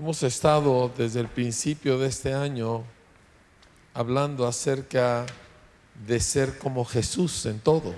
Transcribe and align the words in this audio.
Hemos 0.00 0.22
estado 0.22 0.90
desde 0.96 1.20
el 1.20 1.28
principio 1.28 1.98
de 1.98 2.08
este 2.08 2.32
año 2.32 2.84
hablando 3.92 4.46
acerca 4.46 5.26
de 6.06 6.20
ser 6.20 6.56
como 6.56 6.86
Jesús 6.86 7.44
en 7.44 7.60
todo, 7.60 7.94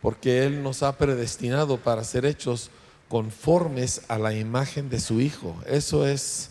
porque 0.00 0.46
Él 0.46 0.62
nos 0.62 0.84
ha 0.84 0.96
predestinado 0.96 1.78
para 1.78 2.04
ser 2.04 2.24
hechos 2.24 2.70
conformes 3.08 4.02
a 4.06 4.20
la 4.20 4.34
imagen 4.34 4.88
de 4.88 5.00
su 5.00 5.20
Hijo. 5.20 5.56
Eso 5.66 6.06
es, 6.06 6.50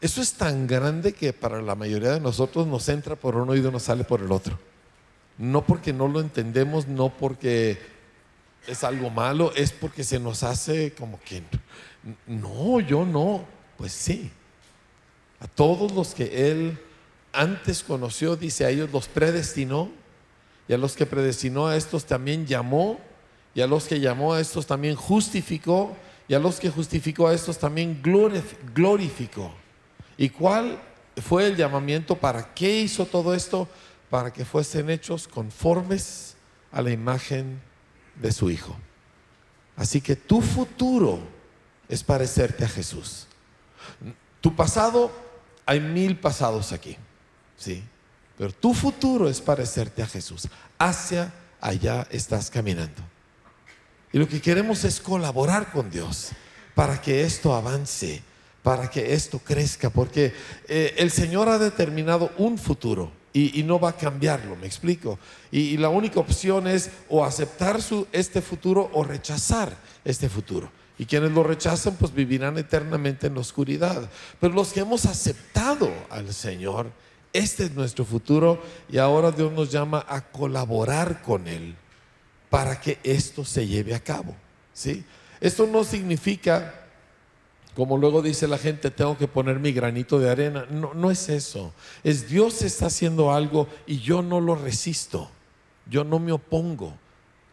eso 0.00 0.22
es 0.22 0.34
tan 0.34 0.68
grande 0.68 1.12
que 1.12 1.32
para 1.32 1.60
la 1.60 1.74
mayoría 1.74 2.12
de 2.12 2.20
nosotros 2.20 2.68
nos 2.68 2.88
entra 2.88 3.16
por 3.16 3.34
un 3.34 3.50
oído 3.50 3.70
y 3.70 3.72
nos 3.72 3.82
sale 3.82 4.04
por 4.04 4.20
el 4.20 4.30
otro. 4.30 4.56
No 5.38 5.66
porque 5.66 5.92
no 5.92 6.06
lo 6.06 6.20
entendemos, 6.20 6.86
no 6.86 7.08
porque 7.08 7.80
es 8.68 8.84
algo 8.84 9.10
malo, 9.10 9.52
es 9.56 9.72
porque 9.72 10.04
se 10.04 10.20
nos 10.20 10.44
hace 10.44 10.92
como 10.92 11.18
que, 11.24 11.42
no, 12.28 12.78
yo 12.78 13.04
no, 13.04 13.55
pues 13.76 13.92
sí. 13.92 14.30
A 15.40 15.46
todos 15.46 15.92
los 15.92 16.14
que 16.14 16.50
Él 16.50 16.78
antes 17.32 17.82
conoció, 17.82 18.36
dice 18.36 18.64
a 18.64 18.70
ellos 18.70 18.90
los 18.90 19.08
predestinó, 19.08 19.90
y 20.68 20.72
a 20.72 20.78
los 20.78 20.96
que 20.96 21.06
predestinó 21.06 21.66
a 21.68 21.76
estos 21.76 22.06
también 22.06 22.46
llamó, 22.46 22.98
y 23.54 23.60
a 23.60 23.66
los 23.66 23.84
que 23.84 24.00
llamó 24.00 24.34
a 24.34 24.40
estos 24.40 24.66
también 24.66 24.96
justificó, 24.96 25.96
y 26.28 26.34
a 26.34 26.38
los 26.38 26.58
que 26.58 26.70
justificó 26.70 27.28
a 27.28 27.34
estos 27.34 27.58
también 27.58 28.02
glorificó. 28.74 29.52
¿Y 30.16 30.30
cuál 30.30 30.80
fue 31.22 31.46
el 31.46 31.56
llamamiento? 31.56 32.16
¿Para 32.16 32.54
qué 32.54 32.80
hizo 32.80 33.06
todo 33.06 33.34
esto? 33.34 33.68
Para 34.10 34.32
que 34.32 34.44
fuesen 34.44 34.90
hechos 34.90 35.28
conformes 35.28 36.36
a 36.72 36.82
la 36.82 36.90
imagen 36.90 37.60
de 38.20 38.32
su 38.32 38.50
Hijo. 38.50 38.76
Así 39.76 40.00
que 40.00 40.16
tu 40.16 40.40
futuro 40.40 41.20
es 41.88 42.02
parecerte 42.02 42.64
a 42.64 42.68
Jesús. 42.68 43.25
Tu 44.40 44.54
pasado, 44.54 45.10
hay 45.64 45.80
mil 45.80 46.18
pasados 46.18 46.72
aquí, 46.72 46.96
¿sí? 47.56 47.82
Pero 48.38 48.52
tu 48.52 48.74
futuro 48.74 49.28
es 49.28 49.40
parecerte 49.40 50.02
a 50.02 50.06
Jesús. 50.06 50.48
Hacia 50.78 51.32
allá 51.60 52.06
estás 52.10 52.50
caminando. 52.50 53.02
Y 54.12 54.18
lo 54.18 54.28
que 54.28 54.40
queremos 54.40 54.84
es 54.84 55.00
colaborar 55.00 55.72
con 55.72 55.90
Dios 55.90 56.30
para 56.74 57.00
que 57.00 57.22
esto 57.22 57.54
avance, 57.54 58.22
para 58.62 58.90
que 58.90 59.14
esto 59.14 59.38
crezca, 59.38 59.90
porque 59.90 60.34
eh, 60.68 60.94
el 60.98 61.10
Señor 61.10 61.48
ha 61.48 61.58
determinado 61.58 62.30
un 62.38 62.58
futuro 62.58 63.10
y, 63.32 63.62
no 63.64 63.78
va 63.78 63.90
a 63.90 63.96
cambiarlo, 63.96 64.56
me 64.56 64.66
explico. 64.66 65.18
Y, 65.50 65.76
la 65.76 65.90
única 65.90 66.20
opción 66.20 66.66
es 66.66 66.90
o 67.10 67.24
aceptar 67.24 67.78
este 68.12 68.40
futuro 68.40 68.90
o 68.94 69.04
rechazar 69.04 69.76
este 70.04 70.30
futuro. 70.30 70.70
Y 70.98 71.04
quienes 71.06 71.32
lo 71.32 71.42
rechazan, 71.42 71.96
pues 71.96 72.14
vivirán 72.14 72.56
eternamente 72.58 73.26
en 73.26 73.34
la 73.34 73.40
oscuridad. 73.40 74.08
Pero 74.40 74.54
los 74.54 74.72
que 74.72 74.80
hemos 74.80 75.04
aceptado 75.04 75.90
al 76.10 76.32
Señor, 76.32 76.90
este 77.32 77.64
es 77.64 77.72
nuestro 77.72 78.04
futuro 78.04 78.62
y 78.90 78.98
ahora 78.98 79.30
Dios 79.30 79.52
nos 79.52 79.70
llama 79.70 80.04
a 80.08 80.22
colaborar 80.22 81.22
con 81.22 81.46
Él 81.48 81.76
para 82.48 82.80
que 82.80 82.98
esto 83.02 83.44
se 83.44 83.66
lleve 83.66 83.94
a 83.94 84.00
cabo. 84.00 84.34
¿sí? 84.72 85.04
Esto 85.40 85.66
no 85.66 85.84
significa 85.84 86.86
como 87.76 87.98
luego 87.98 88.22
dice 88.22 88.48
la 88.48 88.56
gente, 88.56 88.90
tengo 88.90 89.18
que 89.18 89.28
poner 89.28 89.60
mi 89.60 89.70
granito 89.70 90.18
de 90.18 90.30
arena. 90.30 90.64
No, 90.70 90.94
no 90.94 91.10
es 91.10 91.28
eso. 91.28 91.74
Es 92.02 92.26
Dios 92.26 92.62
está 92.62 92.86
haciendo 92.86 93.34
algo 93.34 93.68
y 93.86 93.98
yo 93.98 94.22
no 94.22 94.40
lo 94.40 94.54
resisto. 94.54 95.30
Yo 95.84 96.02
no 96.02 96.18
me 96.18 96.32
opongo. 96.32 96.94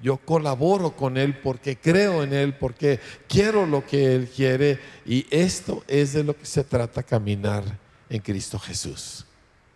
Yo 0.03 0.17
colaboro 0.17 0.95
con 0.95 1.17
Él 1.17 1.39
porque 1.39 1.77
creo 1.77 2.21
en 2.21 2.33
Él, 2.33 2.55
porque 2.55 2.99
quiero 3.27 3.65
lo 3.65 3.83
que 3.83 4.13
Él 4.13 4.27
quiere. 4.27 4.79
Y 5.05 5.25
esto 5.31 5.83
es 5.87 6.13
de 6.13 6.23
lo 6.23 6.37
que 6.37 6.45
se 6.45 6.63
trata 6.63 7.01
caminar 7.01 7.63
en 8.09 8.21
Cristo 8.21 8.59
Jesús. 8.59 9.25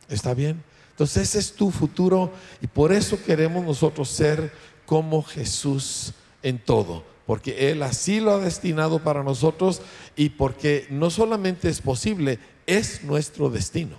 ¿Está 0.07 0.35
bien? 0.35 0.61
Entonces 0.91 1.29
ese 1.29 1.39
es 1.39 1.53
tu 1.53 1.71
futuro 1.71 2.31
y 2.61 2.67
por 2.67 2.91
eso 2.91 3.17
queremos 3.23 3.65
nosotros 3.65 4.09
ser 4.09 4.51
como 4.85 5.23
Jesús 5.23 6.13
en 6.43 6.59
todo 6.59 7.03
porque 7.27 7.69
Él 7.69 7.83
así 7.83 8.21
lo 8.21 8.31
ha 8.31 8.39
destinado 8.39 8.99
para 8.99 9.21
nosotros 9.21 9.81
y 10.15 10.29
porque 10.29 10.87
no 10.89 11.09
solamente 11.09 11.67
es 11.67 11.81
posible, 11.81 12.39
es 12.65 13.03
nuestro 13.03 13.49
destino. 13.49 13.97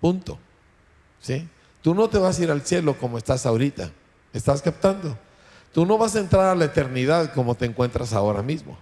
Punto. 0.00 0.38
¿Sí? 1.20 1.48
Tú 1.82 1.92
no 1.92 2.08
te 2.08 2.18
vas 2.18 2.38
a 2.38 2.42
ir 2.44 2.52
al 2.52 2.62
cielo 2.62 2.96
como 2.96 3.18
estás 3.18 3.46
ahorita. 3.46 3.90
¿Estás 4.32 4.62
captando? 4.62 5.18
Tú 5.72 5.86
no 5.86 5.98
vas 5.98 6.16
a 6.16 6.20
entrar 6.20 6.46
a 6.46 6.54
la 6.54 6.66
eternidad 6.66 7.32
como 7.32 7.54
te 7.54 7.64
encuentras 7.64 8.12
ahora 8.12 8.42
mismo. 8.42 8.78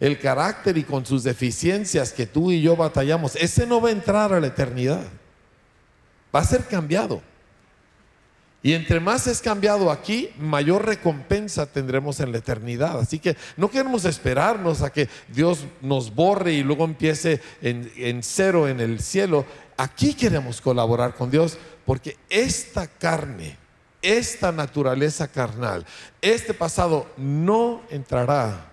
El 0.00 0.18
carácter 0.18 0.76
y 0.76 0.82
con 0.82 1.06
sus 1.06 1.22
deficiencias 1.22 2.12
que 2.12 2.26
tú 2.26 2.50
y 2.50 2.60
yo 2.60 2.76
batallamos, 2.76 3.36
ese 3.36 3.66
no 3.66 3.80
va 3.80 3.90
a 3.90 3.92
entrar 3.92 4.32
a 4.32 4.40
la 4.40 4.48
eternidad. 4.48 5.04
Va 6.34 6.40
a 6.40 6.44
ser 6.44 6.64
cambiado. 6.64 7.22
Y 8.64 8.72
entre 8.72 8.98
más 8.98 9.26
es 9.26 9.42
cambiado 9.42 9.90
aquí, 9.90 10.30
mayor 10.38 10.86
recompensa 10.86 11.66
tendremos 11.66 12.18
en 12.20 12.32
la 12.32 12.38
eternidad. 12.38 12.98
Así 12.98 13.18
que 13.18 13.36
no 13.58 13.70
queremos 13.70 14.06
esperarnos 14.06 14.80
a 14.80 14.90
que 14.90 15.10
Dios 15.28 15.66
nos 15.82 16.14
borre 16.14 16.54
y 16.54 16.62
luego 16.62 16.86
empiece 16.86 17.42
en, 17.60 18.22
cero 18.22 18.66
en 18.66 18.80
el 18.80 19.00
cielo. 19.00 19.44
Aquí 19.76 20.14
queremos 20.14 20.62
colaborar 20.62 21.14
con 21.14 21.30
Dios 21.30 21.58
porque 21.84 22.16
esta 22.30 22.86
carne, 22.86 23.58
esta 24.04 24.52
naturaleza 24.52 25.26
carnal, 25.28 25.86
este 26.20 26.52
pasado 26.52 27.10
no 27.16 27.80
entrará 27.88 28.70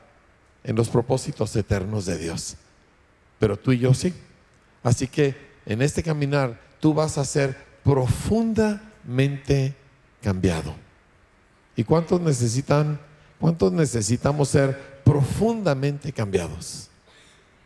en 0.64 0.76
los 0.76 0.90
propósitos 0.90 1.56
eternos 1.56 2.06
de 2.06 2.18
Dios. 2.18 2.58
Pero 3.40 3.58
tú 3.58 3.72
y 3.72 3.80
yo 3.80 3.94
sí. 3.94 4.14
Así 4.84 5.08
que 5.08 5.36
en 5.66 5.82
este 5.82 6.04
caminar 6.04 6.60
tú 6.80 6.94
vas 6.94 7.18
a 7.18 7.26
ser 7.26 7.58
profundamente 7.84 9.74
cambiado. 10.22 10.76
¿Y 11.76 11.86
cuántos 11.86 12.20
necesitan, 12.20 13.00
cuántos 13.40 13.72
necesitamos 13.72 14.50
ser 14.50 15.02
profundamente 15.04 16.12
cambiados? 16.12 16.90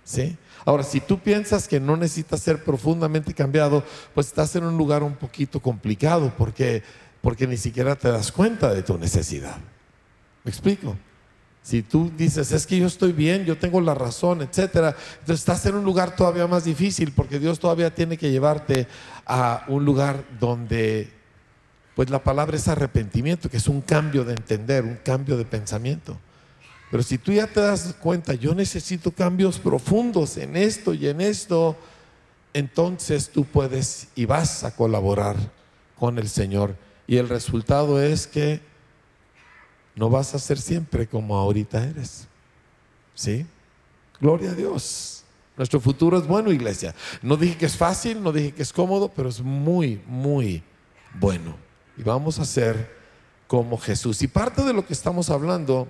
¿Sí? 0.03 0.37
Ahora, 0.65 0.83
si 0.83 0.99
tú 0.99 1.19
piensas 1.19 1.67
que 1.67 1.79
no 1.79 1.95
necesitas 1.95 2.41
ser 2.41 2.63
profundamente 2.63 3.33
cambiado, 3.33 3.83
pues 4.13 4.27
estás 4.27 4.55
en 4.55 4.63
un 4.63 4.77
lugar 4.77 5.03
un 5.03 5.15
poquito 5.15 5.59
complicado 5.59 6.33
porque, 6.37 6.81
porque 7.25 7.47
ni 7.47 7.57
siquiera 7.57 7.95
te 7.95 8.11
das 8.11 8.31
cuenta 8.31 8.71
de 8.71 8.83
tu 8.83 8.99
necesidad. 8.99 9.57
¿Me 10.43 10.51
explico? 10.51 10.95
Si 11.63 11.81
tú 11.81 12.11
dices, 12.15 12.51
es 12.51 12.67
que 12.67 12.77
yo 12.77 12.85
estoy 12.85 13.13
bien, 13.13 13.45
yo 13.45 13.57
tengo 13.57 13.81
la 13.81 13.95
razón, 13.95 14.43
etcétera, 14.43 14.95
entonces 15.21 15.39
estás 15.39 15.65
en 15.65 15.73
un 15.73 15.83
lugar 15.83 16.15
todavía 16.15 16.45
más 16.45 16.65
difícil 16.65 17.13
porque 17.13 17.39
Dios 17.39 17.57
todavía 17.57 17.95
tiene 17.95 18.15
que 18.15 18.29
llevarte 18.29 18.85
a 19.25 19.65
un 19.69 19.83
lugar 19.83 20.23
donde 20.39 21.11
pues 21.95 22.11
la 22.11 22.23
palabra 22.23 22.57
es 22.57 22.67
arrepentimiento, 22.67 23.49
que 23.49 23.57
es 23.57 23.67
un 23.67 23.81
cambio 23.81 24.23
de 24.23 24.35
entender, 24.35 24.83
un 24.83 24.99
cambio 25.03 25.35
de 25.35 25.45
pensamiento. 25.45 26.19
Pero 26.91 27.01
si 27.01 27.17
tú 27.17 27.31
ya 27.31 27.47
te 27.47 27.59
das 27.59 27.95
cuenta, 27.99 28.35
yo 28.35 28.53
necesito 28.53 29.09
cambios 29.09 29.57
profundos 29.57 30.37
en 30.37 30.55
esto 30.55 30.93
y 30.93 31.07
en 31.07 31.21
esto, 31.21 31.75
entonces 32.53 33.31
tú 33.31 33.45
puedes 33.45 34.09
y 34.13 34.25
vas 34.25 34.63
a 34.63 34.75
colaborar 34.75 35.37
con 35.97 36.19
el 36.19 36.29
Señor. 36.29 36.84
Y 37.07 37.17
el 37.17 37.29
resultado 37.29 38.01
es 38.01 38.27
que 38.27 38.61
no 39.95 40.09
vas 40.09 40.35
a 40.35 40.39
ser 40.39 40.59
siempre 40.59 41.07
como 41.07 41.37
ahorita 41.37 41.83
eres. 41.83 42.27
¿Sí? 43.13 43.45
Gloria 44.19 44.51
a 44.51 44.55
Dios. 44.55 45.23
Nuestro 45.57 45.79
futuro 45.79 46.17
es 46.17 46.27
bueno, 46.27 46.51
iglesia. 46.51 46.93
No 47.21 47.37
dije 47.37 47.57
que 47.57 47.65
es 47.65 47.77
fácil, 47.77 48.21
no 48.21 48.31
dije 48.31 48.53
que 48.53 48.63
es 48.63 48.73
cómodo, 48.73 49.09
pero 49.15 49.29
es 49.29 49.41
muy, 49.41 50.01
muy 50.05 50.63
bueno 51.13 51.65
y 51.97 52.03
vamos 52.03 52.39
a 52.39 52.45
ser 52.45 52.93
como 53.47 53.77
Jesús. 53.77 54.21
Y 54.21 54.27
parte 54.27 54.63
de 54.63 54.73
lo 54.73 54.85
que 54.85 54.93
estamos 54.93 55.29
hablando 55.29 55.87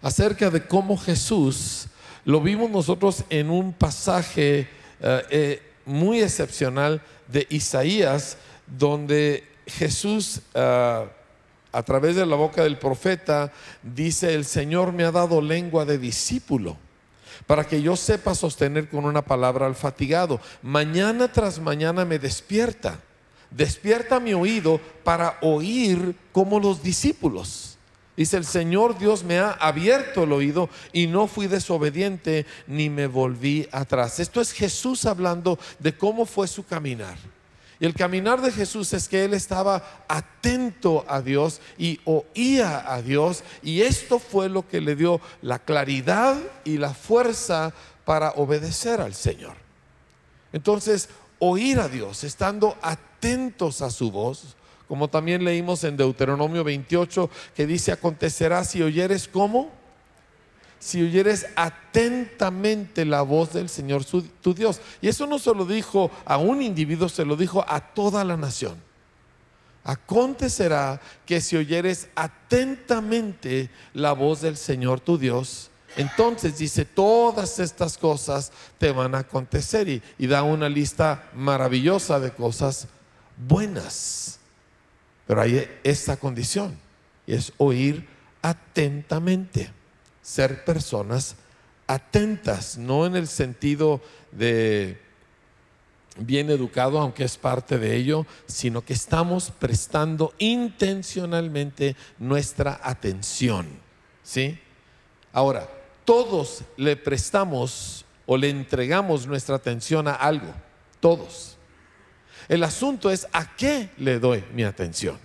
acerca 0.00 0.50
de 0.50 0.66
cómo 0.66 0.96
Jesús 0.96 1.86
lo 2.24 2.40
vimos 2.40 2.70
nosotros 2.70 3.24
en 3.30 3.50
un 3.50 3.72
pasaje 3.72 4.68
eh, 5.00 5.22
eh, 5.30 5.62
muy 5.84 6.22
excepcional 6.22 7.02
de 7.28 7.46
Isaías, 7.50 8.36
donde 8.66 9.44
Jesús 9.78 10.40
eh, 10.54 11.08
a 11.72 11.82
través 11.82 12.16
de 12.16 12.26
la 12.26 12.36
boca 12.36 12.62
del 12.62 12.78
profeta 12.78 13.52
dice, 13.82 14.34
el 14.34 14.44
Señor 14.44 14.92
me 14.92 15.04
ha 15.04 15.12
dado 15.12 15.40
lengua 15.40 15.84
de 15.84 15.98
discípulo 15.98 16.76
para 17.46 17.66
que 17.66 17.82
yo 17.82 17.96
sepa 17.96 18.34
sostener 18.34 18.88
con 18.88 19.04
una 19.04 19.22
palabra 19.22 19.66
al 19.66 19.74
fatigado. 19.74 20.40
Mañana 20.62 21.32
tras 21.32 21.58
mañana 21.58 22.04
me 22.04 22.18
despierta 22.18 23.00
despierta 23.56 24.20
mi 24.20 24.34
oído 24.34 24.80
para 25.04 25.38
oír 25.40 26.16
como 26.32 26.58
los 26.58 26.82
discípulos. 26.82 27.78
Dice, 28.16 28.36
el 28.36 28.44
Señor 28.44 28.98
Dios 28.98 29.24
me 29.24 29.38
ha 29.38 29.52
abierto 29.52 30.24
el 30.24 30.32
oído 30.32 30.68
y 30.92 31.06
no 31.06 31.26
fui 31.26 31.46
desobediente 31.46 32.44
ni 32.66 32.90
me 32.90 33.06
volví 33.06 33.66
atrás. 33.72 34.20
Esto 34.20 34.40
es 34.40 34.52
Jesús 34.52 35.06
hablando 35.06 35.58
de 35.78 35.96
cómo 35.96 36.26
fue 36.26 36.46
su 36.46 36.64
caminar. 36.64 37.16
Y 37.82 37.84
el 37.84 37.94
caminar 37.94 38.40
de 38.40 38.52
Jesús 38.52 38.92
es 38.92 39.08
que 39.08 39.24
él 39.24 39.34
estaba 39.34 40.04
atento 40.06 41.04
a 41.08 41.20
Dios 41.20 41.60
y 41.76 41.98
oía 42.04 42.94
a 42.94 43.02
Dios 43.02 43.42
y 43.60 43.80
esto 43.80 44.20
fue 44.20 44.48
lo 44.48 44.68
que 44.68 44.80
le 44.80 44.94
dio 44.94 45.20
la 45.40 45.58
claridad 45.58 46.36
y 46.62 46.78
la 46.78 46.94
fuerza 46.94 47.74
para 48.04 48.30
obedecer 48.36 49.00
al 49.00 49.14
Señor. 49.14 49.54
Entonces, 50.52 51.08
oír 51.40 51.80
a 51.80 51.88
Dios, 51.88 52.22
estando 52.22 52.78
atentos 52.82 53.82
a 53.82 53.90
su 53.90 54.12
voz, 54.12 54.54
como 54.86 55.08
también 55.08 55.42
leímos 55.42 55.82
en 55.82 55.96
Deuteronomio 55.96 56.62
28, 56.62 57.30
que 57.56 57.66
dice, 57.66 57.90
acontecerá 57.90 58.62
si 58.62 58.80
oyeres 58.80 59.26
cómo 59.26 59.72
si 60.82 61.00
oyeres 61.00 61.46
atentamente 61.54 63.04
la 63.04 63.22
voz 63.22 63.52
del 63.52 63.68
Señor 63.68 64.04
tu 64.04 64.52
Dios. 64.52 64.80
Y 65.00 65.06
eso 65.06 65.28
no 65.28 65.38
se 65.38 65.54
lo 65.54 65.64
dijo 65.64 66.10
a 66.24 66.38
un 66.38 66.60
individuo, 66.60 67.08
se 67.08 67.24
lo 67.24 67.36
dijo 67.36 67.64
a 67.68 67.78
toda 67.78 68.24
la 68.24 68.36
nación. 68.36 68.74
Acontecerá 69.84 71.00
que 71.24 71.40
si 71.40 71.56
oyeres 71.56 72.08
atentamente 72.16 73.70
la 73.94 74.12
voz 74.12 74.40
del 74.40 74.56
Señor 74.56 74.98
tu 74.98 75.18
Dios, 75.18 75.70
entonces 75.96 76.58
dice, 76.58 76.84
todas 76.84 77.60
estas 77.60 77.96
cosas 77.96 78.50
te 78.78 78.90
van 78.90 79.14
a 79.14 79.18
acontecer 79.18 79.88
y, 79.88 80.02
y 80.18 80.26
da 80.26 80.42
una 80.42 80.68
lista 80.68 81.30
maravillosa 81.32 82.18
de 82.18 82.32
cosas 82.32 82.88
buenas. 83.36 84.40
Pero 85.28 85.42
hay 85.42 85.70
esta 85.84 86.16
condición 86.16 86.76
y 87.24 87.34
es 87.34 87.52
oír 87.58 88.08
atentamente 88.42 89.70
ser 90.22 90.64
personas 90.64 91.36
atentas, 91.86 92.78
no 92.78 93.04
en 93.04 93.16
el 93.16 93.26
sentido 93.26 94.00
de 94.30 94.98
bien 96.16 96.50
educado, 96.50 96.98
aunque 96.98 97.24
es 97.24 97.36
parte 97.36 97.78
de 97.78 97.96
ello, 97.96 98.26
sino 98.46 98.84
que 98.84 98.92
estamos 98.92 99.50
prestando 99.50 100.32
intencionalmente 100.38 101.96
nuestra 102.18 102.80
atención. 102.82 103.68
¿Sí? 104.22 104.58
Ahora, 105.32 105.68
todos 106.04 106.62
le 106.76 106.96
prestamos 106.96 108.04
o 108.26 108.36
le 108.36 108.50
entregamos 108.50 109.26
nuestra 109.26 109.56
atención 109.56 110.06
a 110.06 110.14
algo, 110.14 110.52
todos. 111.00 111.56
El 112.48 112.62
asunto 112.64 113.10
es 113.10 113.26
a 113.32 113.56
qué 113.56 113.90
le 113.98 114.18
doy 114.18 114.44
mi 114.52 114.64
atención. 114.64 115.18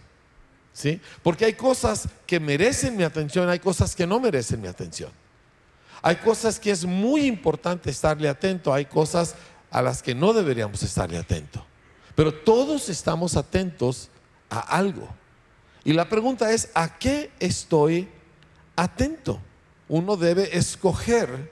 ¿Sí? 0.77 1.01
Porque 1.23 1.45
hay 1.45 1.53
cosas 1.53 2.07
que 2.27 2.39
merecen 2.39 2.95
mi 2.95 3.03
atención, 3.03 3.49
hay 3.49 3.57
cosas 3.57 3.95
que 3.95 4.05
no 4.05 4.19
merecen 4.19 4.61
mi 4.61 4.67
atención. 4.67 5.09
Hay 6.03 6.17
cosas 6.17 6.59
que 6.59 6.69
es 6.69 6.85
muy 6.85 7.21
importante 7.21 7.89
estarle 7.89 8.29
atento, 8.29 8.71
hay 8.71 8.85
cosas 8.85 9.33
a 9.71 9.81
las 9.81 10.03
que 10.03 10.13
no 10.13 10.33
deberíamos 10.33 10.83
estarle 10.83 11.17
atento. 11.17 11.65
Pero 12.13 12.31
todos 12.31 12.89
estamos 12.89 13.35
atentos 13.35 14.09
a 14.51 14.59
algo. 14.59 15.09
Y 15.83 15.93
la 15.93 16.07
pregunta 16.07 16.51
es, 16.51 16.69
¿a 16.75 16.99
qué 16.99 17.31
estoy 17.39 18.07
atento? 18.75 19.41
Uno 19.89 20.15
debe 20.15 20.55
escoger, 20.55 21.51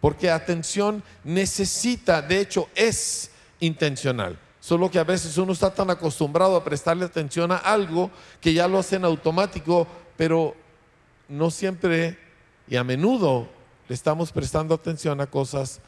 porque 0.00 0.32
atención 0.32 1.04
necesita, 1.22 2.22
de 2.22 2.40
hecho 2.40 2.68
es 2.74 3.30
intencional. 3.60 4.36
Solo 4.64 4.90
que 4.90 4.98
a 4.98 5.04
veces 5.04 5.36
uno 5.36 5.52
está 5.52 5.74
tan 5.74 5.90
acostumbrado 5.90 6.56
a 6.56 6.64
prestarle 6.64 7.04
atención 7.04 7.52
a 7.52 7.58
algo 7.58 8.10
que 8.40 8.54
ya 8.54 8.66
lo 8.66 8.78
hace 8.78 8.96
en 8.96 9.04
automático, 9.04 9.86
pero 10.16 10.56
no 11.28 11.50
siempre 11.50 12.16
y 12.66 12.76
a 12.76 12.82
menudo 12.82 13.46
le 13.86 13.94
estamos 13.94 14.32
prestando 14.32 14.74
atención 14.74 15.20
a 15.20 15.26
cosas 15.26 15.82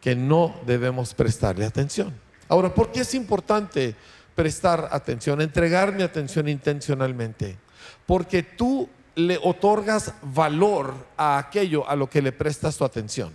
que 0.00 0.14
no 0.14 0.54
debemos 0.64 1.12
prestarle 1.12 1.64
atención. 1.64 2.14
Ahora, 2.48 2.72
¿por 2.72 2.92
qué 2.92 3.00
es 3.00 3.14
importante 3.14 3.96
prestar 4.36 4.90
atención, 4.92 5.40
entregar 5.40 5.92
mi 5.92 6.04
atención 6.04 6.46
intencionalmente? 6.46 7.58
Porque 8.06 8.44
tú 8.44 8.88
le 9.16 9.40
otorgas 9.42 10.14
valor 10.22 10.94
a 11.16 11.36
aquello 11.36 11.84
a 11.88 11.96
lo 11.96 12.08
que 12.08 12.22
le 12.22 12.30
prestas 12.30 12.76
tu 12.76 12.84
atención. 12.84 13.34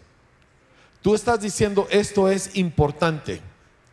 Tú 1.02 1.14
estás 1.14 1.42
diciendo, 1.42 1.86
esto 1.92 2.30
es 2.30 2.56
importante. 2.56 3.42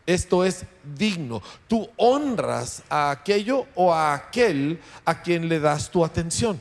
Esto 0.07 0.45
es 0.45 0.65
digno. 0.97 1.43
Tú 1.69 1.89
honras 1.97 2.83
a 2.89 3.11
aquello 3.11 3.67
o 3.75 3.93
a 3.93 4.15
aquel 4.15 4.81
a 5.05 5.23
quien 5.23 5.49
le 5.49 5.61
das 5.61 5.91
tu 5.91 6.05
atención. 6.05 6.61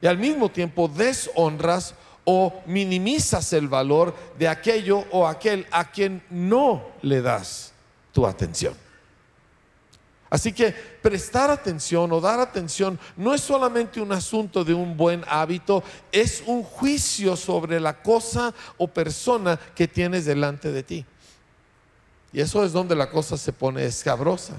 Y 0.00 0.06
al 0.06 0.18
mismo 0.18 0.48
tiempo 0.50 0.88
deshonras 0.88 1.94
o 2.24 2.62
minimizas 2.66 3.52
el 3.54 3.68
valor 3.68 4.14
de 4.38 4.48
aquello 4.48 5.04
o 5.10 5.26
aquel 5.26 5.66
a 5.70 5.90
quien 5.90 6.22
no 6.28 6.84
le 7.02 7.22
das 7.22 7.72
tu 8.12 8.26
atención. 8.26 8.74
Así 10.30 10.52
que 10.52 10.72
prestar 10.72 11.50
atención 11.50 12.12
o 12.12 12.20
dar 12.20 12.38
atención 12.38 12.98
no 13.16 13.32
es 13.32 13.40
solamente 13.40 14.00
un 14.00 14.12
asunto 14.12 14.62
de 14.62 14.74
un 14.74 14.94
buen 14.94 15.24
hábito, 15.26 15.82
es 16.12 16.42
un 16.44 16.62
juicio 16.62 17.34
sobre 17.34 17.80
la 17.80 18.02
cosa 18.02 18.52
o 18.76 18.86
persona 18.88 19.58
que 19.74 19.88
tienes 19.88 20.26
delante 20.26 20.70
de 20.70 20.82
ti. 20.82 21.06
Y 22.32 22.40
eso 22.40 22.64
es 22.64 22.72
donde 22.72 22.94
la 22.94 23.10
cosa 23.10 23.36
se 23.36 23.52
pone 23.52 23.84
escabrosa. 23.84 24.54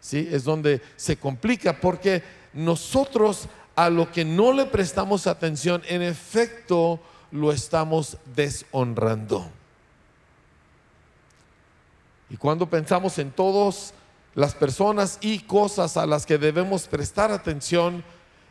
¿sí? 0.00 0.28
Es 0.30 0.44
donde 0.44 0.82
se 0.96 1.16
complica 1.16 1.80
porque 1.80 2.22
nosotros 2.52 3.48
a 3.76 3.90
lo 3.90 4.10
que 4.10 4.24
no 4.24 4.52
le 4.52 4.66
prestamos 4.66 5.26
atención, 5.26 5.82
en 5.86 6.02
efecto, 6.02 6.98
lo 7.30 7.52
estamos 7.52 8.16
deshonrando. 8.34 9.48
Y 12.30 12.36
cuando 12.36 12.68
pensamos 12.68 13.18
en 13.18 13.30
todas 13.30 13.94
las 14.34 14.54
personas 14.54 15.18
y 15.20 15.40
cosas 15.40 15.96
a 15.96 16.06
las 16.06 16.26
que 16.26 16.38
debemos 16.38 16.88
prestar 16.88 17.30
atención, 17.30 18.02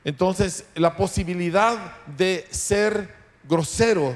entonces 0.04 0.66
la 0.76 0.96
posibilidad 0.96 1.96
de 2.06 2.48
ser 2.50 3.14
grosero, 3.44 4.16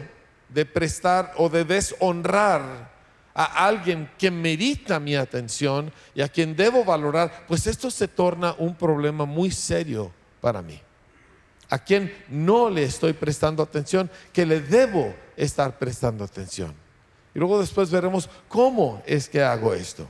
de 0.50 0.66
prestar 0.66 1.34
o 1.38 1.50
de 1.50 1.66
deshonrar 1.66 2.90
a 3.34 3.66
alguien 3.66 4.10
que 4.18 4.30
merita 4.32 5.00
mi 5.00 5.16
atención 5.16 5.92
y 6.14 6.22
a 6.22 6.30
quien 6.30 6.56
debo 6.56 6.84
valorar, 6.84 7.46
pues 7.48 7.68
esto 7.68 7.90
se 7.90 8.08
torna 8.08 8.56
un 8.58 8.76
problema 8.76 9.26
muy 9.26 9.52
serio 9.52 10.12
para 10.42 10.62
mí. 10.62 10.80
A 11.70 11.80
quien 11.80 12.14
no 12.28 12.70
le 12.70 12.84
estoy 12.84 13.14
prestando 13.14 13.64
atención, 13.64 14.10
que 14.34 14.46
le 14.46 14.60
debo 14.60 15.16
estar 15.38 15.78
prestando 15.78 16.24
atención. 16.24 16.74
Y 17.34 17.40
luego 17.40 17.60
después 17.60 17.90
veremos 17.90 18.30
cómo 18.50 19.02
es 19.06 19.30
que 19.30 19.42
hago 19.42 19.74
esto. 19.74 20.08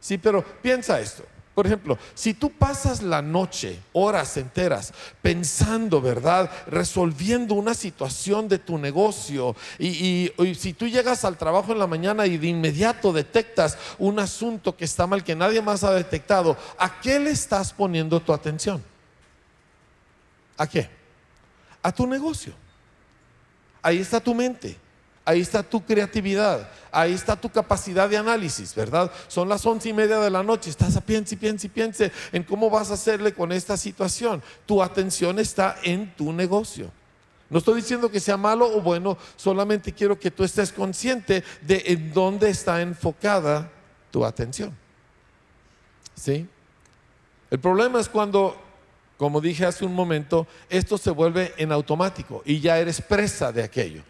Sí, 0.00 0.18
pero 0.18 0.44
piensa 0.60 1.00
esto. 1.00 1.24
Por 1.54 1.66
ejemplo, 1.66 1.96
si 2.14 2.34
tú 2.34 2.50
pasas 2.50 3.00
la 3.00 3.22
noche, 3.22 3.78
horas 3.92 4.36
enteras, 4.36 4.92
pensando, 5.22 6.00
¿verdad? 6.00 6.50
Resolviendo 6.66 7.54
una 7.54 7.74
situación 7.74 8.48
de 8.48 8.58
tu 8.58 8.76
negocio 8.76 9.54
y, 9.78 10.32
si 10.58 10.72
tú 10.72 10.88
llegas 10.88 11.24
al 11.24 11.38
trabajo 11.38 11.70
en 11.70 11.78
la 11.78 11.86
mañana 11.86 12.26
y 12.26 12.38
de 12.38 12.48
inmediato 12.48 13.12
detectas 13.12 13.78
un 13.98 14.18
asunto 14.18 14.76
que 14.76 14.84
está 14.84 15.06
mal, 15.06 15.22
que 15.22 15.36
nadie 15.36 15.62
más 15.62 15.84
ha 15.84 15.92
detectado, 15.92 16.56
¿a 16.76 17.00
qué 17.00 17.20
le 17.20 17.30
estás 17.30 17.72
poniendo 17.72 18.18
tu 18.18 18.32
atención? 18.32 18.82
¿A 20.56 20.66
qué? 20.66 20.90
A 21.84 21.92
tu 21.92 22.04
negocio. 22.04 22.52
Ahí 23.80 23.98
está 23.98 24.18
tu 24.18 24.34
mente. 24.34 24.76
Ahí 25.26 25.40
está 25.40 25.62
tu 25.62 25.82
creatividad, 25.82 26.68
ahí 26.92 27.14
está 27.14 27.34
tu 27.34 27.48
capacidad 27.48 28.10
de 28.10 28.18
análisis, 28.18 28.74
¿verdad? 28.74 29.10
Son 29.26 29.48
las 29.48 29.64
once 29.64 29.88
y 29.88 29.92
media 29.94 30.18
de 30.18 30.28
la 30.28 30.42
noche, 30.42 30.68
estás 30.68 30.96
a 30.96 31.00
piense 31.00 31.36
piense 31.38 31.68
piense 31.70 32.12
en 32.30 32.42
cómo 32.42 32.68
vas 32.68 32.90
a 32.90 32.94
hacerle 32.94 33.32
con 33.32 33.50
esta 33.50 33.78
situación. 33.78 34.42
Tu 34.66 34.82
atención 34.82 35.38
está 35.38 35.78
en 35.82 36.14
tu 36.14 36.30
negocio. 36.30 36.90
No 37.48 37.58
estoy 37.58 37.76
diciendo 37.76 38.10
que 38.10 38.20
sea 38.20 38.36
malo 38.36 38.66
o 38.66 38.82
bueno, 38.82 39.16
solamente 39.36 39.92
quiero 39.92 40.18
que 40.18 40.30
tú 40.30 40.44
estés 40.44 40.72
consciente 40.72 41.42
de 41.62 41.84
en 41.86 42.12
dónde 42.12 42.50
está 42.50 42.82
enfocada 42.82 43.70
tu 44.10 44.26
atención. 44.26 44.76
¿Sí? 46.14 46.46
El 47.50 47.60
problema 47.60 47.98
es 47.98 48.08
cuando, 48.10 48.56
como 49.16 49.40
dije 49.40 49.64
hace 49.64 49.86
un 49.86 49.94
momento, 49.94 50.46
esto 50.68 50.98
se 50.98 51.10
vuelve 51.10 51.54
en 51.56 51.72
automático 51.72 52.42
y 52.44 52.60
ya 52.60 52.78
eres 52.78 53.00
presa 53.00 53.52
de 53.52 53.62
aquello. 53.62 54.02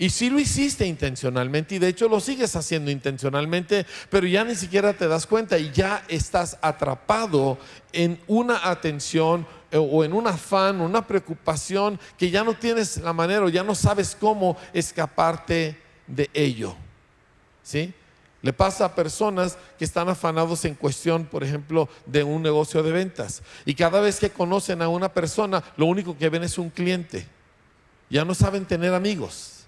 Y 0.00 0.08
si 0.08 0.30
lo 0.30 0.40
hiciste 0.40 0.86
intencionalmente 0.86 1.74
y 1.74 1.78
de 1.78 1.88
hecho 1.88 2.08
lo 2.08 2.20
sigues 2.20 2.56
haciendo 2.56 2.90
intencionalmente, 2.90 3.84
pero 4.08 4.26
ya 4.26 4.42
ni 4.44 4.54
siquiera 4.54 4.94
te 4.94 5.06
das 5.06 5.26
cuenta 5.26 5.58
y 5.58 5.70
ya 5.72 6.02
estás 6.08 6.56
atrapado 6.62 7.58
en 7.92 8.18
una 8.26 8.70
atención 8.70 9.46
eh, 9.70 9.76
o 9.76 10.02
en 10.02 10.14
un 10.14 10.26
afán, 10.26 10.80
una 10.80 11.06
preocupación 11.06 12.00
que 12.16 12.30
ya 12.30 12.42
no 12.42 12.54
tienes 12.54 12.96
la 12.96 13.12
manera 13.12 13.44
o 13.44 13.50
ya 13.50 13.62
no 13.62 13.74
sabes 13.74 14.16
cómo 14.18 14.56
escaparte 14.72 15.76
de 16.06 16.30
ello. 16.32 16.74
¿Sí? 17.62 17.92
Le 18.40 18.54
pasa 18.54 18.86
a 18.86 18.94
personas 18.94 19.58
que 19.78 19.84
están 19.84 20.08
afanados 20.08 20.64
en 20.64 20.76
cuestión, 20.76 21.26
por 21.26 21.44
ejemplo, 21.44 21.90
de 22.06 22.24
un 22.24 22.42
negocio 22.42 22.82
de 22.82 22.90
ventas. 22.90 23.42
Y 23.66 23.74
cada 23.74 24.00
vez 24.00 24.18
que 24.18 24.30
conocen 24.30 24.80
a 24.80 24.88
una 24.88 25.12
persona, 25.12 25.62
lo 25.76 25.84
único 25.84 26.16
que 26.16 26.30
ven 26.30 26.42
es 26.42 26.56
un 26.56 26.70
cliente. 26.70 27.26
Ya 28.08 28.24
no 28.24 28.34
saben 28.34 28.64
tener 28.64 28.94
amigos 28.94 29.59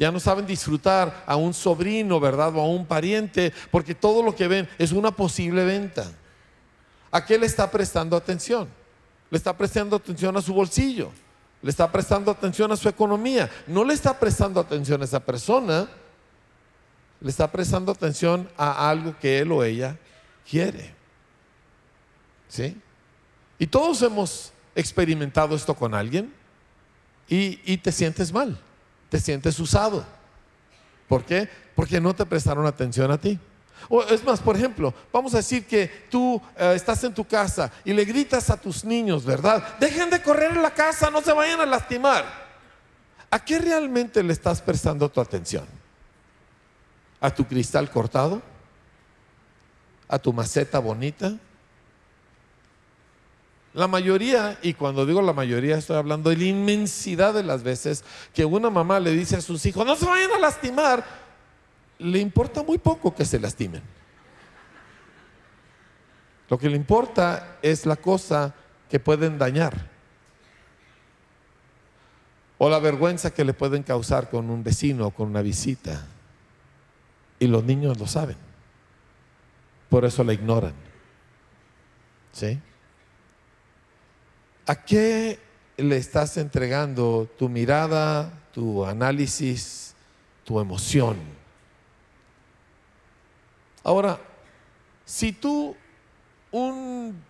ya 0.00 0.10
no 0.10 0.18
saben 0.18 0.46
disfrutar 0.46 1.24
a 1.26 1.36
un 1.36 1.52
sobrino, 1.52 2.18
¿verdad? 2.18 2.56
O 2.56 2.60
a 2.62 2.66
un 2.66 2.86
pariente, 2.86 3.52
porque 3.70 3.94
todo 3.94 4.22
lo 4.22 4.34
que 4.34 4.48
ven 4.48 4.66
es 4.78 4.92
una 4.92 5.10
posible 5.10 5.62
venta. 5.62 6.10
¿A 7.12 7.22
qué 7.26 7.38
le 7.38 7.44
está 7.44 7.70
prestando 7.70 8.16
atención? 8.16 8.66
Le 9.30 9.36
está 9.36 9.54
prestando 9.54 9.96
atención 9.96 10.34
a 10.38 10.40
su 10.40 10.54
bolsillo, 10.54 11.10
le 11.60 11.68
está 11.68 11.92
prestando 11.92 12.30
atención 12.30 12.72
a 12.72 12.76
su 12.76 12.88
economía, 12.88 13.50
no 13.66 13.84
le 13.84 13.92
está 13.92 14.18
prestando 14.18 14.58
atención 14.58 15.02
a 15.02 15.04
esa 15.04 15.20
persona, 15.20 15.86
le 17.20 17.28
está 17.28 17.52
prestando 17.52 17.92
atención 17.92 18.48
a 18.56 18.88
algo 18.88 19.14
que 19.20 19.40
él 19.40 19.52
o 19.52 19.62
ella 19.62 19.98
quiere. 20.48 20.94
¿Sí? 22.48 22.74
Y 23.58 23.66
todos 23.66 24.00
hemos 24.00 24.50
experimentado 24.74 25.54
esto 25.54 25.74
con 25.74 25.94
alguien 25.94 26.32
y, 27.28 27.76
te 27.76 27.92
sientes 27.92 28.32
mal, 28.32 28.58
te 29.10 29.20
sientes 29.20 29.58
usado. 29.58 30.04
¿Por 31.08 31.24
qué? 31.24 31.48
Porque 31.74 32.00
no 32.00 32.14
te 32.14 32.24
prestaron 32.24 32.64
atención 32.64 33.10
a 33.10 33.18
ti. 33.18 33.38
O 33.88 34.02
es 34.02 34.22
más, 34.24 34.40
por 34.40 34.56
ejemplo, 34.56 34.94
vamos 35.12 35.34
a 35.34 35.38
decir 35.38 35.66
que 35.66 36.06
tú 36.10 36.40
eh, 36.56 36.74
estás 36.76 37.02
en 37.04 37.12
tu 37.12 37.24
casa 37.24 37.72
y 37.84 37.92
le 37.92 38.04
gritas 38.04 38.48
a 38.50 38.60
tus 38.60 38.84
niños, 38.84 39.24
¿verdad? 39.24 39.78
Dejen 39.80 40.10
de 40.10 40.22
correr 40.22 40.52
en 40.52 40.62
la 40.62 40.72
casa, 40.72 41.10
no 41.10 41.20
se 41.20 41.32
vayan 41.32 41.60
a 41.60 41.66
lastimar. 41.66 42.24
¿A 43.30 43.44
qué 43.44 43.58
realmente 43.58 44.22
le 44.22 44.32
estás 44.32 44.60
prestando 44.60 45.08
tu 45.08 45.20
atención? 45.20 45.64
¿A 47.20 47.34
tu 47.34 47.44
cristal 47.44 47.90
cortado? 47.90 48.42
¿A 50.08 50.18
tu 50.18 50.32
maceta 50.32 50.78
bonita? 50.78 51.34
La 53.72 53.86
mayoría, 53.86 54.58
y 54.62 54.74
cuando 54.74 55.06
digo 55.06 55.22
la 55.22 55.32
mayoría 55.32 55.76
estoy 55.76 55.96
hablando 55.96 56.30
de 56.30 56.36
la 56.36 56.44
inmensidad 56.44 57.34
de 57.34 57.44
las 57.44 57.62
veces 57.62 58.04
que 58.34 58.44
una 58.44 58.68
mamá 58.68 58.98
le 58.98 59.12
dice 59.12 59.36
a 59.36 59.40
sus 59.40 59.64
hijos, 59.64 59.86
no 59.86 59.94
se 59.94 60.06
vayan 60.06 60.32
a 60.32 60.38
lastimar, 60.38 61.04
le 61.98 62.18
importa 62.18 62.62
muy 62.64 62.78
poco 62.78 63.14
que 63.14 63.24
se 63.24 63.38
lastimen. 63.38 63.82
Lo 66.48 66.58
que 66.58 66.68
le 66.68 66.76
importa 66.76 67.58
es 67.62 67.86
la 67.86 67.94
cosa 67.94 68.52
que 68.90 68.98
pueden 68.98 69.38
dañar 69.38 69.88
o 72.58 72.68
la 72.68 72.78
vergüenza 72.78 73.32
que 73.32 73.44
le 73.44 73.54
pueden 73.54 73.84
causar 73.84 74.28
con 74.28 74.50
un 74.50 74.62
vecino 74.62 75.06
o 75.06 75.10
con 75.12 75.28
una 75.28 75.40
visita. 75.40 76.04
Y 77.38 77.46
los 77.46 77.64
niños 77.64 77.98
lo 77.98 78.06
saben. 78.06 78.36
Por 79.88 80.04
eso 80.04 80.22
la 80.24 80.34
ignoran. 80.34 80.74
¿Sí? 82.32 82.60
¿A 84.70 84.84
qué 84.84 85.36
le 85.78 85.96
estás 85.96 86.36
entregando 86.36 87.28
tu 87.36 87.48
mirada, 87.48 88.32
tu 88.54 88.84
análisis, 88.84 89.96
tu 90.44 90.60
emoción? 90.60 91.16
Ahora, 93.82 94.20
si 95.04 95.32
tú 95.32 95.74
un 96.52 97.20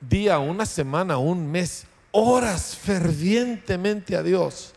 día, 0.00 0.40
una 0.40 0.66
semana, 0.66 1.16
un 1.16 1.48
mes, 1.48 1.86
oras 2.10 2.76
fervientemente 2.76 4.16
a 4.16 4.24
Dios, 4.24 4.72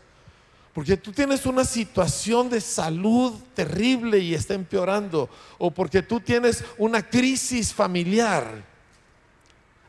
porque 0.72 0.96
tú 0.96 1.10
tienes 1.10 1.44
una 1.46 1.64
situación 1.64 2.48
de 2.48 2.60
salud 2.60 3.32
terrible 3.54 4.20
y 4.20 4.34
está 4.34 4.54
empeorando, 4.54 5.28
o 5.58 5.72
porque 5.72 6.00
tú 6.00 6.20
tienes 6.20 6.64
una 6.78 7.02
crisis 7.02 7.74
familiar, 7.74 8.72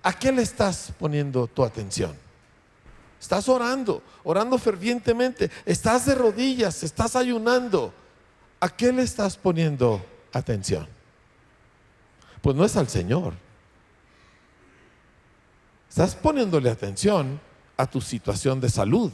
¿A 0.05 0.13
qué 0.13 0.31
le 0.31 0.43
estás 0.43 0.93
poniendo 0.99 1.47
tu 1.47 1.63
atención? 1.63 2.15
Estás 3.19 3.49
orando, 3.49 4.03
orando 4.23 4.55
fervientemente, 4.59 5.49
estás 5.65 6.05
de 6.05 6.13
rodillas, 6.13 6.83
estás 6.83 7.15
ayunando. 7.15 7.91
¿A 8.59 8.69
qué 8.69 8.91
le 8.91 9.01
estás 9.01 9.35
poniendo 9.35 10.05
atención? 10.31 10.87
Pues 12.39 12.55
no 12.55 12.63
es 12.63 12.77
al 12.77 12.87
Señor. 12.87 13.33
Estás 15.89 16.13
poniéndole 16.13 16.69
atención 16.69 17.41
a 17.75 17.87
tu 17.87 17.99
situación 17.99 18.61
de 18.61 18.69
salud, 18.69 19.11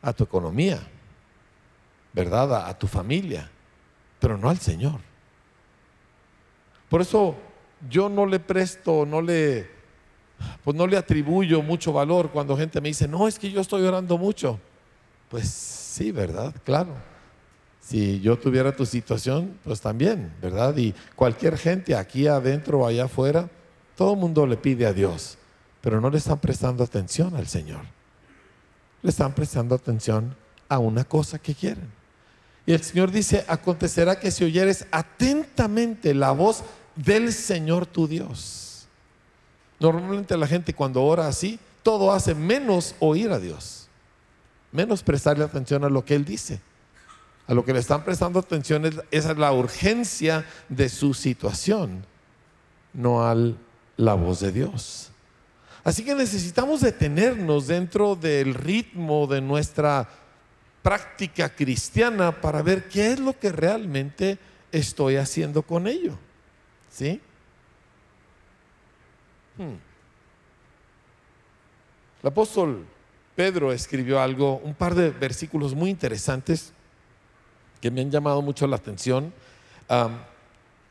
a 0.00 0.12
tu 0.12 0.22
economía, 0.22 0.78
¿verdad? 2.12 2.68
A, 2.68 2.78
tu 2.78 2.86
familia, 2.86 3.50
pero 4.20 4.38
no 4.38 4.48
al 4.48 4.60
Señor. 4.60 5.00
Por 6.88 7.00
eso 7.00 7.34
yo 7.90 8.08
no 8.08 8.26
le 8.26 8.38
presto, 8.38 9.04
no 9.04 9.20
le 9.20 9.77
pues 10.64 10.76
no 10.76 10.86
le 10.86 10.96
atribuyo 10.96 11.62
mucho 11.62 11.92
valor 11.92 12.30
cuando 12.30 12.56
gente 12.56 12.80
me 12.80 12.88
dice, 12.88 13.08
no, 13.08 13.28
es 13.28 13.38
que 13.38 13.50
yo 13.50 13.60
estoy 13.60 13.82
orando 13.82 14.18
mucho. 14.18 14.58
Pues 15.28 15.48
sí, 15.48 16.12
¿verdad? 16.12 16.54
Claro. 16.64 16.94
Si 17.80 18.20
yo 18.20 18.38
tuviera 18.38 18.74
tu 18.74 18.84
situación, 18.84 19.58
pues 19.64 19.80
también, 19.80 20.32
¿verdad? 20.42 20.76
Y 20.76 20.94
cualquier 21.16 21.56
gente 21.56 21.94
aquí 21.94 22.26
adentro 22.26 22.80
o 22.80 22.86
allá 22.86 23.04
afuera, 23.04 23.48
todo 23.96 24.12
el 24.12 24.18
mundo 24.18 24.46
le 24.46 24.56
pide 24.56 24.86
a 24.86 24.92
Dios, 24.92 25.38
pero 25.80 26.00
no 26.00 26.10
le 26.10 26.18
están 26.18 26.38
prestando 26.38 26.84
atención 26.84 27.34
al 27.34 27.48
Señor. 27.48 27.80
Le 29.02 29.10
están 29.10 29.34
prestando 29.34 29.74
atención 29.74 30.36
a 30.68 30.78
una 30.78 31.04
cosa 31.04 31.38
que 31.38 31.54
quieren. 31.54 31.88
Y 32.66 32.74
el 32.74 32.82
Señor 32.82 33.10
dice, 33.10 33.46
acontecerá 33.48 34.20
que 34.20 34.30
si 34.30 34.44
oyeres 34.44 34.86
atentamente 34.90 36.12
la 36.12 36.32
voz 36.32 36.62
del 36.94 37.32
Señor 37.32 37.86
tu 37.86 38.06
Dios, 38.06 38.67
Normalmente 39.80 40.36
la 40.36 40.46
gente 40.46 40.74
cuando 40.74 41.02
ora 41.02 41.28
así, 41.28 41.58
todo 41.82 42.12
hace 42.12 42.34
menos 42.34 42.94
oír 42.98 43.30
a 43.30 43.38
Dios, 43.38 43.88
menos 44.72 45.02
prestarle 45.02 45.44
atención 45.44 45.84
a 45.84 45.88
lo 45.88 46.04
que 46.04 46.14
Él 46.14 46.24
dice. 46.24 46.60
A 47.46 47.54
lo 47.54 47.64
que 47.64 47.72
le 47.72 47.78
están 47.78 48.04
prestando 48.04 48.38
atención 48.38 48.84
es, 49.10 49.36
la 49.38 49.52
urgencia 49.52 50.44
de 50.68 50.90
su 50.90 51.14
situación, 51.14 52.04
no 52.92 53.26
a 53.26 53.34
la 53.96 54.14
voz 54.14 54.40
de 54.40 54.52
Dios. 54.52 55.10
Así 55.82 56.04
que 56.04 56.14
necesitamos 56.14 56.82
detenernos 56.82 57.68
dentro 57.68 58.16
del 58.16 58.52
ritmo 58.52 59.26
de 59.26 59.40
nuestra 59.40 60.06
práctica 60.82 61.48
cristiana 61.48 62.38
para 62.38 62.60
ver 62.60 62.88
qué 62.88 63.12
es 63.12 63.18
lo 63.18 63.38
que 63.38 63.50
realmente 63.50 64.38
estoy 64.70 65.16
haciendo 65.16 65.62
con 65.62 65.86
ello. 65.86 66.18
¿Sí? 66.90 67.20
Hmm. 69.58 69.74
El 72.22 72.28
apóstol 72.28 72.86
Pedro 73.34 73.72
escribió 73.72 74.20
algo, 74.20 74.58
un 74.64 74.74
par 74.74 74.94
de 74.94 75.10
versículos 75.10 75.74
muy 75.74 75.90
interesantes 75.90 76.72
que 77.80 77.90
me 77.90 78.00
han 78.00 78.10
llamado 78.10 78.40
mucho 78.40 78.66
la 78.66 78.76
atención. 78.76 79.32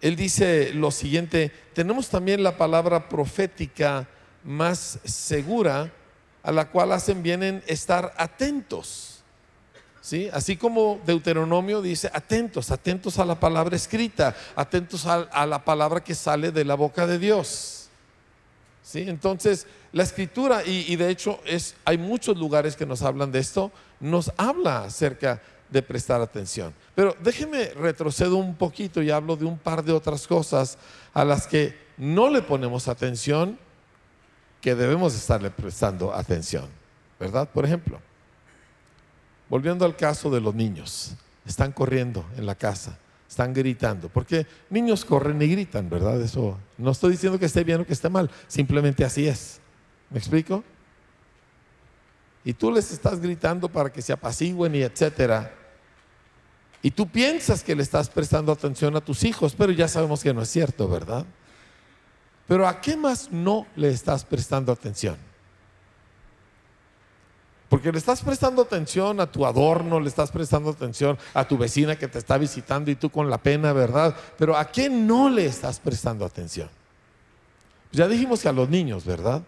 él 0.01 0.15
dice 0.15 0.73
lo 0.73 0.91
siguiente, 0.91 1.51
tenemos 1.73 2.09
también 2.09 2.43
la 2.43 2.57
palabra 2.57 3.09
profética 3.09 4.07
más 4.43 4.99
segura 5.03 5.91
a 6.43 6.51
la 6.51 6.69
cual 6.69 6.93
hacen 6.93 7.23
bien 7.23 7.43
en 7.43 7.63
estar 7.67 8.13
atentos. 8.17 9.23
¿Sí? 9.99 10.29
Así 10.31 10.55
como 10.55 11.01
Deuteronomio 11.05 11.81
dice, 11.81 12.09
atentos, 12.13 12.71
atentos 12.71 13.19
a 13.19 13.25
la 13.25 13.37
palabra 13.37 13.75
escrita, 13.75 14.33
atentos 14.55 15.05
a 15.05 15.45
la 15.45 15.65
palabra 15.65 16.01
que 16.01 16.15
sale 16.15 16.53
de 16.53 16.63
la 16.63 16.75
boca 16.75 17.05
de 17.05 17.19
Dios. 17.19 17.76
Entonces, 18.93 19.67
la 19.91 20.03
escritura, 20.03 20.63
y, 20.65 20.95
de 20.95 21.09
hecho 21.09 21.39
es, 21.45 21.75
hay 21.83 21.97
muchos 21.97 22.37
lugares 22.37 22.75
que 22.75 22.85
nos 22.85 23.01
hablan 23.01 23.31
de 23.31 23.39
esto, 23.39 23.71
nos 23.99 24.31
habla 24.37 24.83
acerca 24.83 25.41
de 25.69 25.81
prestar 25.81 26.21
atención. 26.21 26.73
Pero 26.95 27.15
déjeme 27.21 27.65
retrocedo 27.71 28.37
un 28.37 28.55
poquito 28.55 29.01
y 29.01 29.11
hablo 29.11 29.35
de 29.35 29.45
un 29.45 29.57
par 29.57 29.83
de 29.83 29.91
otras 29.91 30.25
cosas 30.25 30.77
a 31.13 31.25
las 31.25 31.47
que 31.47 31.77
no 31.97 32.29
le 32.29 32.41
ponemos 32.41 32.87
atención, 32.87 33.59
que 34.61 34.75
debemos 34.75 35.15
estarle 35.15 35.51
prestando 35.51 36.13
atención, 36.13 36.67
¿verdad? 37.19 37.49
Por 37.49 37.65
ejemplo, 37.65 37.99
volviendo 39.49 39.85
al 39.85 39.95
caso 39.95 40.29
de 40.29 40.39
los 40.39 40.55
niños, 40.55 41.13
están 41.45 41.71
corriendo 41.71 42.25
en 42.37 42.45
la 42.45 42.55
casa 42.55 42.97
están 43.37 43.53
gritando. 43.53 44.09
Porque 44.09 44.47
niños 44.71 45.05
corren 45.05 45.39
y 45.39 45.47
gritan, 45.47 45.87
¿verdad? 45.91 46.19
Eso 46.19 46.57
no 46.79 46.89
estoy 46.89 47.11
diciendo 47.11 47.37
que 47.37 47.45
esté 47.45 47.63
bien 47.63 47.81
o 47.81 47.85
que 47.85 47.93
esté 47.93 48.09
mal, 48.09 48.31
simplemente 48.47 49.05
así 49.05 49.27
es. 49.27 49.59
¿Me 50.09 50.17
explico? 50.17 50.63
Y 52.43 52.53
tú 52.53 52.71
les 52.71 52.91
estás 52.91 53.19
gritando 53.19 53.69
para 53.69 53.91
que 53.91 54.01
se 54.01 54.11
apacigüen 54.11 54.73
y 54.73 54.81
etcétera. 54.81 55.53
Y 56.81 56.89
tú 56.89 57.07
piensas 57.07 57.63
que 57.63 57.75
le 57.75 57.83
estás 57.83 58.09
prestando 58.09 58.51
atención 58.51 58.95
a 58.95 59.01
tus 59.01 59.23
hijos, 59.23 59.53
pero 59.55 59.71
ya 59.71 59.87
sabemos 59.87 60.23
que 60.23 60.33
no 60.33 60.41
es 60.41 60.49
cierto, 60.49 60.87
¿verdad? 60.87 61.23
Pero 62.47 62.67
¿a 62.67 62.81
qué 62.81 62.97
más 62.97 63.31
no 63.31 63.67
le 63.75 63.89
estás 63.89 64.25
prestando 64.25 64.71
atención? 64.71 65.17
Porque 67.69 67.91
le 67.91 67.97
estás 67.97 68.21
prestando 68.21 68.61
atención 68.61 69.19
a 69.19 69.29
tu 69.29 69.45
adorno, 69.45 69.99
le 69.99 70.07
estás 70.07 70.31
prestando 70.31 70.69
atención 70.69 71.17
a 71.33 71.45
tu 71.45 71.57
vecina 71.57 71.97
que 71.97 72.07
te 72.07 72.17
está 72.17 72.37
visitando 72.37 72.89
y 72.89 72.95
tú 72.95 73.09
con 73.09 73.29
la 73.29 73.37
pena, 73.37 73.73
¿verdad? 73.73 74.15
Pero 74.37 74.55
¿a 74.55 74.71
qué 74.71 74.89
no 74.89 75.29
le 75.29 75.45
estás 75.45 75.79
prestando 75.79 76.25
atención? 76.25 76.69
Ya 77.91 78.07
dijimos 78.07 78.41
que 78.41 78.49
a 78.49 78.53
los 78.53 78.69
niños, 78.69 79.05
¿verdad? 79.05 79.41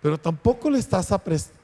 Pero 0.00 0.18
tampoco 0.18 0.70
le 0.70 0.78
estás, 0.78 1.14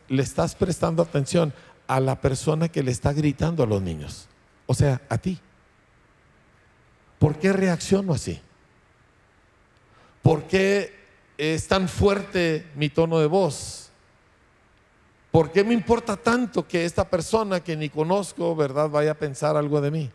le 0.09 0.23
estás 0.23 0.55
prestando 0.55 1.03
atención 1.03 1.55
a 1.87 2.01
la 2.01 2.21
persona 2.21 2.69
que 2.69 2.83
le 2.83 2.91
está 2.91 3.13
gritando 3.15 3.63
a 3.63 3.67
los 3.67 3.81
niños. 3.81 4.29
O 4.67 4.75
sea, 4.75 5.01
a 5.09 5.17
ti. 5.17 5.39
¿Por 7.19 7.39
qué 7.39 7.53
reacciono 7.53 8.13
así? 8.13 8.41
¿Por 10.23 10.45
qué 10.45 10.95
es 11.39 11.67
tan 11.67 11.89
fuerte 11.89 12.67
mi 12.77 12.91
tono 12.91 13.19
de 13.19 13.27
voz? 13.27 13.88
¿Por 15.31 15.53
qué 15.53 15.63
me 15.63 15.75
importa 15.75 16.17
tanto 16.17 16.67
que 16.67 16.85
esta 16.85 17.09
persona 17.09 17.61
que 17.61 17.77
ni 17.77 17.91
conozco, 17.91 18.57
verdad, 18.57 18.89
vaya 18.89 19.13
a 19.13 19.15
pensar 19.15 19.57
algo 19.57 19.81
de 19.81 19.91
mí? 19.91 20.11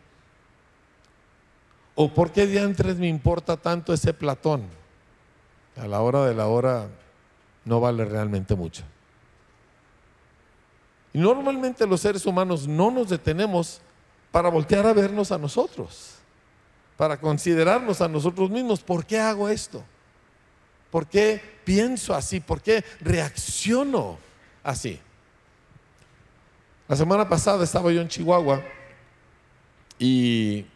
¿O 1.94 2.12
por 2.12 2.32
qué 2.32 2.46
diantres 2.46 2.96
me 2.96 3.08
importa 3.08 3.56
tanto 3.56 3.92
ese 3.92 4.12
Platón? 4.12 4.64
A 5.76 5.86
la 5.86 6.00
hora 6.00 6.24
de 6.24 6.34
la 6.34 6.48
hora 6.48 6.88
no 7.64 7.80
vale 7.80 8.04
realmente 8.04 8.54
mucho. 8.56 8.82
Y 11.12 11.18
normalmente 11.18 11.86
los 11.86 12.00
seres 12.00 12.26
humanos 12.26 12.66
no 12.66 12.90
nos 12.90 13.08
detenemos 13.08 13.80
para 14.32 14.48
voltear 14.48 14.84
a 14.84 14.92
vernos 14.92 15.30
a 15.30 15.38
nosotros, 15.38 16.16
para 16.96 17.20
considerarnos 17.20 18.00
a 18.00 18.08
nosotros 18.08 18.50
mismos. 18.50 18.80
¿Por 18.80 19.06
qué 19.06 19.20
hago 19.20 19.48
esto? 19.48 19.84
¿Por 20.90 21.06
qué 21.06 21.40
pienso 21.64 22.14
así? 22.14 22.40
¿Por 22.40 22.60
qué 22.60 22.84
reacciono 23.00 24.18
así? 24.64 24.98
La 26.88 26.96
semana 26.96 27.28
pasada 27.28 27.62
estaba 27.62 27.92
yo 27.92 28.00
en 28.00 28.08
Chihuahua 28.08 28.62
y 29.98 30.66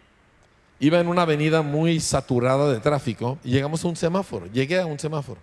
iba 0.81 1.01
en 1.01 1.09
una 1.09 1.23
avenida 1.23 1.63
muy 1.63 2.01
saturada 2.01 2.73
de 2.73 2.81
tráfico 2.81 3.39
y 3.43 3.51
llegamos 3.51 3.85
a 3.85 3.89
un 3.89 3.97
semáforo. 3.97 4.47
Llegué 4.47 4.81
a 4.81 4.87
un 4.87 4.99
semáforo. 4.99 5.41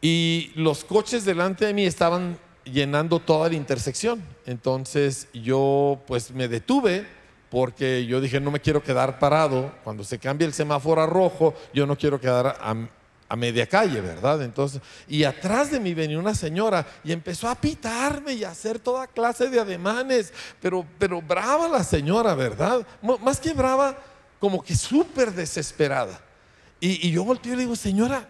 Y 0.00 0.52
los 0.54 0.84
coches 0.84 1.24
delante 1.24 1.66
de 1.66 1.74
mí 1.74 1.84
estaban 1.84 2.38
llenando 2.64 3.18
toda 3.18 3.48
la 3.48 3.54
intersección. 3.54 4.22
Entonces 4.46 5.28
yo 5.32 6.00
pues 6.06 6.30
me 6.30 6.48
detuve 6.48 7.06
porque 7.50 8.04
yo 8.04 8.20
dije 8.20 8.40
no 8.40 8.50
me 8.50 8.60
quiero 8.60 8.82
quedar 8.82 9.18
parado. 9.18 9.72
Cuando 9.84 10.04
se 10.04 10.18
cambia 10.18 10.46
el 10.46 10.52
semáforo 10.52 11.02
a 11.02 11.06
rojo, 11.06 11.54
yo 11.72 11.86
no 11.86 11.96
quiero 11.96 12.20
quedar 12.20 12.58
a, 12.60 12.76
a 13.28 13.36
media 13.36 13.66
calle, 13.66 14.00
¿verdad? 14.00 14.42
Entonces, 14.42 14.80
y 15.06 15.24
atrás 15.24 15.70
de 15.70 15.80
mí 15.80 15.94
venía 15.94 16.18
una 16.18 16.34
señora 16.34 16.86
y 17.04 17.12
empezó 17.12 17.48
a 17.48 17.54
pitarme 17.54 18.32
y 18.32 18.44
a 18.44 18.50
hacer 18.50 18.78
toda 18.78 19.06
clase 19.06 19.48
de 19.48 19.60
ademanes, 19.60 20.32
pero, 20.60 20.86
pero 20.98 21.20
brava 21.20 21.68
la 21.68 21.84
señora, 21.84 22.34
¿verdad? 22.34 22.86
más 23.02 23.38
que 23.38 23.52
brava, 23.52 23.96
como 24.40 24.62
que 24.62 24.74
súper 24.74 25.32
desesperada. 25.32 26.20
Y, 26.80 27.08
y 27.08 27.10
yo 27.10 27.24
volteé 27.24 27.52
y 27.52 27.56
le 27.56 27.62
digo, 27.62 27.76
señora, 27.76 28.26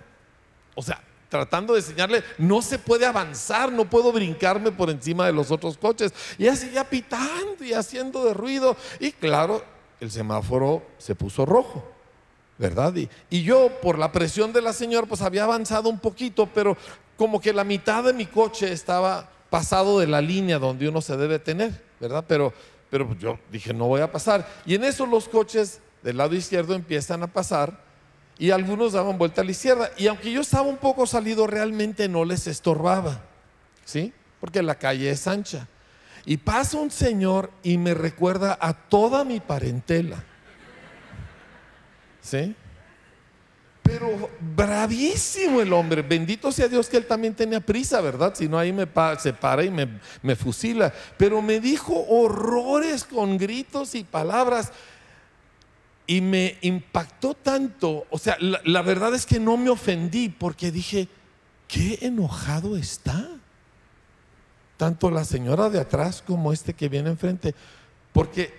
o 0.75 0.83
sea, 0.83 1.01
tratando 1.29 1.75
de 1.75 1.81
enseñarle, 1.81 2.25
no 2.39 2.63
se 2.63 2.79
puede 2.79 3.07
avanzar, 3.07 3.71
no 3.71 3.89
puedo 3.89 4.13
brincarme 4.13 4.73
por 4.73 4.91
encima 4.91 5.27
de 5.27 5.33
los 5.33 5.51
otros 5.51 5.77
coches. 5.77 6.13
Y 6.39 6.45
ella 6.45 6.57
seguía 6.57 6.89
pitando 6.89 7.63
y 7.63 7.73
haciendo 7.73 8.25
de 8.25 8.35
ruido. 8.35 8.77
Y 8.99 9.13
claro, 9.13 9.63
el 10.01 10.11
semáforo 10.11 10.83
se 10.99 11.15
puso 11.15 11.45
rojo, 11.45 11.87
¿verdad? 12.59 12.95
Y, 13.31 13.43
yo, 13.43 13.71
por 13.81 13.99
la 13.99 14.13
presión 14.13 14.53
de 14.53 14.61
la 14.61 14.73
señora, 14.73 15.07
pues 15.07 15.23
había 15.23 15.45
avanzado 15.45 15.89
un 15.89 15.99
poquito, 15.99 16.49
pero 16.53 16.77
como 17.17 17.41
que 17.41 17.53
la 17.53 17.65
mitad 17.65 18.05
de 18.05 18.13
mi 18.13 18.27
coche 18.27 18.73
estaba 18.73 19.31
pasado 19.49 20.01
de 20.01 20.07
la 20.07 20.21
línea 20.21 20.59
donde 20.59 20.89
uno 20.89 21.01
se 21.01 21.17
debe 21.17 21.39
tener, 21.39 21.83
¿verdad? 22.01 22.25
Pero, 22.27 22.53
pero 22.91 23.17
yo 23.19 23.39
dije, 23.51 23.73
no 23.73 23.87
voy 23.87 24.01
a 24.01 24.11
pasar. 24.11 24.47
Y 24.67 24.75
en 24.75 24.85
eso 24.85 25.07
los 25.07 25.29
coches 25.29 25.81
del 26.03 26.17
lado 26.17 26.35
izquierdo 26.35 26.75
empiezan 26.75 27.23
a 27.23 27.29
pasar 27.29 27.89
y 28.39 28.51
algunos 28.51 28.93
daban 28.93 29.19
vuelta 29.19 29.43
a 29.43 29.45
la 29.45 29.51
izquierda. 29.53 29.91
Y 29.97 30.07
aunque 30.07 30.31
yo 30.31 30.41
estaba 30.41 30.69
un 30.69 30.77
poco 30.77 31.07
salido, 31.07 31.47
realmente 31.47 32.09
no 32.09 32.25
les 32.25 32.47
estorbaba, 32.47 33.23
¿sí? 33.85 34.13
Porque 34.41 34.63
la 34.63 34.77
calle 34.77 35.11
es 35.11 35.27
ancha. 35.27 35.67
Y 36.25 36.37
pasa 36.37 36.79
un 36.79 36.91
señor 36.91 37.51
y 37.63 37.79
me 37.79 37.95
recuerda 37.95 38.59
a 38.61 38.75
toda 38.75 39.25
mi 39.25 39.41
parentela, 39.41 40.25
¿sí? 42.29 42.55
Pero 43.83 44.31
bravísimo 44.55 45.63
el 45.63 45.73
hombre, 45.73 46.03
bendito 46.03 46.53
sea 46.53 46.69
Dios 46.69 46.89
que 46.89 46.99
él 46.99 47.07
también 47.07 47.35
tenía 47.35 47.61
prisa, 47.61 48.03
¿verdad? 48.03 48.35
Si 48.35 48.47
no 48.47 48.59
ahí 48.59 48.73
me 48.73 48.87
se 49.19 49.33
para 49.33 49.65
y 49.65 49.71
me, 49.71 49.89
me 50.23 50.37
fusila. 50.37 50.93
Pero 51.17 51.41
me 51.41 51.59
dijo 51.59 52.05
horrores 52.07 53.05
con 53.05 53.39
gritos 53.39 53.95
y 53.95 54.05
palabras 54.05 54.73
y 56.09 56.23
me 56.23 56.57
impactó 56.63 57.35
tanto, 57.35 58.07
o 58.09 58.19
sea, 58.19 58.39
la, 58.41 58.81
verdad 58.81 59.15
es 59.15 59.27
que 59.27 59.39
no 59.39 59.59
me 59.59 59.69
ofendí 59.69 60.31
porque 60.31 60.73
dije, 60.73 61.07
qué 61.69 61.99
enojado 62.01 62.79
está. 62.79 63.29
Tanto 64.79 65.11
la 65.11 65.25
señora 65.25 65.69
de 65.69 65.79
atrás 65.79 66.25
como 66.27 66.55
este 66.55 66.73
que 66.73 66.89
viene 66.89 67.11
enfrente. 67.11 67.55
Porque, 68.15 68.55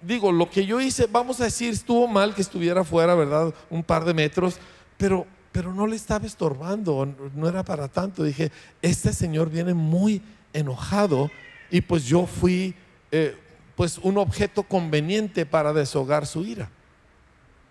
digo, 0.00 0.32
lo 0.32 0.48
que 0.50 0.66
yo 0.66 0.80
hice, 0.80 1.06
vamos 1.06 1.40
a 1.40 1.44
decir, 1.44 1.72
estuvo 1.72 2.06
mal 2.06 2.34
que 2.34 2.42
estuviera 2.42 2.84
fuera, 2.84 3.14
¿verdad? 3.14 3.54
Un 3.70 3.82
par 3.82 4.04
de 4.04 4.14
metros, 4.14 4.58
pero, 4.96 5.26
pero 5.52 5.72
no 5.72 5.86
le 5.86 5.96
estaba 5.96 6.26
estorbando, 6.26 7.06
no 7.34 7.48
era 7.48 7.62
para 7.62 7.88
tanto. 7.88 8.22
Dije, 8.22 8.52
este 8.82 9.12
señor 9.12 9.50
viene 9.50 9.74
muy 9.74 10.22
enojado 10.52 11.30
y 11.70 11.80
pues 11.80 12.04
yo 12.04 12.26
fui, 12.26 12.74
eh, 13.10 13.36
pues, 13.76 13.98
un 13.98 14.18
objeto 14.18 14.62
conveniente 14.62 15.46
para 15.46 15.72
deshogar 15.72 16.26
su 16.26 16.44
ira. 16.44 16.70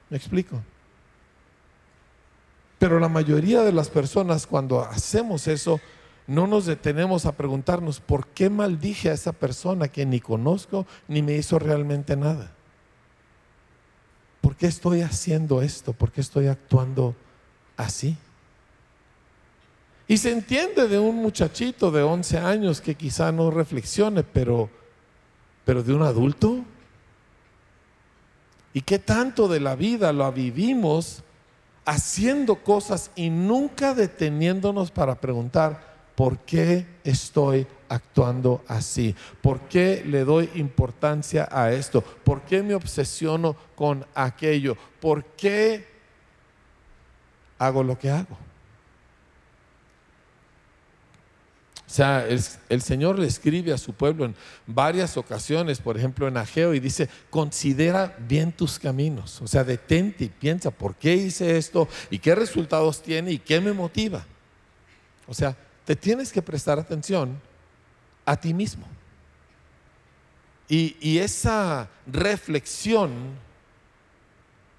¿Me 0.10 0.18
explico? 0.18 0.62
Pero 2.80 3.00
la 3.00 3.10
mayoría 3.10 3.64
de 3.64 3.74
las 3.74 3.90
personas 3.90 4.46
cuando 4.46 4.82
hacemos 4.82 5.48
eso, 5.48 5.80
no 6.28 6.46
nos 6.46 6.66
detenemos 6.66 7.26
a 7.26 7.32
preguntarnos 7.32 8.00
por 8.00 8.28
qué 8.28 8.50
maldije 8.50 9.10
a 9.10 9.14
esa 9.14 9.32
persona 9.32 9.88
que 9.88 10.06
ni 10.06 10.20
conozco 10.20 10.86
ni 11.08 11.22
me 11.22 11.34
hizo 11.34 11.58
realmente 11.58 12.16
nada. 12.16 12.52
¿Por 14.42 14.56
qué 14.56 14.68
estoy 14.68 15.02
haciendo 15.02 15.62
esto? 15.62 15.94
¿Por 15.94 16.12
qué 16.12 16.22
estoy 16.22 16.48
actuando 16.48 17.16
así? 17.76 18.18
Y 20.08 20.18
se 20.18 20.32
entiende 20.32 20.88
de 20.88 21.00
un 21.00 21.16
muchachito 21.16 21.92
de 21.92 22.04
11 22.04 22.38
años 22.38 22.82
que 22.82 22.96
quizá 22.96 23.32
no 23.32 23.52
reflexione, 23.52 24.24
pero, 24.24 24.70
pero 25.66 25.84
de 25.84 25.94
un 25.94 26.04
adulto 26.04 26.64
¿Y 28.78 28.82
qué 28.82 29.00
tanto 29.00 29.48
de 29.48 29.60
la 29.60 29.76
vida 29.76 30.14
lo 30.14 30.32
vivimos 30.32 31.24
haciendo 31.84 32.58
cosas 32.58 33.10
y 33.16 33.32
nunca 33.32 33.96
deteniéndonos 33.96 34.92
para 34.92 35.16
preguntar, 35.16 35.97
¿por 36.18 36.40
qué 36.40 36.88
estoy 37.04 37.68
actuando 37.90 38.64
así? 38.68 39.16
¿Por 39.40 39.60
qué 39.70 40.04
le 40.04 40.24
doy 40.24 40.50
importancia 40.56 41.48
a 41.52 41.72
esto? 41.72 42.02
¿Por 42.02 42.42
qué 42.42 42.64
me 42.64 42.74
obsesiono 42.74 43.56
con 43.76 44.04
aquello? 44.16 44.76
¿Por 45.00 45.24
qué 45.24 45.86
hago 47.60 47.84
lo 47.84 48.00
que 48.00 48.10
hago? 48.10 48.36
O 51.86 51.90
sea, 51.90 52.26
el, 52.28 52.82
Señor 52.82 53.20
le 53.20 53.28
escribe 53.28 53.72
a 53.72 53.78
su 53.78 53.94
pueblo 53.94 54.26
en 54.26 54.36
varias 54.66 55.18
ocasiones, 55.18 55.80
por 55.80 55.98
ejemplo 55.98 56.28
en 56.28 56.38
Ageo, 56.38 56.74
y 56.74 56.80
dice, 56.80 57.10
considera 57.30 58.18
bien 58.28 58.52
tus 58.52 58.80
caminos. 58.80 59.40
O 59.44 59.48
sea, 59.48 59.64
detente 59.64 60.24
y 60.24 60.30
piensa, 60.30 60.72
¿por 60.72 60.96
qué 60.96 61.14
hice 61.14 61.60
esto? 61.60 61.88
¿Y 62.10 62.18
qué 62.18 62.34
resultados 62.34 63.04
tiene? 63.04 63.34
¿Y 63.34 63.38
qué 63.38 63.62
me 63.62 63.72
motiva? 63.72 64.26
O 65.28 65.34
sea, 65.36 65.56
te 65.88 65.96
tienes 65.96 66.32
que 66.32 66.44
prestar 66.44 66.78
atención 66.78 67.42
a 68.24 68.36
ti 68.36 68.54
mismo. 68.54 68.86
Y, 70.70 71.18
esa 71.18 71.90
reflexión 72.06 73.10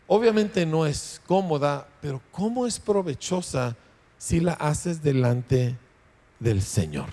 obviamente 0.06 0.64
no 0.64 0.86
es 0.86 1.20
cómoda, 1.26 1.88
pero 2.00 2.20
¿cómo 2.30 2.66
es 2.66 2.78
provechosa 2.78 3.74
si 4.16 4.38
la 4.38 4.52
haces 4.52 5.02
delante 5.02 5.56
de 5.56 5.88
del 6.38 6.62
Señor. 6.62 7.06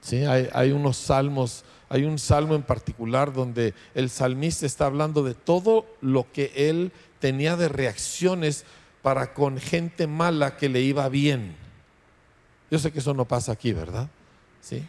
¿Sí? 0.00 0.24
Hay, 0.24 0.72
unos 0.72 0.96
salmos, 0.96 1.64
hay 1.88 2.04
un 2.04 2.18
salmo 2.18 2.54
en 2.54 2.62
particular 2.62 3.32
donde 3.32 3.74
el 3.94 4.08
salmista 4.08 4.64
está 4.64 4.86
hablando 4.86 5.22
de 5.22 5.34
todo 5.34 5.86
lo 6.00 6.30
que 6.32 6.52
él 6.54 6.92
tenía 7.18 7.56
de 7.56 7.68
reacciones 7.68 8.64
para 9.02 9.34
con 9.34 9.58
gente 9.58 10.06
mala 10.06 10.56
que 10.56 10.70
le 10.70 10.80
iba 10.80 11.08
bien. 11.10 11.54
Yo 12.70 12.78
sé 12.78 12.92
que 12.92 13.00
eso 13.00 13.14
no 13.14 13.24
pasa 13.26 13.52
aquí, 13.52 13.72
¿verdad? 13.72 14.08
¿Sí? 14.60 14.86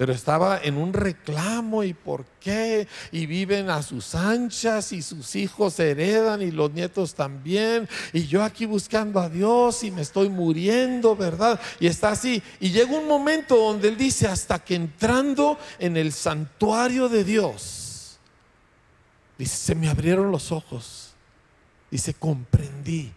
pero 0.00 0.14
estaba 0.14 0.58
en 0.62 0.78
un 0.78 0.94
reclamo 0.94 1.84
y 1.84 1.92
por 1.92 2.24
qué, 2.40 2.88
y 3.12 3.26
viven 3.26 3.68
a 3.68 3.82
sus 3.82 4.14
anchas 4.14 4.92
y 4.92 5.02
sus 5.02 5.36
hijos 5.36 5.78
heredan 5.78 6.40
y 6.40 6.50
los 6.50 6.72
nietos 6.72 7.12
también, 7.12 7.86
y 8.14 8.26
yo 8.26 8.42
aquí 8.42 8.64
buscando 8.64 9.20
a 9.20 9.28
Dios 9.28 9.84
y 9.84 9.90
me 9.90 10.00
estoy 10.00 10.30
muriendo, 10.30 11.14
¿verdad? 11.14 11.60
Y 11.78 11.86
está 11.86 12.12
así, 12.12 12.42
y 12.60 12.70
llega 12.70 12.96
un 12.96 13.06
momento 13.06 13.56
donde 13.56 13.88
él 13.88 13.98
dice, 13.98 14.26
hasta 14.26 14.58
que 14.60 14.74
entrando 14.74 15.58
en 15.78 15.98
el 15.98 16.12
santuario 16.12 17.10
de 17.10 17.22
Dios, 17.22 18.18
dice, 19.36 19.54
se 19.54 19.74
me 19.74 19.90
abrieron 19.90 20.30
los 20.30 20.50
ojos, 20.50 21.12
dice, 21.90 22.14
comprendí. 22.14 23.12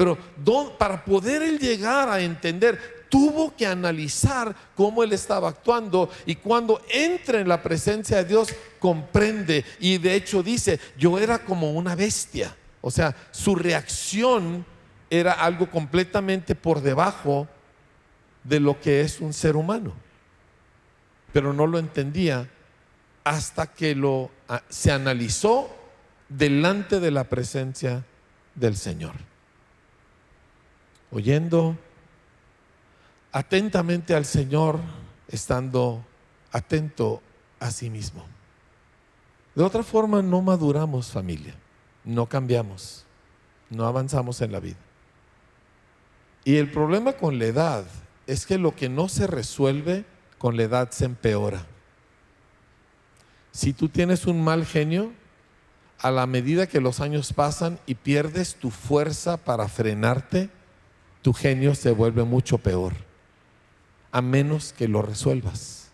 Pero 0.00 0.16
para 0.78 1.04
poder 1.04 1.42
él 1.42 1.58
llegar 1.58 2.08
a 2.08 2.22
entender 2.22 3.04
tuvo 3.10 3.54
que 3.54 3.66
analizar 3.66 4.56
cómo 4.74 5.04
él 5.04 5.12
estaba 5.12 5.50
actuando 5.50 6.08
y 6.24 6.36
cuando 6.36 6.80
entra 6.88 7.38
en 7.38 7.46
la 7.46 7.62
presencia 7.62 8.16
de 8.16 8.24
Dios 8.24 8.48
comprende 8.78 9.62
y 9.78 9.98
de 9.98 10.14
hecho 10.14 10.42
dice, 10.42 10.80
yo 10.96 11.18
era 11.18 11.40
como 11.40 11.72
una 11.72 11.94
bestia. 11.94 12.56
O 12.80 12.90
sea, 12.90 13.14
su 13.30 13.54
reacción 13.54 14.64
era 15.10 15.32
algo 15.32 15.70
completamente 15.70 16.54
por 16.54 16.80
debajo 16.80 17.46
de 18.42 18.58
lo 18.58 18.80
que 18.80 19.02
es 19.02 19.20
un 19.20 19.34
ser 19.34 19.54
humano. 19.54 19.92
Pero 21.34 21.52
no 21.52 21.66
lo 21.66 21.78
entendía 21.78 22.48
hasta 23.22 23.66
que 23.66 23.94
lo 23.94 24.30
ah, 24.48 24.62
se 24.70 24.92
analizó 24.92 25.68
delante 26.30 27.00
de 27.00 27.10
la 27.10 27.24
presencia 27.24 28.02
del 28.54 28.78
Señor. 28.78 29.28
Oyendo 31.10 31.76
atentamente 33.32 34.14
al 34.14 34.24
Señor, 34.24 34.78
estando 35.28 36.04
atento 36.52 37.22
a 37.58 37.70
sí 37.70 37.90
mismo. 37.90 38.24
De 39.54 39.62
otra 39.62 39.82
forma 39.82 40.22
no 40.22 40.42
maduramos 40.42 41.10
familia, 41.10 41.54
no 42.04 42.26
cambiamos, 42.26 43.04
no 43.68 43.86
avanzamos 43.86 44.40
en 44.40 44.52
la 44.52 44.60
vida. 44.60 44.78
Y 46.44 46.56
el 46.56 46.70
problema 46.70 47.12
con 47.12 47.38
la 47.38 47.46
edad 47.46 47.84
es 48.26 48.46
que 48.46 48.58
lo 48.58 48.74
que 48.74 48.88
no 48.88 49.08
se 49.08 49.26
resuelve 49.26 50.04
con 50.38 50.56
la 50.56 50.62
edad 50.62 50.90
se 50.90 51.04
empeora. 51.04 51.66
Si 53.52 53.72
tú 53.72 53.88
tienes 53.88 54.26
un 54.26 54.42
mal 54.42 54.64
genio, 54.64 55.12
a 55.98 56.10
la 56.10 56.26
medida 56.26 56.66
que 56.66 56.80
los 56.80 57.00
años 57.00 57.32
pasan 57.34 57.78
y 57.84 57.94
pierdes 57.94 58.54
tu 58.54 58.70
fuerza 58.70 59.36
para 59.36 59.68
frenarte, 59.68 60.48
tu 61.22 61.32
genio 61.32 61.74
se 61.74 61.90
vuelve 61.90 62.24
mucho 62.24 62.58
peor, 62.58 62.94
a 64.12 64.22
menos 64.22 64.72
que 64.72 64.88
lo 64.88 65.02
resuelvas. 65.02 65.90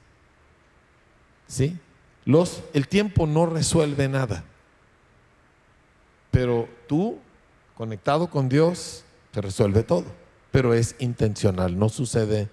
¿Sí? 1.46 1.78
Los, 2.24 2.62
el 2.72 2.88
tiempo 2.88 3.26
no 3.26 3.46
resuelve 3.46 4.08
nada, 4.08 4.44
pero 6.30 6.68
tú, 6.88 7.18
conectado 7.76 8.28
con 8.28 8.48
Dios, 8.48 9.04
te 9.30 9.40
resuelve 9.40 9.82
todo, 9.82 10.04
pero 10.50 10.74
es 10.74 10.96
intencional, 10.98 11.78
no 11.78 11.88
sucede 11.88 12.48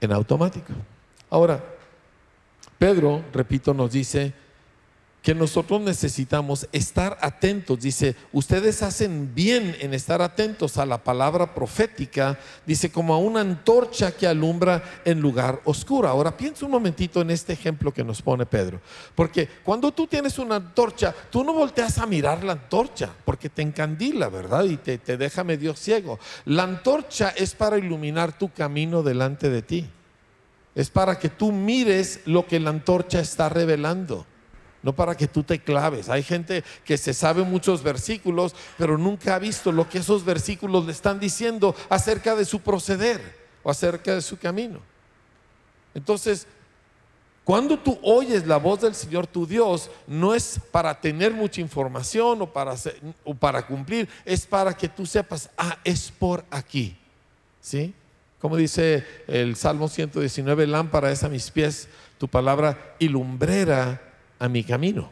en 0.00 0.12
automático. 0.12 0.72
Ahora, 1.30 1.64
Pedro, 2.78 3.24
repito, 3.32 3.74
nos 3.74 3.92
dice, 3.92 4.32
que 5.28 5.34
nosotros 5.34 5.82
necesitamos 5.82 6.66
estar 6.72 7.18
atentos. 7.20 7.78
Dice, 7.78 8.16
ustedes 8.32 8.82
hacen 8.82 9.34
bien 9.34 9.76
en 9.78 9.92
estar 9.92 10.22
atentos 10.22 10.78
a 10.78 10.86
la 10.86 11.04
palabra 11.04 11.54
profética, 11.54 12.38
dice, 12.64 12.90
como 12.90 13.12
a 13.12 13.18
una 13.18 13.42
antorcha 13.42 14.12
que 14.12 14.26
alumbra 14.26 14.82
en 15.04 15.20
lugar 15.20 15.60
oscuro. 15.66 16.08
Ahora 16.08 16.34
piensa 16.34 16.64
un 16.64 16.70
momentito 16.70 17.20
en 17.20 17.30
este 17.30 17.52
ejemplo 17.52 17.92
que 17.92 18.02
nos 18.02 18.22
pone 18.22 18.46
Pedro, 18.46 18.80
porque 19.14 19.46
cuando 19.62 19.92
tú 19.92 20.06
tienes 20.06 20.38
una 20.38 20.56
antorcha, 20.56 21.14
tú 21.30 21.44
no 21.44 21.52
volteas 21.52 21.98
a 21.98 22.06
mirar 22.06 22.42
la 22.42 22.52
antorcha, 22.52 23.10
porque 23.26 23.50
te 23.50 23.60
encandila, 23.60 24.30
¿verdad? 24.30 24.64
Y 24.64 24.78
te, 24.78 24.96
te 24.96 25.18
deja 25.18 25.44
medio 25.44 25.76
ciego. 25.76 26.18
La 26.46 26.62
antorcha 26.62 27.34
es 27.36 27.54
para 27.54 27.76
iluminar 27.76 28.38
tu 28.38 28.50
camino 28.50 29.02
delante 29.02 29.50
de 29.50 29.60
ti. 29.60 29.90
Es 30.74 30.88
para 30.88 31.18
que 31.18 31.28
tú 31.28 31.52
mires 31.52 32.20
lo 32.24 32.46
que 32.46 32.58
la 32.58 32.70
antorcha 32.70 33.20
está 33.20 33.50
revelando 33.50 34.24
no 34.82 34.92
para 34.92 35.16
que 35.16 35.26
tú 35.26 35.42
te 35.42 35.58
claves. 35.58 36.08
Hay 36.08 36.22
gente 36.22 36.64
que 36.84 36.96
se 36.96 37.14
sabe 37.14 37.42
muchos 37.42 37.82
versículos, 37.82 38.54
pero 38.76 38.96
nunca 38.98 39.34
ha 39.34 39.38
visto 39.38 39.72
lo 39.72 39.88
que 39.88 39.98
esos 39.98 40.24
versículos 40.24 40.86
le 40.86 40.92
están 40.92 41.18
diciendo 41.18 41.74
acerca 41.88 42.34
de 42.34 42.44
su 42.44 42.60
proceder 42.60 43.20
o 43.62 43.70
acerca 43.70 44.14
de 44.14 44.22
su 44.22 44.38
camino. 44.38 44.80
Entonces, 45.94 46.46
cuando 47.44 47.78
tú 47.78 47.98
oyes 48.02 48.46
la 48.46 48.58
voz 48.58 48.82
del 48.82 48.94
Señor 48.94 49.26
tu 49.26 49.46
Dios, 49.46 49.90
no 50.06 50.34
es 50.34 50.60
para 50.70 51.00
tener 51.00 51.32
mucha 51.32 51.60
información 51.60 52.42
o 52.42 53.34
para, 53.34 53.66
cumplir, 53.66 54.08
es 54.24 54.46
para 54.46 54.76
que 54.76 54.88
tú 54.88 55.06
sepas, 55.06 55.48
ah, 55.56 55.78
es 55.82 56.10
por 56.10 56.44
aquí. 56.50 56.96
¿Sí? 57.60 57.94
Como 58.38 58.56
dice 58.56 59.04
el 59.26 59.56
Salmo 59.56 59.88
119, 59.88 60.66
lámpara 60.66 61.10
es 61.10 61.24
a 61.24 61.28
mis 61.28 61.50
pies 61.50 61.88
tu 62.18 62.28
palabra 62.28 62.94
y 62.98 63.08
lumbrera 63.08 64.07
a 64.38 64.48
mi 64.48 64.64
camino. 64.64 65.10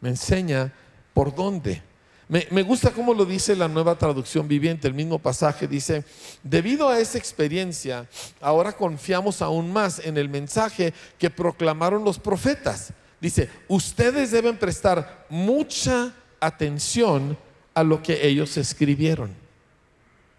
Me 0.00 0.10
enseña 0.10 0.72
por 1.12 1.34
dónde. 1.34 1.82
Me, 2.26 2.62
gusta 2.62 2.90
cómo 2.90 3.12
lo 3.12 3.26
dice 3.26 3.54
la 3.54 3.68
nueva 3.68 3.96
traducción 3.96 4.48
viviente, 4.48 4.88
el 4.88 4.94
mismo 4.94 5.18
pasaje 5.18 5.68
dice, 5.68 6.04
debido 6.42 6.88
a 6.88 6.98
esa 6.98 7.18
experiencia, 7.18 8.08
ahora 8.40 8.72
confiamos 8.72 9.42
aún 9.42 9.70
más 9.70 9.98
en 9.98 10.16
el 10.16 10.30
mensaje 10.30 10.94
que 11.18 11.28
proclamaron 11.28 12.02
los 12.02 12.18
profetas. 12.18 12.92
Dice, 13.20 13.50
ustedes 13.68 14.30
deben 14.30 14.56
prestar 14.56 15.26
mucha 15.28 16.14
atención 16.40 17.36
a 17.74 17.82
lo 17.82 18.02
que 18.02 18.26
ellos 18.26 18.56
escribieron, 18.56 19.30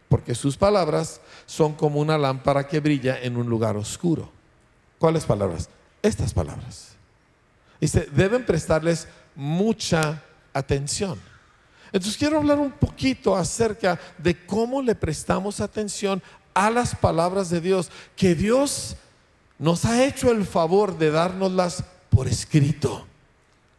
porque 0.10 0.34
sus 0.34 0.58
palabras 0.58 1.22
son 1.46 1.74
como 1.74 2.00
una 2.00 2.18
lámpara 2.18 2.68
que 2.68 2.80
brilla 2.80 3.22
en 3.22 3.38
un 3.38 3.48
lugar 3.48 3.78
oscuro. 3.78 4.32
¿Cuáles 4.98 5.26
palabras? 5.26 5.70
Estas 6.02 6.34
palabras. 6.34 6.95
Dice, 7.86 8.10
deben 8.12 8.44
prestarles 8.44 9.08
mucha 9.36 10.24
atención. 10.54 11.20
Entonces 11.92 12.18
quiero 12.18 12.40
hablar 12.40 12.58
un 12.58 12.72
poquito 12.72 13.36
acerca 13.36 14.00
de 14.18 14.44
cómo 14.48 14.82
le 14.82 14.96
prestamos 14.96 15.60
atención 15.62 16.24
a 16.56 16.72
las 16.72 16.96
palabras 16.96 17.52
de 17.52 17.62
Dios, 17.62 17.92
que 18.16 18.34
Dios 18.34 18.96
nos 19.60 19.86
ha 19.86 20.04
hecho 20.04 20.32
el 20.32 20.46
favor 20.46 20.98
de 20.98 21.12
dárnoslas 21.12 21.84
por 22.10 22.28
escrito, 22.28 23.06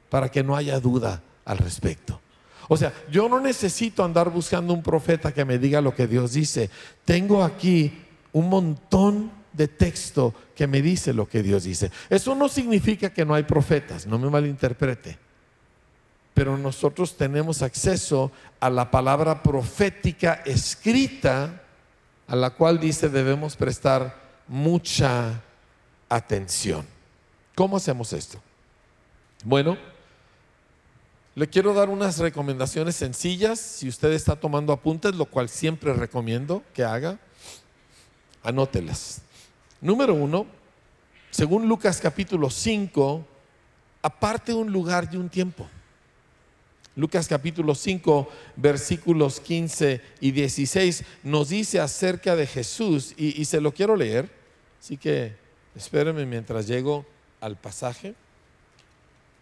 para 0.08 0.28
que 0.28 0.44
no 0.44 0.54
haya 0.54 0.78
duda 0.78 1.20
al 1.44 1.58
respecto. 1.58 2.20
O 2.68 2.76
sea, 2.76 2.92
yo 3.10 3.28
no 3.28 3.40
necesito 3.40 4.04
andar 4.04 4.30
buscando 4.30 4.72
un 4.72 4.84
profeta 4.84 5.34
que 5.34 5.44
me 5.44 5.58
diga 5.58 5.80
lo 5.80 5.96
que 5.96 6.06
Dios 6.06 6.34
dice. 6.34 6.70
Tengo 7.04 7.42
aquí 7.42 8.04
un 8.32 8.48
montón 8.48 9.32
de 9.56 9.68
texto 9.68 10.34
que 10.54 10.66
me 10.66 10.82
dice 10.82 11.12
lo 11.12 11.28
que 11.28 11.42
Dios 11.42 11.64
dice. 11.64 11.90
Eso 12.10 12.34
no 12.34 12.48
significa 12.48 13.10
que 13.10 13.24
no 13.24 13.34
hay 13.34 13.44
profetas, 13.44 14.06
no 14.06 14.18
me 14.18 14.28
malinterprete. 14.28 15.18
Pero 16.34 16.58
nosotros 16.58 17.16
tenemos 17.16 17.62
acceso 17.62 18.30
a 18.60 18.68
la 18.68 18.90
palabra 18.90 19.42
profética 19.42 20.42
escrita, 20.44 21.62
a 22.26 22.36
la 22.36 22.50
cual 22.50 22.78
dice 22.78 23.08
debemos 23.08 23.56
prestar 23.56 24.14
mucha 24.46 25.42
atención. 26.08 26.84
¿Cómo 27.54 27.78
hacemos 27.78 28.12
esto? 28.12 28.38
Bueno, 29.44 29.78
le 31.34 31.48
quiero 31.48 31.72
dar 31.72 31.88
unas 31.88 32.18
recomendaciones 32.18 32.96
sencillas. 32.96 33.58
Si 33.58 33.88
usted 33.88 34.12
está 34.12 34.36
tomando 34.36 34.72
apuntes, 34.72 35.14
lo 35.14 35.24
cual 35.24 35.48
siempre 35.48 35.94
recomiendo 35.94 36.62
que 36.74 36.84
haga, 36.84 37.18
anótelas. 38.42 39.22
Número 39.80 40.14
uno, 40.14 40.46
según 41.30 41.68
Lucas 41.68 42.00
capítulo 42.00 42.48
5, 42.48 43.26
aparte 44.02 44.54
un 44.54 44.72
lugar 44.72 45.08
y 45.12 45.16
un 45.16 45.28
tiempo. 45.28 45.68
Lucas 46.94 47.28
capítulo 47.28 47.74
5, 47.74 48.26
versículos 48.56 49.38
15 49.40 50.00
y 50.20 50.30
16 50.30 51.04
nos 51.24 51.50
dice 51.50 51.78
acerca 51.78 52.34
de 52.36 52.46
Jesús 52.46 53.12
y, 53.18 53.44
se 53.44 53.60
lo 53.60 53.74
quiero 53.74 53.96
leer, 53.96 54.30
así 54.80 54.96
que 54.96 55.36
espérenme 55.74 56.24
mientras 56.24 56.66
llego 56.66 57.04
al 57.42 57.56
pasaje. 57.56 58.14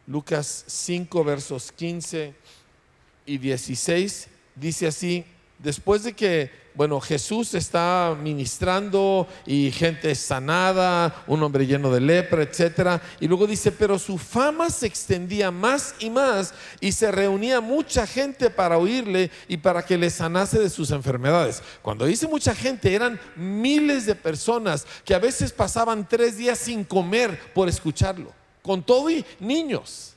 Lucas 0.08 0.64
5, 0.66 1.22
versos 1.22 1.70
15 1.70 2.34
y 3.24 3.38
16 3.38 4.28
dice 4.56 4.88
así, 4.88 5.24
después 5.58 6.04
de 6.04 6.12
que 6.12 6.64
bueno, 6.74 7.00
Jesús 7.00 7.54
está 7.54 8.16
ministrando 8.20 9.28
y 9.46 9.70
gente 9.70 10.12
sanada, 10.16 11.22
un 11.28 11.40
hombre 11.44 11.66
lleno 11.66 11.88
de 11.92 12.00
lepra, 12.00 12.42
etc. 12.42 13.00
Y 13.20 13.28
luego 13.28 13.46
dice, 13.46 13.70
pero 13.70 13.96
su 13.96 14.18
fama 14.18 14.68
se 14.70 14.88
extendía 14.88 15.52
más 15.52 15.94
y 16.00 16.10
más 16.10 16.52
y 16.80 16.90
se 16.90 17.12
reunía 17.12 17.60
mucha 17.60 18.08
gente 18.08 18.50
para 18.50 18.76
oírle 18.76 19.30
y 19.46 19.56
para 19.56 19.84
que 19.86 19.96
le 19.96 20.10
sanase 20.10 20.58
de 20.58 20.68
sus 20.68 20.90
enfermedades. 20.90 21.62
Cuando 21.80 22.06
dice 22.06 22.26
mucha 22.26 22.56
gente, 22.56 22.92
eran 22.92 23.20
miles 23.36 24.04
de 24.04 24.16
personas 24.16 24.84
que 25.04 25.14
a 25.14 25.20
veces 25.20 25.52
pasaban 25.52 26.08
tres 26.08 26.36
días 26.36 26.58
sin 26.58 26.82
comer 26.82 27.52
por 27.54 27.68
escucharlo, 27.68 28.32
con 28.62 28.82
todo 28.82 29.10
y 29.10 29.24
niños. 29.38 30.14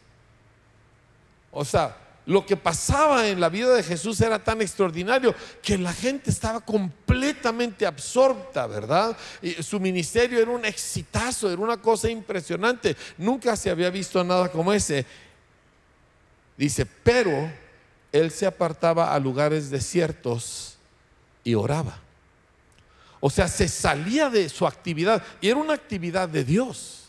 O 1.52 1.64
sea, 1.64 1.96
lo 2.28 2.46
que 2.46 2.58
pasaba 2.58 3.26
en 3.30 3.40
la 3.40 3.48
vida 3.48 3.74
de 3.74 3.82
Jesús 3.82 4.20
era 4.20 4.44
tan 4.44 4.62
extraordinario 4.62 5.34
que 5.62 5.78
la 5.78 5.94
gente 5.94 6.30
estaba 6.30 6.60
completamente 6.60 7.86
absorta, 7.86 8.68
¿verdad? 8.68 9.18
Y 9.42 9.54
su 9.64 9.80
ministerio 9.80 10.38
era 10.38 10.52
un 10.52 10.66
exitazo, 10.66 11.50
era 11.50 11.62
una 11.62 11.78
cosa 11.78 12.10
impresionante. 12.10 12.98
Nunca 13.18 13.56
se 13.56 13.70
había 13.70 13.90
visto 13.90 14.22
nada 14.26 14.52
como 14.52 14.74
ese. 14.74 15.06
Dice, 16.58 16.86
pero 16.86 17.50
él 18.12 18.30
se 18.30 18.46
apartaba 18.46 19.14
a 19.14 19.20
lugares 19.20 19.70
desiertos 19.70 20.78
y 21.46 21.56
oraba. 21.56 21.98
O 23.22 23.30
sea, 23.30 23.48
se 23.48 23.70
salía 23.70 24.30
de 24.30 24.50
su 24.50 24.68
actividad 24.68 25.24
y 25.40 25.48
era 25.48 25.58
una 25.58 25.76
actividad 25.76 26.28
de 26.28 26.44
Dios. 26.44 27.06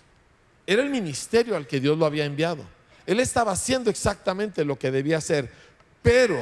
Era 0.64 0.80
el 0.80 0.90
ministerio 0.90 1.56
al 1.56 1.66
que 1.66 1.80
Dios 1.80 1.98
lo 1.98 2.06
había 2.06 2.24
enviado. 2.24 2.77
Él 3.08 3.20
estaba 3.20 3.52
haciendo 3.52 3.88
exactamente 3.88 4.66
lo 4.66 4.78
que 4.78 4.90
debía 4.90 5.16
hacer, 5.16 5.50
pero 6.02 6.38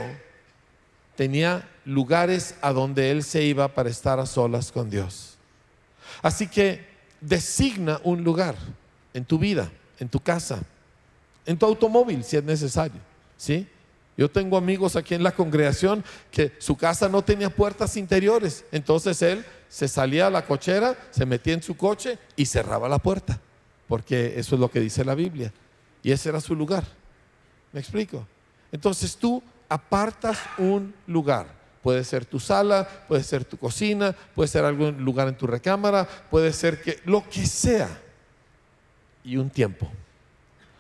tenía 1.15 1.69
lugares 1.85 2.57
a 2.61 2.73
donde 2.73 3.13
él 3.13 3.23
se 3.23 3.45
iba 3.45 3.69
para 3.69 3.89
estar 3.89 4.19
a 4.19 4.27
solas 4.27 4.73
con 4.73 4.91
Dios. 4.91 5.37
Así 6.23 6.49
que 6.49 6.85
designa 7.21 8.01
un 8.03 8.25
lugar 8.25 8.57
en 9.15 9.25
tu 9.25 9.39
vida, 9.39 9.71
en 10.01 10.09
tu 10.09 10.19
casa, 10.19 10.59
en 11.47 11.57
tu 11.57 11.67
automóvil 11.67 12.25
si 12.25 12.37
es 12.37 12.43
necesario, 12.43 13.01
¿sí? 13.37 13.69
Yo 14.17 14.29
tengo 14.29 14.57
amigos 14.57 14.97
aquí 14.97 15.15
en 15.15 15.23
la 15.23 15.31
congregación 15.31 16.03
que 16.33 16.53
su 16.59 16.77
casa 16.77 17.09
no 17.09 17.23
tenía 17.23 17.49
puertas 17.49 17.97
interiores, 17.97 18.65
entonces 18.73 19.23
él 19.23 19.47
se 19.69 19.87
salía 19.87 20.27
a 20.27 20.31
la 20.31 20.45
cochera, 20.45 20.97
se 21.13 21.27
metía 21.27 21.55
en 21.55 21.63
su 21.63 21.77
coche 21.77 22.19
y 22.35 22.45
cerraba 22.45 22.89
la 22.89 22.99
puerta, 22.99 23.39
porque 23.87 24.35
eso 24.37 24.57
es 24.57 24.61
lo 24.61 24.69
que 24.69 24.81
dice 24.81 25.05
la 25.05 25.15
Biblia. 25.15 25.53
Y 26.07 26.13
ese 26.13 26.29
era 26.29 26.41
su 26.41 26.55
lugar. 26.55 26.85
¿Me 27.73 27.81
explico? 27.81 28.25
Entonces 28.71 29.17
tú 29.17 29.43
apartas 29.69 30.39
un 30.57 30.95
lugar. 31.09 31.49
Puede 31.83 32.05
ser 32.05 32.25
tu 32.25 32.39
sala, 32.39 32.89
puede 33.09 33.25
ser 33.25 33.45
tu 33.45 33.57
cocina, 33.57 34.15
puede 34.37 34.47
ser 34.47 34.65
algún 34.65 35.05
lugar 35.05 35.27
en 35.27 35.37
tu 35.37 35.49
recámara, 35.49 36.07
puede 36.31 36.53
ser 36.53 36.81
que 36.81 37.01
lo 37.07 37.29
que 37.29 37.45
sea. 37.45 37.89
Y 39.25 39.37
un 39.37 39.51
tiempo. 39.51 39.91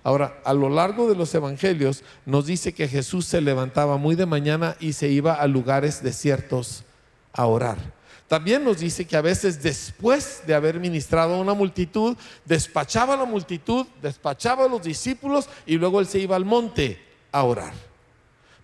Ahora, 0.05 0.39
a 0.45 0.55
lo 0.55 0.69
largo 0.69 1.09
de 1.09 1.17
los 1.17 1.35
evangelios 1.35 2.05
nos 2.25 2.47
dice 2.47 2.73
que 2.73 2.87
Jesús 2.87 3.27
se 3.27 3.41
levantaba 3.41 3.97
muy 3.97 4.15
de 4.15 4.27
mañana 4.27 4.77
y 4.79 4.93
se 4.93 5.09
iba 5.09 5.35
a 5.35 5.49
lugares 5.49 6.05
desiertos 6.05 6.85
a 7.33 7.47
orar. 7.47 7.96
También 8.29 8.65
nos 8.65 8.81
dice 8.81 9.07
que 9.07 9.17
a 9.17 9.21
veces 9.21 9.63
después 9.63 10.43
de 10.47 10.55
haber 10.55 10.81
ministrado 10.81 11.35
a 11.35 11.41
una 11.41 11.55
multitud, 11.55 12.17
despachaba 12.45 13.15
a 13.15 13.19
la 13.19 13.25
multitud, 13.25 13.87
despachaba 14.03 14.65
a 14.65 14.69
los 14.69 14.83
discípulos 14.83 15.49
y 15.65 15.77
luego 15.77 16.01
él 16.01 16.07
se 16.07 16.19
iba 16.19 16.35
al 16.35 16.45
monte 16.45 17.01
a 17.31 17.45
orar. 17.45 17.73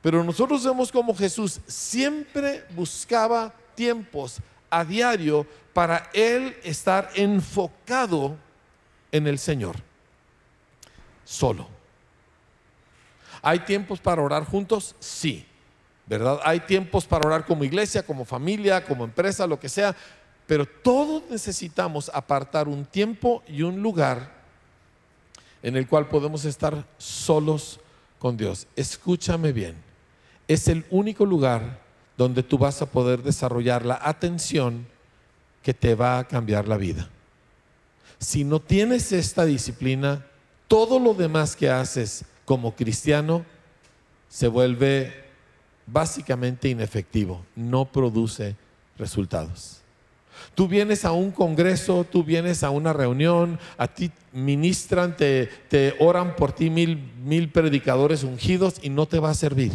Pero 0.00 0.24
nosotros 0.24 0.64
vemos 0.64 0.90
como 0.90 1.14
Jesús 1.14 1.60
siempre 1.66 2.64
buscaba 2.70 3.54
tiempos 3.76 4.38
a 4.68 4.84
diario 4.84 5.46
para 5.72 6.10
él 6.12 6.56
estar 6.64 7.10
enfocado 7.14 8.36
en 9.12 9.28
el 9.28 9.38
Señor 9.38 9.76
solo. 11.24 11.68
¿Hay 13.42 13.60
tiempos 13.60 14.00
para 14.00 14.22
orar 14.22 14.44
juntos? 14.44 14.94
Sí, 14.98 15.46
¿verdad? 16.06 16.40
Hay 16.44 16.60
tiempos 16.60 17.06
para 17.06 17.26
orar 17.26 17.46
como 17.46 17.64
iglesia, 17.64 18.04
como 18.04 18.24
familia, 18.24 18.84
como 18.84 19.04
empresa, 19.04 19.46
lo 19.46 19.58
que 19.58 19.68
sea, 19.68 19.94
pero 20.46 20.66
todos 20.66 21.22
necesitamos 21.30 22.10
apartar 22.12 22.68
un 22.68 22.84
tiempo 22.84 23.42
y 23.46 23.62
un 23.62 23.80
lugar 23.80 24.42
en 25.62 25.76
el 25.76 25.86
cual 25.86 26.08
podemos 26.08 26.44
estar 26.44 26.84
solos 26.98 27.80
con 28.18 28.36
Dios. 28.36 28.66
Escúchame 28.76 29.52
bien, 29.52 29.76
es 30.48 30.68
el 30.68 30.84
único 30.90 31.24
lugar 31.24 31.80
donde 32.16 32.42
tú 32.42 32.58
vas 32.58 32.82
a 32.82 32.86
poder 32.86 33.22
desarrollar 33.22 33.84
la 33.84 33.98
atención 34.02 34.86
que 35.62 35.72
te 35.72 35.94
va 35.94 36.18
a 36.18 36.24
cambiar 36.24 36.68
la 36.68 36.76
vida. 36.76 37.08
Si 38.18 38.44
no 38.44 38.60
tienes 38.60 39.12
esta 39.12 39.44
disciplina, 39.44 40.26
todo 40.68 40.98
lo 40.98 41.14
demás 41.14 41.56
que 41.56 41.70
haces 41.70 42.24
como 42.44 42.74
cristiano 42.74 43.44
se 44.28 44.48
vuelve 44.48 45.21
básicamente 45.86 46.68
inefectivo, 46.68 47.44
no 47.56 47.84
produce 47.84 48.56
resultados. 48.98 49.78
Tú 50.54 50.66
vienes 50.68 51.04
a 51.04 51.12
un 51.12 51.30
congreso, 51.30 52.04
tú 52.04 52.24
vienes 52.24 52.62
a 52.62 52.70
una 52.70 52.92
reunión, 52.92 53.58
a 53.76 53.86
ti 53.86 54.10
ministran, 54.32 55.16
te, 55.16 55.46
te 55.68 55.94
oran 55.98 56.36
por 56.36 56.52
ti 56.52 56.70
mil, 56.70 56.96
mil 57.24 57.50
predicadores 57.50 58.22
ungidos 58.22 58.76
y 58.82 58.88
no 58.88 59.06
te 59.06 59.18
va 59.18 59.30
a 59.30 59.34
servir. 59.34 59.72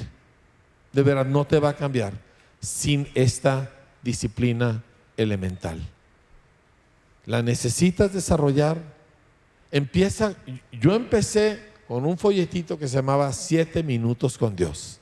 De 0.94 1.04
verdad, 1.04 1.26
no 1.26 1.46
te 1.46 1.60
va 1.60 1.70
a 1.70 1.76
cambiar 1.76 2.14
sin 2.60 3.08
esta 3.14 3.72
disciplina 4.02 4.84
elemental. 5.16 5.80
La 7.26 7.42
necesitas 7.42 8.14
desarrollar 8.14 8.78
empieza, 9.72 10.36
yo 10.72 10.96
empecé 10.96 11.60
con 11.88 12.06
un 12.06 12.18
folletito 12.18 12.78
que 12.78 12.88
se 12.88 12.96
llamaba 12.96 13.32
Siete 13.34 13.84
Minutos 13.84 14.38
con 14.38 14.56
Dios. 14.56 15.00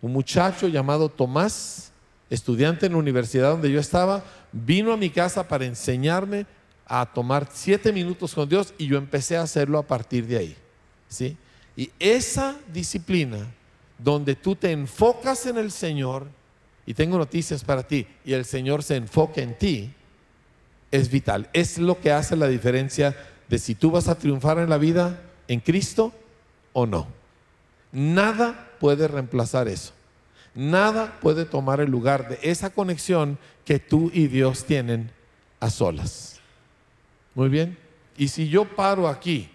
Un 0.00 0.12
muchacho 0.12 0.68
llamado 0.68 1.08
Tomás, 1.08 1.92
estudiante 2.30 2.86
en 2.86 2.92
la 2.92 2.98
universidad 2.98 3.50
donde 3.50 3.70
yo 3.70 3.80
estaba, 3.80 4.24
vino 4.52 4.92
a 4.92 4.96
mi 4.96 5.10
casa 5.10 5.46
para 5.48 5.64
enseñarme 5.64 6.46
a 6.86 7.06
tomar 7.06 7.48
siete 7.52 7.92
minutos 7.92 8.34
con 8.34 8.48
Dios 8.48 8.72
y 8.78 8.86
yo 8.86 8.96
empecé 8.96 9.36
a 9.36 9.42
hacerlo 9.42 9.78
a 9.78 9.86
partir 9.86 10.26
de 10.26 10.38
ahí. 10.38 10.56
¿sí? 11.08 11.36
Y 11.76 11.90
esa 11.98 12.56
disciplina 12.72 13.46
donde 13.98 14.34
tú 14.34 14.54
te 14.54 14.70
enfocas 14.70 15.46
en 15.46 15.58
el 15.58 15.70
Señor, 15.70 16.28
y 16.86 16.94
tengo 16.94 17.18
noticias 17.18 17.64
para 17.64 17.82
ti, 17.82 18.06
y 18.24 18.32
el 18.32 18.44
Señor 18.44 18.82
se 18.82 18.96
enfoca 18.96 19.42
en 19.42 19.58
ti, 19.58 19.92
es 20.90 21.10
vital. 21.10 21.50
Es 21.52 21.78
lo 21.78 22.00
que 22.00 22.12
hace 22.12 22.36
la 22.36 22.48
diferencia 22.48 23.14
de 23.48 23.58
si 23.58 23.74
tú 23.74 23.90
vas 23.90 24.08
a 24.08 24.16
triunfar 24.16 24.58
en 24.58 24.70
la 24.70 24.78
vida 24.78 25.20
en 25.48 25.60
Cristo 25.60 26.12
o 26.72 26.86
no. 26.86 27.17
Nada 27.92 28.70
puede 28.80 29.08
reemplazar 29.08 29.68
eso. 29.68 29.92
Nada 30.54 31.18
puede 31.20 31.44
tomar 31.44 31.80
el 31.80 31.90
lugar 31.90 32.28
de 32.28 32.38
esa 32.42 32.70
conexión 32.70 33.38
que 33.64 33.78
tú 33.78 34.10
y 34.12 34.26
Dios 34.26 34.64
tienen 34.64 35.10
a 35.60 35.70
solas. 35.70 36.40
Muy 37.34 37.48
bien. 37.48 37.78
Y 38.16 38.28
si 38.28 38.48
yo 38.48 38.64
paro 38.64 39.08
aquí 39.08 39.48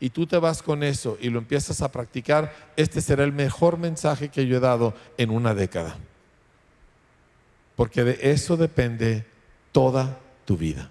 y 0.00 0.10
tú 0.10 0.26
te 0.26 0.38
vas 0.38 0.62
con 0.62 0.82
eso 0.82 1.18
y 1.20 1.28
lo 1.28 1.38
empiezas 1.38 1.82
a 1.82 1.92
practicar, 1.92 2.54
este 2.76 3.00
será 3.00 3.24
el 3.24 3.32
mejor 3.32 3.78
mensaje 3.78 4.30
que 4.30 4.46
yo 4.46 4.56
he 4.56 4.60
dado 4.60 4.94
en 5.18 5.30
una 5.30 5.54
década. 5.54 5.96
Porque 7.76 8.04
de 8.04 8.18
eso 8.32 8.56
depende 8.56 9.26
toda 9.72 10.18
tu 10.46 10.56
vida. 10.56 10.88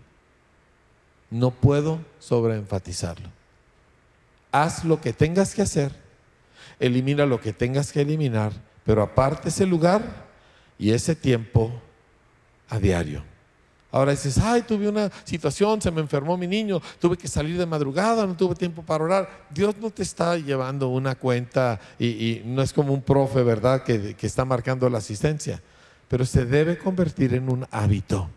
No 1.31 1.49
puedo 1.49 1.99
sobreenfatizarlo. 2.19 3.29
Haz 4.51 4.85
lo 4.85 5.01
que 5.01 5.11
tengas 5.11 5.55
que 5.55 5.63
hacer, 5.63 6.04
elimina 6.79 7.25
lo 7.25 7.39
que 7.39 7.53
tengas 7.53 7.91
que 7.91 8.01
eliminar, 8.01 8.51
pero 8.83 9.01
aparte 9.01 9.49
ese 9.49 9.65
lugar 9.65 10.25
y 10.77 10.91
ese 10.91 11.15
tiempo 11.15 11.71
a 12.69 12.79
diario. 12.79 13.23
Ahora 13.91 14.11
dices, 14.11 14.37
ay, 14.39 14.63
tuve 14.63 14.89
una 14.89 15.09
situación, 15.23 15.81
se 15.81 15.89
me 15.89 16.01
enfermó 16.01 16.35
mi 16.35 16.47
niño, 16.47 16.81
tuve 16.99 17.15
que 17.15 17.29
salir 17.29 17.57
de 17.57 17.65
madrugada, 17.65 18.27
no 18.27 18.35
tuve 18.35 18.53
tiempo 18.55 18.81
para 18.81 19.05
orar. 19.05 19.45
Dios 19.49 19.77
no 19.79 19.89
te 19.89 20.03
está 20.03 20.37
llevando 20.37 20.89
una 20.89 21.15
cuenta 21.15 21.79
y, 21.97 22.41
no 22.43 22.61
es 22.61 22.73
como 22.73 22.93
un 22.93 23.01
profe, 23.01 23.41
¿verdad?, 23.41 23.83
que, 23.83 24.15
que 24.15 24.27
está 24.27 24.43
marcando 24.43 24.89
la 24.89 24.97
asistencia, 24.97 25.61
pero 26.09 26.25
se 26.25 26.45
debe 26.45 26.77
convertir 26.77 27.33
en 27.35 27.49
un 27.49 27.65
hábito 27.71 28.29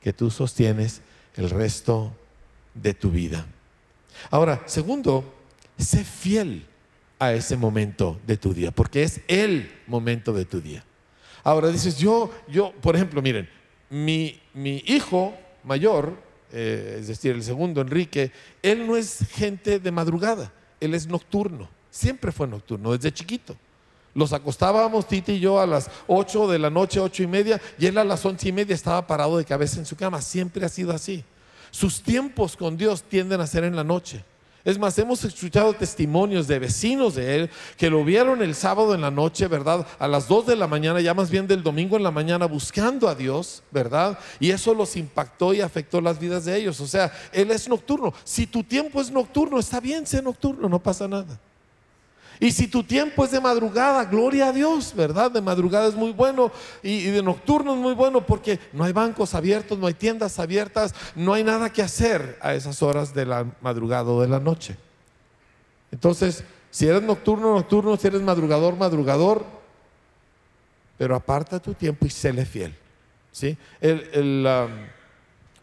que 0.00 0.14
tú 0.14 0.30
sostienes 0.30 1.02
el 1.34 1.50
resto 1.50 2.10
de 2.72 2.94
tu 2.94 3.10
vida. 3.10 3.44
Ahora, 4.30 4.62
segundo, 4.64 5.30
sé 5.76 6.04
fiel 6.04 6.66
a 7.18 7.32
ese 7.32 7.56
momento 7.56 8.20
de 8.26 8.36
tu 8.36 8.52
día, 8.52 8.70
porque 8.70 9.02
es 9.02 9.20
el 9.28 9.70
momento 9.86 10.32
de 10.32 10.44
tu 10.44 10.60
día. 10.60 10.84
Ahora 11.42 11.68
dices, 11.68 11.98
yo, 11.98 12.30
yo, 12.48 12.72
por 12.80 12.96
ejemplo, 12.96 13.22
miren, 13.22 13.48
mi, 13.88 14.40
mi 14.52 14.82
hijo 14.86 15.34
mayor, 15.64 16.14
eh, 16.52 16.98
es 17.00 17.08
decir, 17.08 17.34
el 17.34 17.42
segundo, 17.42 17.80
Enrique, 17.80 18.32
él 18.62 18.86
no 18.86 18.96
es 18.96 19.20
gente 19.30 19.78
de 19.78 19.90
madrugada, 19.90 20.52
él 20.80 20.94
es 20.94 21.06
nocturno, 21.06 21.68
siempre 21.90 22.32
fue 22.32 22.46
nocturno, 22.46 22.92
desde 22.92 23.12
chiquito. 23.12 23.56
Los 24.16 24.32
acostábamos, 24.32 25.06
Titi 25.06 25.32
y 25.32 25.40
yo, 25.40 25.60
a 25.60 25.66
las 25.66 25.90
8 26.06 26.48
de 26.48 26.58
la 26.58 26.70
noche, 26.70 27.00
ocho 27.00 27.22
y 27.22 27.26
media, 27.26 27.60
y 27.78 27.84
él 27.84 27.98
a 27.98 28.04
las 28.04 28.24
once 28.24 28.48
y 28.48 28.52
media 28.52 28.74
estaba 28.74 29.06
parado 29.06 29.36
de 29.36 29.44
cabeza 29.44 29.78
en 29.78 29.84
su 29.84 29.94
cama. 29.94 30.22
Siempre 30.22 30.64
ha 30.64 30.70
sido 30.70 30.92
así. 30.92 31.22
Sus 31.70 32.02
tiempos 32.02 32.56
con 32.56 32.78
Dios 32.78 33.02
tienden 33.02 33.42
a 33.42 33.46
ser 33.46 33.64
en 33.64 33.76
la 33.76 33.84
noche. 33.84 34.24
Es 34.66 34.80
más, 34.80 34.98
hemos 34.98 35.22
escuchado 35.22 35.72
testimonios 35.74 36.48
de 36.48 36.58
vecinos 36.58 37.14
de 37.14 37.36
él 37.36 37.50
que 37.76 37.88
lo 37.88 38.04
vieron 38.04 38.42
el 38.42 38.52
sábado 38.56 38.96
en 38.96 39.00
la 39.00 39.12
noche, 39.12 39.46
¿verdad? 39.46 39.86
A 40.00 40.08
las 40.08 40.26
2 40.26 40.44
de 40.44 40.56
la 40.56 40.66
mañana, 40.66 41.00
ya 41.00 41.14
más 41.14 41.30
bien 41.30 41.46
del 41.46 41.62
domingo 41.62 41.96
en 41.96 42.02
la 42.02 42.10
mañana, 42.10 42.46
buscando 42.46 43.08
a 43.08 43.14
Dios, 43.14 43.62
¿verdad? 43.70 44.18
Y 44.40 44.50
eso 44.50 44.74
los 44.74 44.96
impactó 44.96 45.54
y 45.54 45.60
afectó 45.60 46.00
las 46.00 46.18
vidas 46.18 46.46
de 46.46 46.56
ellos. 46.56 46.80
O 46.80 46.88
sea, 46.88 47.12
él 47.32 47.52
es 47.52 47.68
nocturno. 47.68 48.12
Si 48.24 48.48
tu 48.48 48.64
tiempo 48.64 49.00
es 49.00 49.08
nocturno, 49.08 49.60
está 49.60 49.78
bien, 49.78 50.04
sé 50.04 50.20
nocturno, 50.20 50.68
no 50.68 50.82
pasa 50.82 51.06
nada. 51.06 51.38
Y 52.38 52.52
si 52.52 52.68
tu 52.68 52.82
tiempo 52.82 53.24
es 53.24 53.30
de 53.30 53.40
madrugada, 53.40 54.04
gloria 54.04 54.48
a 54.48 54.52
Dios, 54.52 54.94
¿verdad? 54.94 55.30
De 55.30 55.40
madrugada 55.40 55.88
es 55.88 55.94
muy 55.94 56.12
bueno 56.12 56.52
y, 56.82 57.04
de 57.04 57.22
nocturno 57.22 57.74
es 57.74 57.80
muy 57.80 57.94
bueno 57.94 58.26
porque 58.26 58.58
no 58.72 58.84
hay 58.84 58.92
bancos 58.92 59.34
abiertos, 59.34 59.78
no 59.78 59.86
hay 59.86 59.94
tiendas 59.94 60.38
abiertas, 60.38 60.94
no 61.14 61.32
hay 61.32 61.44
nada 61.44 61.70
que 61.70 61.82
hacer 61.82 62.38
a 62.42 62.54
esas 62.54 62.82
horas 62.82 63.14
de 63.14 63.26
la 63.26 63.46
madrugada 63.60 64.10
o 64.10 64.20
de 64.20 64.28
la 64.28 64.40
noche. 64.40 64.76
Entonces, 65.90 66.44
si 66.70 66.86
eres 66.86 67.02
nocturno, 67.02 67.54
nocturno, 67.54 67.96
si 67.96 68.06
eres 68.06 68.20
madrugador, 68.20 68.76
madrugador, 68.76 69.44
pero 70.98 71.14
aparta 71.14 71.60
tu 71.60 71.74
tiempo 71.74 72.06
y 72.06 72.10
séle 72.10 72.44
fiel. 72.44 72.74
¿sí? 73.32 73.56
El, 73.80 74.46
um, 74.46 74.86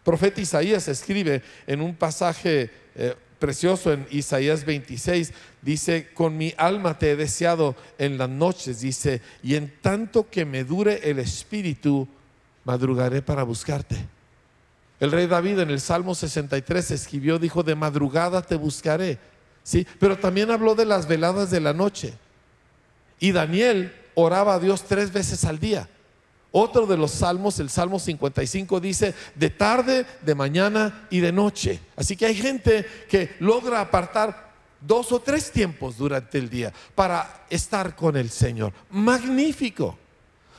profeta 0.03 0.41
Isaías 0.41 0.87
escribe 0.87 1.41
en 1.65 1.81
un 1.81 1.95
pasaje 1.95 2.69
eh, 2.95 3.15
precioso 3.39 3.91
en 3.91 4.07
Isaías 4.11 4.65
26, 4.65 5.33
dice, 5.61 6.09
con 6.13 6.37
mi 6.37 6.53
alma 6.57 6.97
te 6.97 7.11
he 7.11 7.15
deseado 7.15 7.75
en 7.97 8.17
las 8.17 8.29
noches, 8.29 8.81
dice, 8.81 9.21
y 9.41 9.55
en 9.55 9.73
tanto 9.81 10.29
que 10.29 10.45
me 10.45 10.63
dure 10.63 11.09
el 11.09 11.19
espíritu, 11.19 12.07
madrugaré 12.65 13.21
para 13.21 13.43
buscarte. 13.43 13.97
El 14.99 15.11
rey 15.11 15.27
David 15.27 15.59
en 15.59 15.69
el 15.69 15.81
Salmo 15.81 16.15
63 16.15 16.91
escribió, 16.91 17.39
dijo, 17.39 17.63
de 17.63 17.75
madrugada 17.75 18.41
te 18.41 18.55
buscaré. 18.55 19.19
¿Sí? 19.63 19.87
Pero 19.99 20.17
también 20.17 20.51
habló 20.51 20.75
de 20.75 20.85
las 20.85 21.07
veladas 21.07 21.49
de 21.49 21.61
la 21.61 21.73
noche. 21.73 22.13
Y 23.19 23.31
Daniel 23.31 23.93
oraba 24.13 24.55
a 24.55 24.59
Dios 24.59 24.83
tres 24.83 25.11
veces 25.11 25.45
al 25.45 25.59
día. 25.59 25.89
Otro 26.55 26.85
de 26.85 26.97
los 26.97 27.09
salmos, 27.09 27.59
el 27.59 27.71
Salmo 27.71 27.97
55, 27.97 28.79
dice 28.79 29.15
de 29.33 29.49
tarde, 29.49 30.05
de 30.21 30.35
mañana 30.35 31.07
y 31.09 31.19
de 31.19 31.31
noche. 31.31 31.79
Así 31.95 32.15
que 32.15 32.27
hay 32.27 32.35
gente 32.35 32.85
que 33.09 33.35
logra 33.39 33.81
apartar 33.81 34.53
dos 34.79 35.11
o 35.11 35.19
tres 35.19 35.51
tiempos 35.51 35.97
durante 35.97 36.37
el 36.37 36.51
día 36.51 36.71
para 36.93 37.47
estar 37.49 37.95
con 37.95 38.15
el 38.15 38.29
Señor. 38.29 38.71
Magnífico. 38.91 39.97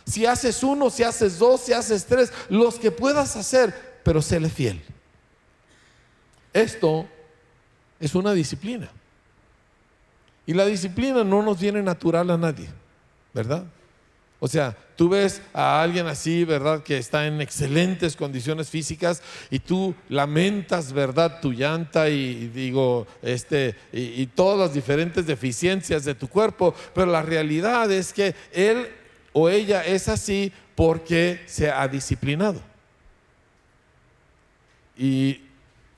Si 0.04 0.26
haces 0.26 0.64
uno, 0.64 0.90
si 0.90 1.04
haces 1.04 1.38
dos, 1.38 1.60
si 1.60 1.72
haces 1.72 2.04
tres, 2.06 2.32
los 2.48 2.74
que 2.74 2.90
puedas 2.90 3.36
hacer, 3.36 4.00
pero 4.02 4.20
séle 4.20 4.50
fiel. 4.50 4.82
Esto 6.52 7.06
es 8.00 8.16
una 8.16 8.32
disciplina. 8.32 8.90
Y 10.44 10.54
la 10.54 10.66
disciplina 10.66 11.22
no 11.22 11.40
nos 11.40 11.60
viene 11.60 11.84
natural 11.84 12.30
a 12.30 12.36
nadie, 12.36 12.68
¿verdad? 13.32 13.64
O 14.44 14.46
sea, 14.46 14.76
tú 14.94 15.08
ves 15.08 15.40
a 15.54 15.80
alguien 15.80 16.06
así, 16.06 16.44
¿verdad? 16.44 16.82
Que 16.82 16.98
está 16.98 17.26
en 17.26 17.40
excelentes 17.40 18.14
condiciones 18.14 18.68
físicas 18.68 19.22
y 19.48 19.58
tú 19.58 19.94
lamentas, 20.10 20.92
¿verdad? 20.92 21.40
Tu 21.40 21.52
llanta 21.52 22.10
y, 22.10 22.48
digo, 22.48 23.06
este, 23.22 23.74
y, 23.90 24.26
todas 24.26 24.58
las 24.58 24.74
diferentes 24.74 25.24
deficiencias 25.24 26.04
de 26.04 26.14
tu 26.14 26.28
cuerpo, 26.28 26.74
pero 26.94 27.10
la 27.10 27.22
realidad 27.22 27.90
es 27.90 28.12
que 28.12 28.34
él 28.52 28.86
o 29.32 29.48
ella 29.48 29.82
es 29.82 30.08
así 30.08 30.52
porque 30.74 31.40
se 31.46 31.70
ha 31.70 31.88
disciplinado. 31.88 32.60
Y 34.94 35.40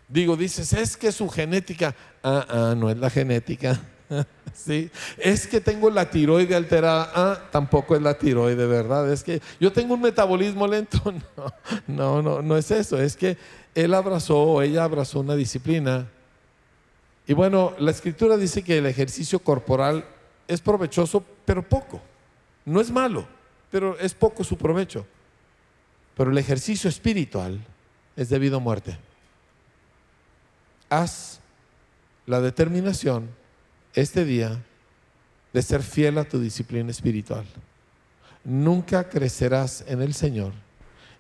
digo, 0.07 0.37
dices, 0.37 0.73
es 0.73 0.97
que 0.97 1.11
su 1.11 1.29
genética, 1.29 1.97
ah, 2.23 2.47
ah, 2.49 2.75
no 2.77 2.91
es 2.91 2.97
la 2.97 3.11
genética 3.11 3.81
¿Sí? 4.55 4.91
Es 5.19 5.47
que 5.47 5.61
tengo 5.61 5.91
la 5.91 6.09
tiroide 6.11 6.55
alterada. 6.55 7.11
Ah, 7.15 7.39
tampoco 7.51 7.95
es 7.97 8.03
la 8.03 8.17
tiroide, 8.17 8.67
¿verdad? 8.67 9.11
Es 9.13 9.23
que 9.23 9.41
yo 9.61 9.73
tengo 9.73 9.95
un 9.95 10.01
metabolismo 10.01 10.67
lento. 10.67 11.01
No, 11.87 12.23
no, 12.23 12.23
no, 12.23 12.43
no 12.43 12.57
es 12.57 12.71
eso. 12.71 13.01
Es 13.01 13.17
que 13.17 13.37
él 13.75 13.95
abrazó 13.95 14.39
o 14.39 14.63
ella 14.63 14.85
abrazó 14.85 15.21
una 15.21 15.37
disciplina. 15.37 16.09
Y 17.27 17.33
bueno, 17.33 17.75
la 17.79 17.91
escritura 17.91 18.37
dice 18.37 18.63
que 18.63 18.79
el 18.79 18.87
ejercicio 18.87 19.39
corporal 19.41 20.05
es 20.49 20.61
provechoso, 20.61 21.25
pero 21.45 21.63
poco. 21.63 22.01
No 22.65 22.81
es 22.81 22.91
malo, 22.91 23.27
pero 23.71 23.99
es 23.99 24.15
poco 24.15 24.45
su 24.45 24.57
provecho. 24.57 25.07
Pero 26.17 26.31
el 26.31 26.39
ejercicio 26.39 26.89
espiritual 26.89 27.61
es 28.17 28.29
debido 28.29 28.57
a 28.57 28.61
muerte. 28.61 28.97
Haz 30.89 31.41
la 32.27 32.41
determinación 32.41 33.29
este 33.97 34.25
día 34.25 34.63
de 35.53 35.63
ser 35.63 35.83
fiel 35.83 36.19
a 36.19 36.25
tu 36.25 36.39
disciplina 36.39 36.91
espiritual. 36.91 37.47
Nunca 38.45 39.09
crecerás 39.09 39.85
en 39.89 40.03
el 40.03 40.15
Señor 40.15 40.53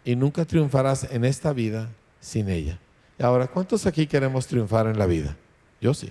y 0.05 0.15
nunca 0.15 0.45
triunfarás 0.45 1.05
en 1.11 1.25
esta 1.25 1.53
vida 1.53 1.89
sin 2.21 2.49
ella. 2.49 2.79
Y 3.19 3.23
ahora, 3.23 3.49
¿cuántos 3.49 3.87
aquí 3.87 4.07
queremos 4.07 4.47
triunfar 4.47 4.87
en 4.87 4.99
la 4.99 5.07
vida? 5.07 5.37
Yo 5.81 5.95
sí. 5.95 6.11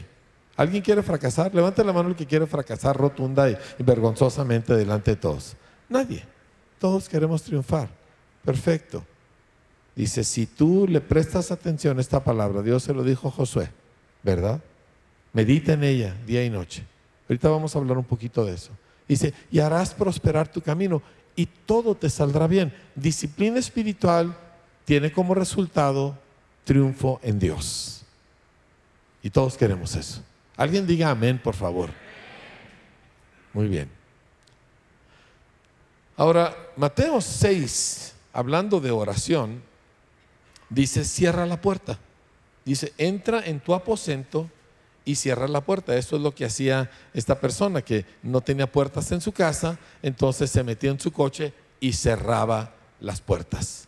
¿Alguien 0.58 0.82
quiere 0.82 1.04
fracasar? 1.04 1.54
Levante 1.54 1.84
la 1.84 1.94
mano 1.94 2.10
el 2.10 2.16
que 2.16 2.26
quiere 2.26 2.48
fracasar 2.48 2.98
rotunda 2.98 3.50
y, 3.50 3.58
vergonzosamente 3.80 4.74
delante 4.74 5.12
de 5.12 5.18
todos. 5.18 5.56
Nadie. 5.88 6.24
Todos 6.80 7.08
queremos 7.08 7.44
triunfar. 7.44 7.90
Perfecto. 8.44 9.06
Dice, 9.96 10.24
si 10.24 10.48
tú 10.48 10.88
le 10.90 11.00
prestas 11.00 11.52
atención 11.52 12.00
a 12.00 12.02
esta 12.02 12.24
palabra, 12.24 12.64
Dios 12.64 12.84
se 12.84 12.94
lo 12.94 13.04
dijo 13.04 13.28
a 13.28 13.32
Josué, 13.32 13.70
¿verdad? 14.24 14.62
Medita 15.36 15.74
en 15.74 15.84
ella 15.84 16.16
día 16.26 16.46
y 16.46 16.50
noche. 16.50 16.82
Ahorita 17.28 17.50
vamos 17.50 17.76
a 17.76 17.80
hablar 17.80 17.98
un 17.98 18.06
poquito 18.06 18.46
de 18.46 18.54
eso. 18.54 18.72
Dice, 19.06 19.34
y 19.52 19.60
harás 19.60 19.94
prosperar 19.94 20.48
tu 20.48 20.62
camino 20.62 21.02
y 21.36 21.46
todo 21.46 21.94
te 21.94 22.10
saldrá 22.10 22.48
bien. 22.48 22.74
Disciplina 22.96 23.60
espiritual 23.60 24.34
tiene 24.86 25.12
como 25.12 25.36
resultado 25.36 26.18
triunfo 26.64 27.20
en 27.22 27.38
Dios. 27.38 28.06
Y 29.22 29.30
todos 29.30 29.58
queremos 29.58 29.94
eso. 29.96 30.24
Alguien 30.56 30.88
diga 30.88 31.10
amén, 31.10 31.38
por 31.44 31.54
favor. 31.54 31.90
Muy 33.52 33.68
bien. 33.68 33.90
Ahora, 36.16 36.56
Mateo 36.78 37.20
6, 37.20 38.16
hablando 38.32 38.80
de 38.80 38.92
oración, 38.92 39.62
dice, 40.70 41.04
cierra 41.04 41.46
la 41.46 41.60
puerta. 41.60 42.00
Dice, 42.64 42.94
entra 42.98 43.46
en 43.46 43.60
tu 43.60 43.74
aposento 43.74 44.50
y 45.06 45.16
cierra 45.16 45.48
la 45.48 45.62
puerta. 45.62 45.96
Eso 45.96 46.16
es 46.16 46.22
lo 46.22 46.34
que 46.34 46.46
hacía 46.46 46.90
esta 47.14 47.40
persona 47.40 47.82
que 47.82 48.06
no 48.24 48.42
tenía 48.42 48.70
puertas 48.70 49.12
en 49.12 49.22
su 49.22 49.32
casa, 49.32 49.78
entonces 50.02 50.50
se 50.50 50.64
metía 50.64 50.92
en 50.92 51.00
su 51.00 51.12
coche 51.12 51.54
y 51.80 51.94
cerraba 51.94 52.74
las 53.00 53.22
puertas. 53.22 53.88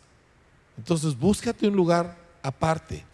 Entonces 0.78 1.18
búscate 1.18 1.66
un 1.66 1.76
lugar 1.76 2.16
aparte. 2.42 3.04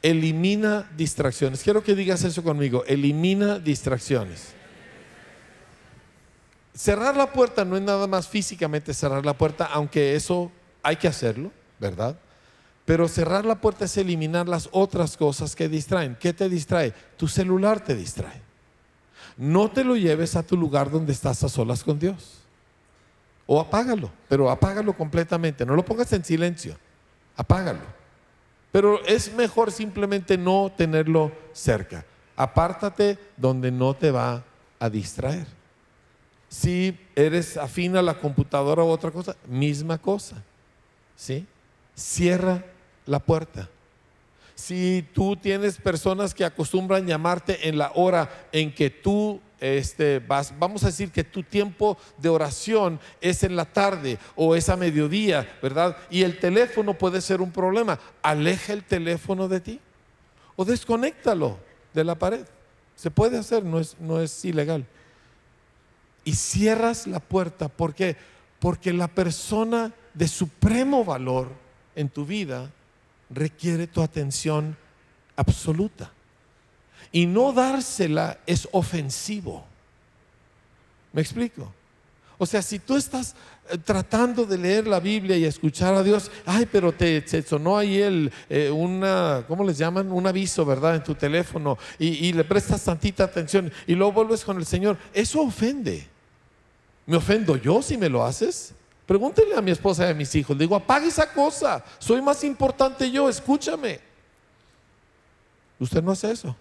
Elimina 0.00 0.88
distracciones. 0.96 1.62
Quiero 1.62 1.82
que 1.82 1.96
digas 1.96 2.22
eso 2.22 2.42
conmigo. 2.44 2.84
Elimina 2.86 3.58
distracciones. 3.58 4.54
Cerrar 6.72 7.16
la 7.16 7.32
puerta 7.32 7.64
no 7.64 7.76
es 7.76 7.82
nada 7.82 8.06
más 8.06 8.28
físicamente 8.28 8.94
cerrar 8.94 9.26
la 9.26 9.36
puerta, 9.36 9.64
aunque 9.64 10.14
eso 10.14 10.52
hay 10.80 10.94
que 10.94 11.08
hacerlo, 11.08 11.50
¿verdad? 11.80 12.16
Pero 12.88 13.06
cerrar 13.06 13.44
la 13.44 13.60
puerta 13.60 13.84
es 13.84 13.98
eliminar 13.98 14.48
las 14.48 14.70
otras 14.72 15.18
cosas 15.18 15.54
que 15.54 15.68
distraen. 15.68 16.16
¿Qué 16.18 16.32
te 16.32 16.48
distrae? 16.48 16.94
Tu 17.18 17.28
celular 17.28 17.80
te 17.84 17.94
distrae. 17.94 18.40
No 19.36 19.70
te 19.70 19.84
lo 19.84 19.94
lleves 19.94 20.36
a 20.36 20.42
tu 20.42 20.56
lugar 20.56 20.90
donde 20.90 21.12
estás 21.12 21.44
a 21.44 21.50
solas 21.50 21.84
con 21.84 21.98
Dios. 21.98 22.38
O 23.46 23.60
apágalo, 23.60 24.10
pero 24.26 24.48
apágalo 24.48 24.94
completamente. 24.94 25.66
No 25.66 25.76
lo 25.76 25.84
pongas 25.84 26.10
en 26.14 26.24
silencio. 26.24 26.78
Apágalo. 27.36 27.82
Pero 28.72 29.04
es 29.04 29.34
mejor 29.34 29.70
simplemente 29.70 30.38
no 30.38 30.72
tenerlo 30.74 31.30
cerca. 31.52 32.06
Apártate 32.36 33.18
donde 33.36 33.70
no 33.70 33.92
te 33.92 34.10
va 34.10 34.42
a 34.78 34.88
distraer. 34.88 35.46
Si 36.48 36.98
eres 37.14 37.58
afín 37.58 37.98
a 37.98 38.02
la 38.02 38.18
computadora 38.18 38.82
u 38.82 38.88
otra 38.88 39.10
cosa, 39.10 39.36
misma 39.46 39.98
cosa. 39.98 40.42
¿Sí? 41.16 41.46
Cierra 41.94 42.64
la 43.08 43.18
puerta. 43.18 43.68
Si 44.54 45.04
tú 45.14 45.36
tienes 45.36 45.78
personas 45.78 46.34
que 46.34 46.44
acostumbran 46.44 47.06
llamarte 47.06 47.68
en 47.68 47.78
la 47.78 47.92
hora 47.94 48.48
en 48.52 48.74
que 48.74 48.90
tú 48.90 49.40
este, 49.60 50.18
vas, 50.18 50.52
vamos 50.58 50.82
a 50.82 50.88
decir 50.88 51.10
que 51.10 51.24
tu 51.24 51.42
tiempo 51.42 51.96
de 52.18 52.28
oración 52.28 53.00
es 53.20 53.42
en 53.42 53.56
la 53.56 53.64
tarde 53.64 54.18
o 54.36 54.54
es 54.54 54.68
a 54.68 54.76
mediodía, 54.76 55.58
¿verdad? 55.62 55.96
Y 56.10 56.22
el 56.22 56.38
teléfono 56.38 56.94
puede 56.94 57.20
ser 57.20 57.40
un 57.40 57.50
problema. 57.50 57.98
Aleja 58.22 58.72
el 58.72 58.84
teléfono 58.84 59.48
de 59.48 59.60
ti 59.60 59.80
o 60.56 60.64
desconéctalo 60.64 61.58
de 61.94 62.04
la 62.04 62.16
pared. 62.16 62.44
Se 62.96 63.10
puede 63.10 63.38
hacer, 63.38 63.64
no 63.64 63.78
es, 63.78 63.96
no 64.00 64.20
es 64.20 64.44
ilegal. 64.44 64.84
Y 66.24 66.34
cierras 66.34 67.06
la 67.06 67.20
puerta. 67.20 67.68
¿Por 67.68 67.94
qué? 67.94 68.16
Porque 68.58 68.92
la 68.92 69.06
persona 69.06 69.92
de 70.14 70.26
supremo 70.26 71.04
valor 71.04 71.48
en 71.94 72.08
tu 72.08 72.26
vida 72.26 72.72
requiere 73.30 73.86
tu 73.86 74.02
atención 74.02 74.76
absoluta. 75.36 76.10
Y 77.12 77.26
no 77.26 77.52
dársela 77.52 78.38
es 78.46 78.68
ofensivo. 78.72 79.64
¿Me 81.12 81.22
explico? 81.22 81.72
O 82.36 82.46
sea, 82.46 82.62
si 82.62 82.78
tú 82.78 82.96
estás 82.96 83.34
eh, 83.68 83.78
tratando 83.78 84.44
de 84.46 84.56
leer 84.56 84.86
la 84.86 85.00
Biblia 85.00 85.36
y 85.36 85.44
escuchar 85.44 85.94
a 85.94 86.02
Dios, 86.02 86.30
ay, 86.46 86.68
pero 86.70 86.92
te, 86.92 87.24
sonó 87.42 87.76
ahí 87.76 88.00
el, 88.00 88.32
eh, 88.48 88.70
una, 88.70 89.44
¿cómo 89.48 89.64
les 89.64 89.76
llaman? 89.76 90.12
Un 90.12 90.26
aviso, 90.26 90.64
¿verdad? 90.64 90.96
En 90.96 91.02
tu 91.02 91.14
teléfono 91.14 91.76
y, 91.98 92.28
y 92.28 92.32
le 92.32 92.44
prestas 92.44 92.84
tantita 92.84 93.24
atención 93.24 93.72
y 93.86 93.94
luego 93.94 94.12
vuelves 94.12 94.44
con 94.44 94.56
el 94.58 94.66
Señor. 94.66 94.96
Eso 95.12 95.42
ofende. 95.42 96.06
¿Me 97.06 97.16
ofendo 97.16 97.56
yo 97.56 97.82
si 97.82 97.96
me 97.96 98.08
lo 98.08 98.24
haces? 98.24 98.74
Pregúntenle 99.08 99.56
a 99.56 99.62
mi 99.62 99.70
esposa 99.70 100.06
y 100.06 100.10
a 100.10 100.14
mis 100.14 100.34
hijos. 100.34 100.54
Le 100.54 100.64
digo, 100.64 100.76
apague 100.76 101.06
esa 101.06 101.32
cosa. 101.32 101.82
Soy 101.98 102.20
más 102.20 102.44
importante 102.44 103.10
yo, 103.10 103.26
escúchame. 103.26 104.00
Usted 105.80 106.02
no 106.02 106.12
hace 106.12 106.30
eso. 106.30 106.54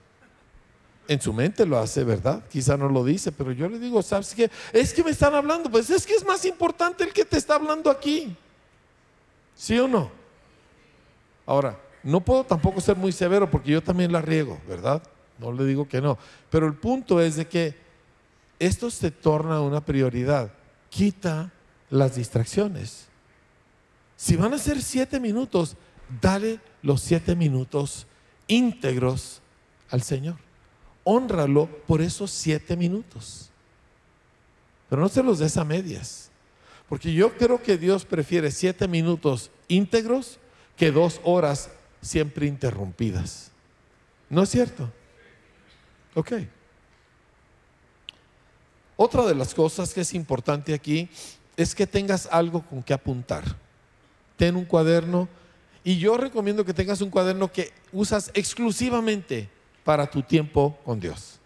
En 1.10 1.20
su 1.20 1.34
mente 1.34 1.66
lo 1.66 1.78
hace, 1.78 2.06
¿verdad? 2.06 2.42
Quizá 2.50 2.78
no 2.78 2.88
lo 2.88 3.04
dice, 3.04 3.34
pero 3.34 3.52
yo 3.52 3.68
le 3.68 3.80
digo, 3.80 4.02
¿sabes 4.02 4.34
qué? 4.34 4.50
Es 4.72 4.94
que 4.94 5.04
me 5.04 5.12
están 5.12 5.36
hablando. 5.36 5.70
Pues 5.70 5.90
es 5.90 6.08
que 6.08 6.14
es 6.14 6.26
más 6.26 6.46
importante 6.46 7.04
el 7.04 7.12
que 7.12 7.26
te 7.26 7.38
está 7.38 7.56
hablando 7.56 7.92
aquí. 7.92 8.34
¿Sí 9.54 9.78
o 9.78 9.90
no? 9.90 10.10
Ahora, 11.46 11.78
no 12.02 12.22
puedo 12.22 12.46
tampoco 12.46 12.80
ser 12.80 12.96
muy 12.96 13.12
severo 13.12 13.52
porque 13.52 13.72
yo 13.72 13.84
también 13.84 14.14
la 14.14 14.22
riego, 14.22 14.58
¿verdad? 14.70 15.04
No 15.38 15.52
le 15.52 15.66
digo 15.66 15.86
que 15.86 16.00
no. 16.00 16.18
Pero 16.50 16.66
el 16.66 16.76
punto 16.76 17.20
es 17.20 17.36
de 17.36 17.46
que 17.46 17.76
esto 18.58 18.90
se 18.90 19.12
torna 19.12 19.60
una 19.60 19.84
prioridad. 19.84 20.50
Quita 20.90 21.52
las 21.90 22.16
distracciones. 22.16 23.08
Si 24.16 24.36
van 24.36 24.54
a 24.54 24.58
ser 24.58 24.82
siete 24.82 25.20
minutos, 25.20 25.76
dale 26.22 26.60
los 26.82 27.02
siete 27.02 27.36
minutos 27.36 28.08
íntegros 28.48 29.42
al 29.90 30.02
Señor. 30.02 30.38
Honralo 31.04 31.68
por 31.86 32.02
esos 32.02 32.32
siete 32.32 32.76
minutos. 32.76 33.50
Pero 34.90 35.02
no 35.02 35.10
se 35.10 35.24
los 35.24 35.40
des 35.40 35.58
a 35.58 35.64
medias. 35.64 36.32
Porque 36.90 37.14
yo 37.14 37.38
creo 37.38 37.62
que 37.62 37.78
Dios 37.78 38.06
prefiere 38.06 38.52
siete 38.52 38.88
minutos 38.88 39.52
íntegros 39.68 40.40
que 40.76 40.92
dos 40.92 41.20
horas 41.24 41.70
siempre 42.02 42.48
interrumpidas. 42.48 43.52
¿No 44.30 44.44
es 44.44 44.50
cierto? 44.50 44.92
Ok. 46.16 46.34
Otra 48.96 49.26
de 49.26 49.36
las 49.36 49.54
cosas 49.54 49.94
que 49.94 50.02
es 50.02 50.14
importante 50.14 50.74
aquí 50.74 51.10
es 51.58 51.74
que 51.74 51.88
tengas 51.88 52.30
algo 52.32 52.62
con 52.62 52.84
que 52.84 52.94
apuntar. 52.94 53.44
Ten 54.38 54.56
un 54.56 54.64
cuaderno 54.64 55.28
y 55.84 55.98
yo 55.98 56.16
recomiendo 56.16 56.64
que 56.64 56.74
tengas 56.74 57.02
un 57.02 57.10
cuaderno 57.10 57.52
que 57.52 57.74
usas 57.92 58.30
exclusivamente 58.34 59.50
para 59.84 60.06
tu 60.06 60.22
tiempo 60.22 60.78
con 60.86 61.00
Dios. 61.00 61.40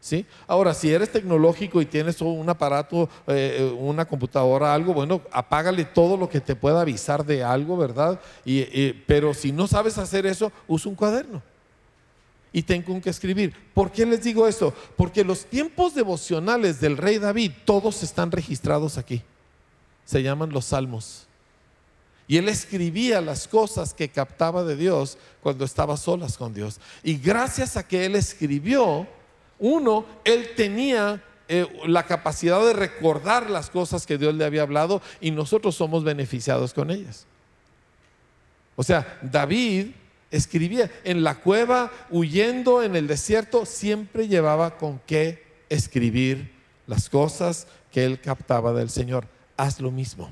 ¿Sí? 0.00 0.24
Ahora, 0.46 0.72
si 0.72 0.90
eres 0.90 1.12
tecnológico 1.12 1.82
y 1.82 1.86
tienes 1.86 2.20
un 2.22 2.48
aparato, 2.48 3.10
eh, 3.26 3.74
una 3.78 4.06
computadora, 4.06 4.72
algo, 4.72 4.94
bueno, 4.94 5.20
apágale 5.30 5.84
todo 5.84 6.16
lo 6.16 6.28
que 6.28 6.40
te 6.40 6.54
pueda 6.54 6.80
avisar 6.80 7.26
de 7.26 7.44
algo, 7.44 7.76
¿verdad? 7.76 8.18
pero 9.06 9.34
si 9.34 9.52
no 9.52 9.66
sabes 9.66 9.98
hacer 9.98 10.24
eso, 10.24 10.50
usa 10.66 10.88
un 10.88 10.96
cuaderno 10.96 11.42
y 12.52 12.62
tengo 12.62 13.00
que 13.00 13.10
escribir. 13.10 13.52
¿Por 13.74 13.90
qué 13.90 14.06
les 14.06 14.22
digo 14.22 14.46
esto? 14.46 14.72
Porque 14.96 15.24
los 15.24 15.44
tiempos 15.44 15.94
devocionales 15.94 16.80
del 16.80 16.96
rey 16.96 17.18
David, 17.18 17.52
todos 17.64 18.02
están 18.02 18.30
registrados 18.30 18.96
aquí. 18.96 19.22
Se 20.08 20.22
llaman 20.22 20.48
los 20.48 20.64
salmos. 20.64 21.26
Y 22.26 22.38
él 22.38 22.48
escribía 22.48 23.20
las 23.20 23.46
cosas 23.46 23.92
que 23.92 24.08
captaba 24.08 24.64
de 24.64 24.74
Dios 24.74 25.18
cuando 25.42 25.66
estaba 25.66 25.98
solas 25.98 26.38
con 26.38 26.54
Dios. 26.54 26.80
Y 27.02 27.18
gracias 27.18 27.76
a 27.76 27.86
que 27.86 28.06
él 28.06 28.16
escribió, 28.16 29.06
uno, 29.58 30.06
él 30.24 30.48
tenía 30.56 31.22
eh, 31.46 31.66
la 31.86 32.04
capacidad 32.04 32.58
de 32.64 32.72
recordar 32.72 33.50
las 33.50 33.68
cosas 33.68 34.06
que 34.06 34.16
Dios 34.16 34.34
le 34.34 34.46
había 34.46 34.62
hablado 34.62 35.02
y 35.20 35.30
nosotros 35.30 35.74
somos 35.74 36.04
beneficiados 36.04 36.72
con 36.72 36.90
ellas. 36.90 37.26
O 38.76 38.82
sea, 38.82 39.18
David 39.20 39.88
escribía 40.30 40.90
en 41.04 41.22
la 41.22 41.34
cueva, 41.34 41.92
huyendo 42.08 42.82
en 42.82 42.96
el 42.96 43.06
desierto, 43.06 43.66
siempre 43.66 44.26
llevaba 44.26 44.78
con 44.78 45.02
qué 45.06 45.44
escribir 45.68 46.50
las 46.86 47.10
cosas 47.10 47.66
que 47.92 48.06
él 48.06 48.22
captaba 48.22 48.72
del 48.72 48.88
Señor. 48.88 49.26
Haz 49.58 49.80
lo 49.80 49.90
mismo. 49.90 50.30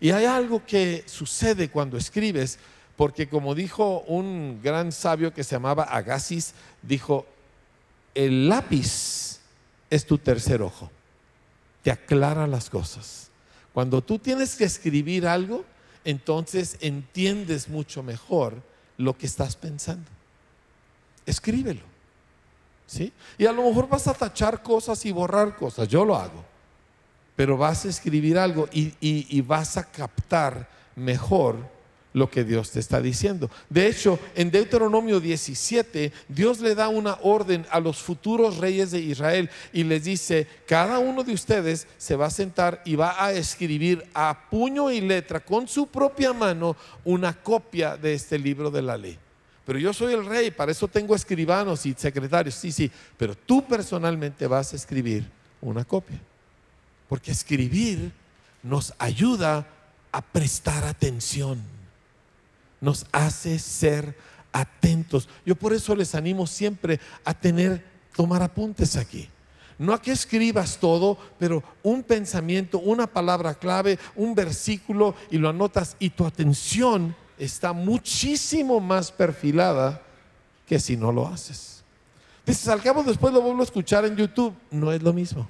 Y 0.00 0.12
hay 0.12 0.24
algo 0.24 0.64
que 0.64 1.04
sucede 1.06 1.68
cuando 1.68 1.98
escribes, 1.98 2.58
porque 2.96 3.28
como 3.28 3.54
dijo 3.54 4.00
un 4.06 4.60
gran 4.62 4.92
sabio 4.92 5.34
que 5.34 5.44
se 5.44 5.56
llamaba 5.56 5.84
Agasis, 5.84 6.54
dijo, 6.80 7.26
el 8.14 8.48
lápiz 8.48 9.40
es 9.90 10.06
tu 10.06 10.16
tercer 10.16 10.62
ojo, 10.62 10.90
te 11.82 11.90
aclara 11.90 12.46
las 12.46 12.70
cosas. 12.70 13.30
Cuando 13.74 14.00
tú 14.00 14.18
tienes 14.18 14.56
que 14.56 14.64
escribir 14.64 15.26
algo, 15.26 15.64
entonces 16.04 16.78
entiendes 16.80 17.68
mucho 17.68 18.02
mejor 18.02 18.62
lo 18.96 19.16
que 19.18 19.26
estás 19.26 19.56
pensando. 19.56 20.08
Escríbelo. 21.26 21.82
¿Sí? 22.86 23.12
Y 23.38 23.46
a 23.46 23.52
lo 23.52 23.62
mejor 23.62 23.88
vas 23.88 24.08
a 24.08 24.14
tachar 24.14 24.62
cosas 24.62 25.04
y 25.06 25.12
borrar 25.12 25.56
cosas, 25.56 25.86
yo 25.86 26.04
lo 26.04 26.16
hago, 26.16 26.44
pero 27.40 27.56
vas 27.56 27.86
a 27.86 27.88
escribir 27.88 28.36
algo 28.36 28.68
y, 28.70 29.40
vas 29.40 29.78
a 29.78 29.90
captar 29.90 30.68
mejor 30.94 31.56
lo 32.12 32.30
que 32.30 32.44
Dios 32.44 32.70
te 32.70 32.80
está 32.80 33.00
diciendo. 33.00 33.50
De 33.70 33.86
hecho, 33.86 34.18
en 34.34 34.50
Deuteronomio 34.50 35.20
17, 35.20 36.12
Dios 36.28 36.60
le 36.60 36.74
da 36.74 36.90
una 36.90 37.16
orden 37.22 37.64
a 37.70 37.80
los 37.80 37.96
futuros 37.96 38.58
reyes 38.58 38.90
de 38.90 38.98
Israel 38.98 39.48
y 39.72 39.84
les 39.84 40.04
dice, 40.04 40.46
cada 40.66 40.98
uno 40.98 41.24
de 41.24 41.32
ustedes 41.32 41.86
se 41.96 42.14
va 42.14 42.26
a 42.26 42.30
sentar 42.30 42.82
y 42.84 42.96
va 42.96 43.24
a 43.24 43.32
escribir 43.32 44.04
a 44.12 44.50
puño 44.50 44.90
y 44.90 45.00
letra 45.00 45.40
con 45.40 45.66
su 45.66 45.86
propia 45.86 46.34
mano 46.34 46.76
una 47.06 47.32
copia 47.32 47.96
de 47.96 48.12
este 48.12 48.38
libro 48.38 48.70
de 48.70 48.82
la 48.82 48.98
ley. 48.98 49.18
Pero 49.64 49.78
yo 49.78 49.94
soy 49.94 50.12
el 50.12 50.26
rey, 50.26 50.50
para 50.50 50.72
eso 50.72 50.88
tengo 50.88 51.14
escribanos 51.14 51.86
y 51.86 51.94
secretarios, 51.94 52.54
sí, 52.54 52.70
sí, 52.70 52.90
pero 53.16 53.34
tú 53.34 53.64
personalmente 53.66 54.46
vas 54.46 54.74
a 54.74 54.76
escribir 54.76 55.24
una 55.62 55.86
copia. 55.86 56.20
Porque 57.10 57.30
escribir 57.32 58.10
nos 58.62 58.94
ayuda 58.98 59.66
a 60.12 60.22
prestar 60.22 60.84
atención 60.84 61.60
nos 62.80 63.06
hace 63.12 63.58
ser 63.58 64.16
atentos. 64.52 65.28
Yo 65.44 65.54
por 65.54 65.72
eso 65.72 65.94
les 65.94 66.14
animo 66.14 66.46
siempre 66.46 67.00
a 67.24 67.34
tener, 67.34 67.84
tomar 68.16 68.42
apuntes 68.42 68.96
aquí. 68.96 69.28
No 69.78 69.94
a 69.94 70.02
que 70.02 70.12
escribas 70.12 70.78
todo, 70.78 71.16
pero 71.38 71.62
un 71.82 72.02
pensamiento, 72.02 72.78
una 72.78 73.06
palabra 73.06 73.54
clave, 73.54 73.98
un 74.14 74.34
versículo 74.34 75.14
y 75.30 75.38
lo 75.38 75.48
anotas 75.48 75.96
y 75.98 76.10
tu 76.10 76.26
atención 76.26 77.14
está 77.38 77.72
muchísimo 77.72 78.78
más 78.80 79.10
perfilada 79.10 80.02
que 80.66 80.78
si 80.78 80.96
no 80.96 81.12
lo 81.12 81.26
haces. 81.26 81.82
Dices, 82.44 82.68
al 82.68 82.82
cabo 82.82 83.02
después 83.02 83.32
lo 83.32 83.40
vuelvo 83.40 83.60
a 83.60 83.64
escuchar 83.64 84.04
en 84.04 84.16
YouTube. 84.16 84.54
No 84.70 84.92
es 84.92 85.02
lo 85.02 85.12
mismo. 85.12 85.48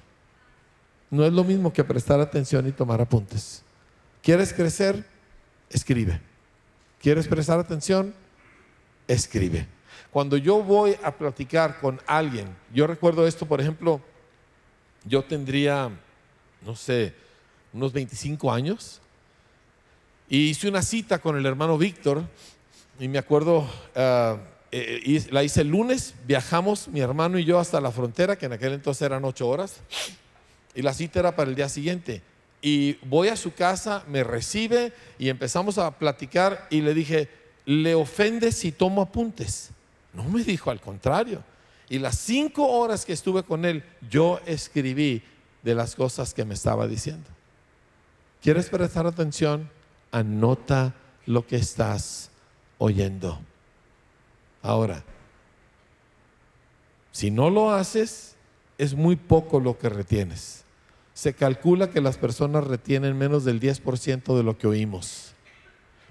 No 1.11 1.25
es 1.25 1.33
lo 1.33 1.43
mismo 1.45 1.73
que 1.73 1.83
prestar 1.83 2.21
atención 2.21 2.67
y 2.69 2.73
tomar 2.73 3.01
apuntes. 3.01 3.63
¿Quieres 4.23 4.53
crecer? 4.53 5.05
Escribe. 5.69 6.21
¿Quieres 7.01 7.27
prestar 7.27 7.59
atención? 7.59 8.15
Escribe. 9.09 9.67
Cuando 10.11 10.37
yo 10.37 10.63
voy 10.63 10.97
a 11.03 11.13
platicar 11.13 11.81
con 11.81 12.01
alguien, 12.07 12.49
yo 12.73 12.87
recuerdo 12.87 13.27
esto, 13.27 13.47
por 13.47 13.61
ejemplo, 13.61 14.01
yo 15.05 15.25
tendría, 15.25 15.91
no 16.65 16.77
sé, 16.77 17.15
unos 17.73 17.93
25 17.93 18.53
años, 18.53 19.01
y 20.29 20.51
hice 20.51 20.69
una 20.69 20.83
cita 20.83 21.19
con 21.19 21.37
el 21.37 21.47
hermano 21.47 21.79
Víctor, 21.79 22.25
y 22.99 23.09
me 23.09 23.19
acuerdo, 23.19 23.69
eh, 23.95 25.27
la 25.31 25.43
hice 25.43 25.63
el 25.63 25.69
lunes, 25.69 26.15
viajamos 26.27 26.89
mi 26.89 27.01
hermano 27.01 27.39
y 27.39 27.45
yo 27.45 27.59
hasta 27.59 27.81
la 27.81 27.91
frontera, 27.91 28.37
que 28.37 28.47
en 28.47 28.53
aquel 28.53 28.75
entonces 28.75 29.03
eran 29.03 29.25
ocho 29.25 29.49
horas, 29.49 29.81
y 30.75 30.83
la 30.83 30.95
cita 30.95 31.21
era 31.21 31.37
para 31.37 31.51
el 31.51 31.57
día 31.57 31.69
siguiente 31.69 32.23
y 32.63 32.95
voy 33.07 33.29
a 33.29 33.37
su 33.37 33.55
casa, 33.55 34.05
me 34.09 34.23
recibe 34.23 34.93
y 35.19 35.29
empezamos 35.29 35.79
a 35.79 35.99
platicar 35.99 36.67
y 36.71 36.83
le 36.83 36.95
dije, 36.95 37.29
¿le 37.65 37.95
ofende 37.95 38.53
si 38.53 38.73
tomo 38.73 39.03
apuntes? 39.03 39.71
No 40.13 40.25
me 40.25 40.43
dijo, 40.43 40.71
al 40.71 40.81
contrario. 40.81 41.43
Y 41.89 41.99
las 41.99 42.19
cinco 42.19 42.67
horas 42.69 43.05
que 43.05 43.13
estuve 43.13 43.43
con 43.43 43.65
él, 43.65 43.83
yo 44.11 44.41
escribí 44.47 45.23
de 45.63 45.75
las 45.75 45.95
cosas 45.95 46.35
que 46.35 46.45
me 46.45 46.55
estaba 46.55 46.87
diciendo. 46.87 47.29
¿Quieres 48.43 48.69
prestar 48.69 49.07
atención? 49.07 49.71
Anota 50.13 50.95
lo 51.27 51.47
que 51.47 51.57
estás 51.57 52.31
oyendo. 52.79 53.41
Ahora, 54.63 55.03
si 57.13 57.31
no 57.31 57.51
lo 57.51 57.73
haces, 57.73 58.37
es 58.83 58.95
muy 58.95 59.17
poco 59.17 59.61
lo 59.61 59.79
que 59.79 59.89
retienes 59.89 60.65
se 61.21 61.35
calcula 61.35 61.91
que 61.91 62.01
las 62.01 62.17
personas 62.17 62.65
retienen 62.65 63.19
menos 63.19 63.45
del 63.45 63.61
10% 63.61 64.35
de 64.35 64.43
lo 64.43 64.57
que 64.57 64.67
oímos. 64.67 65.35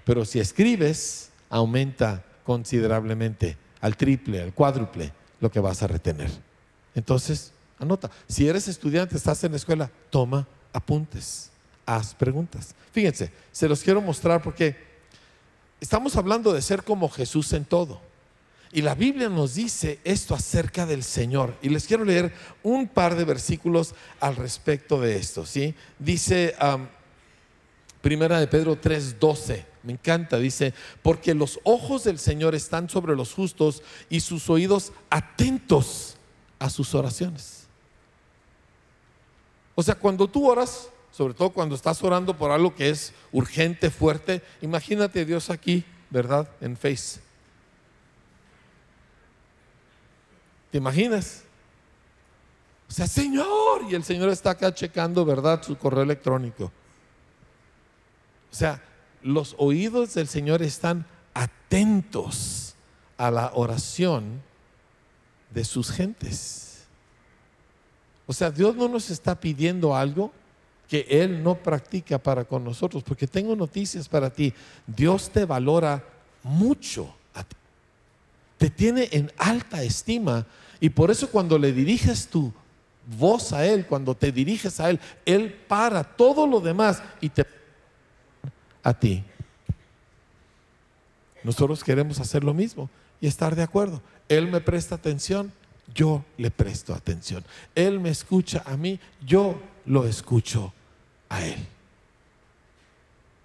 Pero 0.04 0.24
si 0.24 0.38
escribes, 0.38 1.30
aumenta 1.48 2.24
considerablemente, 2.44 3.56
al 3.80 3.96
triple, 3.96 4.40
al 4.40 4.54
cuádruple, 4.54 5.12
lo 5.40 5.50
que 5.50 5.58
vas 5.58 5.82
a 5.82 5.88
retener. 5.88 6.30
Entonces, 6.94 7.52
anota. 7.80 8.08
Si 8.28 8.46
eres 8.46 8.68
estudiante, 8.68 9.16
estás 9.16 9.42
en 9.42 9.50
la 9.50 9.56
escuela, 9.56 9.90
toma 10.10 10.46
apuntes, 10.72 11.50
haz 11.84 12.14
preguntas. 12.14 12.74
Fíjense, 12.92 13.32
se 13.50 13.68
los 13.68 13.82
quiero 13.82 14.00
mostrar 14.00 14.40
porque 14.40 14.76
estamos 15.80 16.14
hablando 16.14 16.52
de 16.52 16.62
ser 16.62 16.84
como 16.84 17.08
Jesús 17.08 17.52
en 17.52 17.64
todo. 17.64 18.00
Y 18.72 18.82
la 18.82 18.94
Biblia 18.94 19.28
nos 19.28 19.54
dice 19.54 19.98
esto 20.04 20.34
acerca 20.34 20.86
del 20.86 21.02
Señor. 21.02 21.56
Y 21.60 21.70
les 21.70 21.86
quiero 21.86 22.04
leer 22.04 22.32
un 22.62 22.86
par 22.86 23.16
de 23.16 23.24
versículos 23.24 23.94
al 24.20 24.36
respecto 24.36 25.00
de 25.00 25.16
esto. 25.16 25.44
¿sí? 25.44 25.74
Dice 25.98 26.54
Primera 28.00 28.38
de 28.38 28.46
Pedro 28.46 28.80
3:12. 28.80 29.64
Me 29.82 29.94
encanta. 29.94 30.38
Dice, 30.38 30.74
porque 31.02 31.34
los 31.34 31.58
ojos 31.64 32.04
del 32.04 32.18
Señor 32.18 32.54
están 32.54 32.88
sobre 32.88 33.16
los 33.16 33.32
justos 33.32 33.82
y 34.08 34.20
sus 34.20 34.48
oídos 34.50 34.92
atentos 35.08 36.16
a 36.58 36.68
sus 36.70 36.94
oraciones. 36.94 37.66
O 39.74 39.82
sea, 39.82 39.94
cuando 39.94 40.28
tú 40.28 40.48
oras, 40.48 40.90
sobre 41.10 41.32
todo 41.32 41.50
cuando 41.50 41.74
estás 41.74 42.02
orando 42.02 42.36
por 42.36 42.50
algo 42.50 42.74
que 42.74 42.90
es 42.90 43.14
urgente, 43.32 43.90
fuerte. 43.90 44.42
Imagínate 44.60 45.24
Dios 45.24 45.48
aquí, 45.48 45.84
¿verdad? 46.10 46.48
En 46.60 46.76
Face. 46.76 47.29
¿Te 50.70 50.78
imaginas? 50.78 51.42
O 52.88 52.92
sea, 52.92 53.06
Señor, 53.06 53.82
y 53.88 53.94
el 53.94 54.02
Señor 54.02 54.30
está 54.30 54.50
acá 54.50 54.74
checando, 54.74 55.24
¿verdad? 55.24 55.62
Su 55.62 55.76
correo 55.76 56.02
electrónico. 56.02 56.72
O 58.50 58.54
sea, 58.54 58.82
los 59.22 59.54
oídos 59.58 60.14
del 60.14 60.28
Señor 60.28 60.62
están 60.62 61.06
atentos 61.34 62.74
a 63.16 63.30
la 63.30 63.52
oración 63.54 64.42
de 65.50 65.64
sus 65.64 65.90
gentes. 65.90 66.84
O 68.26 68.32
sea, 68.32 68.50
Dios 68.50 68.76
no 68.76 68.88
nos 68.88 69.10
está 69.10 69.38
pidiendo 69.38 69.94
algo 69.94 70.32
que 70.88 71.06
Él 71.08 71.42
no 71.42 71.54
practica 71.54 72.18
para 72.18 72.44
con 72.44 72.64
nosotros, 72.64 73.04
porque 73.04 73.26
tengo 73.28 73.54
noticias 73.54 74.08
para 74.08 74.30
ti. 74.30 74.52
Dios 74.86 75.30
te 75.30 75.44
valora 75.44 76.04
mucho. 76.42 77.14
Te 78.60 78.68
tiene 78.68 79.08
en 79.12 79.32
alta 79.38 79.82
estima 79.82 80.46
y 80.80 80.90
por 80.90 81.10
eso 81.10 81.30
cuando 81.30 81.58
le 81.58 81.72
diriges 81.72 82.28
tu 82.28 82.52
voz 83.16 83.54
a 83.54 83.64
Él, 83.64 83.86
cuando 83.86 84.14
te 84.14 84.30
diriges 84.30 84.80
a 84.80 84.90
Él, 84.90 85.00
Él 85.24 85.50
para 85.66 86.04
todo 86.04 86.46
lo 86.46 86.60
demás 86.60 87.02
y 87.22 87.30
te 87.30 87.46
a 88.82 88.92
ti. 88.92 89.24
Nosotros 91.42 91.82
queremos 91.82 92.20
hacer 92.20 92.44
lo 92.44 92.52
mismo 92.52 92.90
y 93.18 93.28
estar 93.28 93.56
de 93.56 93.62
acuerdo. 93.62 94.02
Él 94.28 94.50
me 94.50 94.60
presta 94.60 94.96
atención, 94.96 95.54
yo 95.94 96.22
le 96.36 96.50
presto 96.50 96.92
atención. 96.92 97.42
Él 97.74 97.98
me 97.98 98.10
escucha 98.10 98.62
a 98.66 98.76
mí, 98.76 99.00
yo 99.26 99.58
lo 99.86 100.06
escucho 100.06 100.74
a 101.30 101.42
Él. 101.46 101.66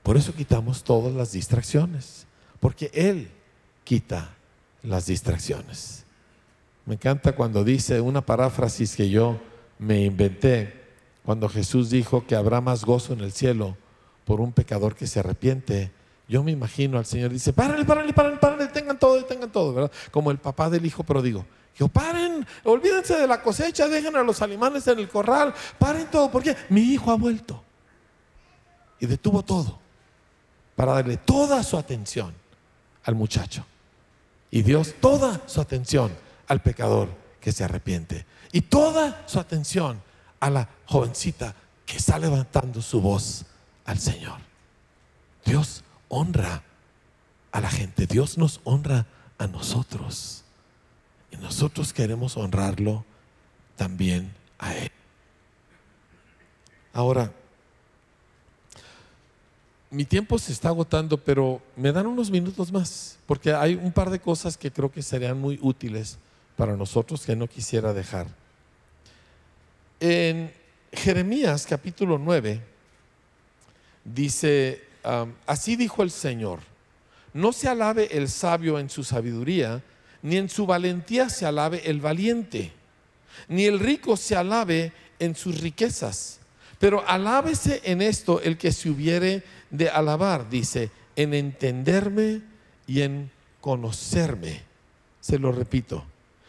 Por 0.04 0.18
eso 0.18 0.34
quitamos 0.34 0.84
todas 0.84 1.14
las 1.14 1.32
distracciones, 1.32 2.28
porque 2.60 2.92
Él 2.94 3.30
quita 3.86 4.35
las 4.86 5.06
distracciones. 5.08 6.06
Me 6.86 6.96
encanta 6.96 7.36
cuando 7.36 7.64
dice 7.64 8.00
una 8.02 8.22
paráfrasis 8.22 8.96
que 8.96 9.10
yo 9.10 9.40
me 9.80 10.04
inventé, 10.04 10.86
cuando 11.24 11.50
Jesús 11.50 11.90
dijo 11.90 12.26
que 12.28 12.36
habrá 12.36 12.62
más 12.62 12.86
gozo 12.86 13.14
en 13.14 13.22
el 13.22 13.32
cielo 13.32 13.76
por 14.26 14.42
un 14.42 14.54
pecador 14.54 14.96
que 14.96 15.08
se 15.08 15.20
arrepiente 15.20 15.92
yo 16.28 16.44
me 16.44 16.52
imagino 16.52 16.98
al 16.98 17.06
Señor, 17.06 17.32
dice, 17.32 17.54
párale, 17.54 17.86
párale, 17.86 18.12
párale, 18.14 18.38
párale, 18.38 18.68
tengan 18.68 18.98
todo, 18.98 19.24
tengan 19.26 19.52
todo, 19.52 19.74
¿verdad? 19.74 19.92
Como 20.12 20.32
el 20.32 20.40
papá 20.40 20.70
del 20.70 20.86
hijo 20.86 21.04
pródigo. 21.04 21.46
Yo, 21.78 21.88
paren, 21.88 22.46
olvídense 22.64 23.16
de 23.16 23.28
la 23.28 23.42
cosecha, 23.42 23.88
dejen 23.88 24.16
a 24.16 24.24
los 24.24 24.42
animales 24.42 24.88
en 24.88 25.00
el 25.00 25.10
corral, 25.10 25.54
paren 25.78 26.08
todo, 26.08 26.32
porque 26.32 26.56
mi 26.70 26.82
hijo 26.82 27.12
ha 27.12 27.16
vuelto. 27.16 27.64
Y 29.00 29.06
detuvo 29.06 29.44
todo 29.44 29.80
para 30.76 30.94
darle 30.94 31.18
toda 31.18 31.62
su 31.64 31.78
atención 31.78 32.34
al 33.04 33.16
muchacho. 33.16 33.66
Y 34.56 34.64
Dios 34.64 34.96
toda 35.02 35.42
su 35.50 35.60
atención 35.60 36.14
al 36.48 36.62
pecador 36.62 37.10
que 37.42 37.52
se 37.52 37.66
arrepiente. 37.66 38.26
Y 38.54 38.62
toda 38.62 39.28
su 39.28 39.38
atención 39.38 40.02
a 40.40 40.50
la 40.50 40.70
jovencita 40.86 41.54
que 41.86 41.98
está 41.98 42.18
levantando 42.18 42.82
su 42.82 43.02
voz 43.02 43.44
al 43.84 44.00
Señor. 44.00 44.40
Dios 45.44 45.84
honra 46.08 46.64
a 47.52 47.60
la 47.60 47.70
gente, 47.70 48.08
Dios 48.08 48.38
nos 48.38 48.62
honra 48.64 49.08
a 49.38 49.48
nosotros. 49.48 50.46
Y 51.32 51.36
nosotros 51.36 51.92
queremos 51.92 52.38
honrarlo 52.38 53.04
también 53.76 54.34
a 54.58 54.74
Él. 54.74 54.92
Ahora, 56.94 57.34
mi 59.96 60.04
tiempo 60.04 60.38
se 60.38 60.52
está 60.52 60.68
agotando, 60.68 61.18
pero 61.18 61.62
me 61.78 61.94
dan 61.94 62.06
unos 62.06 62.30
minutos 62.30 62.70
más, 62.70 63.18
porque 63.26 63.54
hay 63.54 63.76
un 63.76 63.94
par 63.94 64.10
de 64.10 64.20
cosas 64.20 64.58
que 64.58 64.70
creo 64.70 64.92
que 64.92 65.02
serían 65.02 65.40
muy 65.40 65.58
útiles 65.62 66.18
para 66.58 66.76
nosotros 66.76 67.26
que 67.26 67.34
no 67.34 67.48
quisiera 67.48 67.94
dejar. 67.94 68.28
En 70.02 70.54
Jeremías 70.92 71.66
capítulo 71.66 72.18
9 72.18 72.62
dice 74.04 74.84
así 75.46 75.78
dijo 75.78 76.04
el 76.04 76.12
Señor, 76.12 76.60
no 77.34 77.54
se 77.54 77.70
alabe 77.70 78.18
el 78.18 78.28
sabio 78.28 78.80
en 78.80 78.90
su 78.90 79.06
sabiduría, 79.06 79.82
ni 80.22 80.36
en 80.36 80.50
su 80.50 80.66
valentía 80.66 81.30
se 81.30 81.46
alabe 81.46 81.84
el 81.86 82.02
valiente, 82.02 82.74
ni 83.48 83.64
el 83.64 83.80
rico 83.80 84.18
se 84.18 84.36
alabe 84.36 84.92
en 85.20 85.36
sus 85.36 85.62
riquezas, 85.62 86.40
pero 86.80 87.08
alábese 87.08 87.82
en 87.86 88.02
esto 88.02 88.42
el 88.42 88.58
que 88.58 88.74
se 88.74 88.90
hubiere 88.90 89.44
de 89.78 89.90
alabar, 89.90 90.50
dice, 90.50 90.92
en 91.16 91.34
entenderme 91.34 92.42
y 92.88 93.02
en 93.02 93.32
conocerme. 93.62 94.62
Se 95.22 95.40
lo 95.40 95.52
repito 95.52 96.06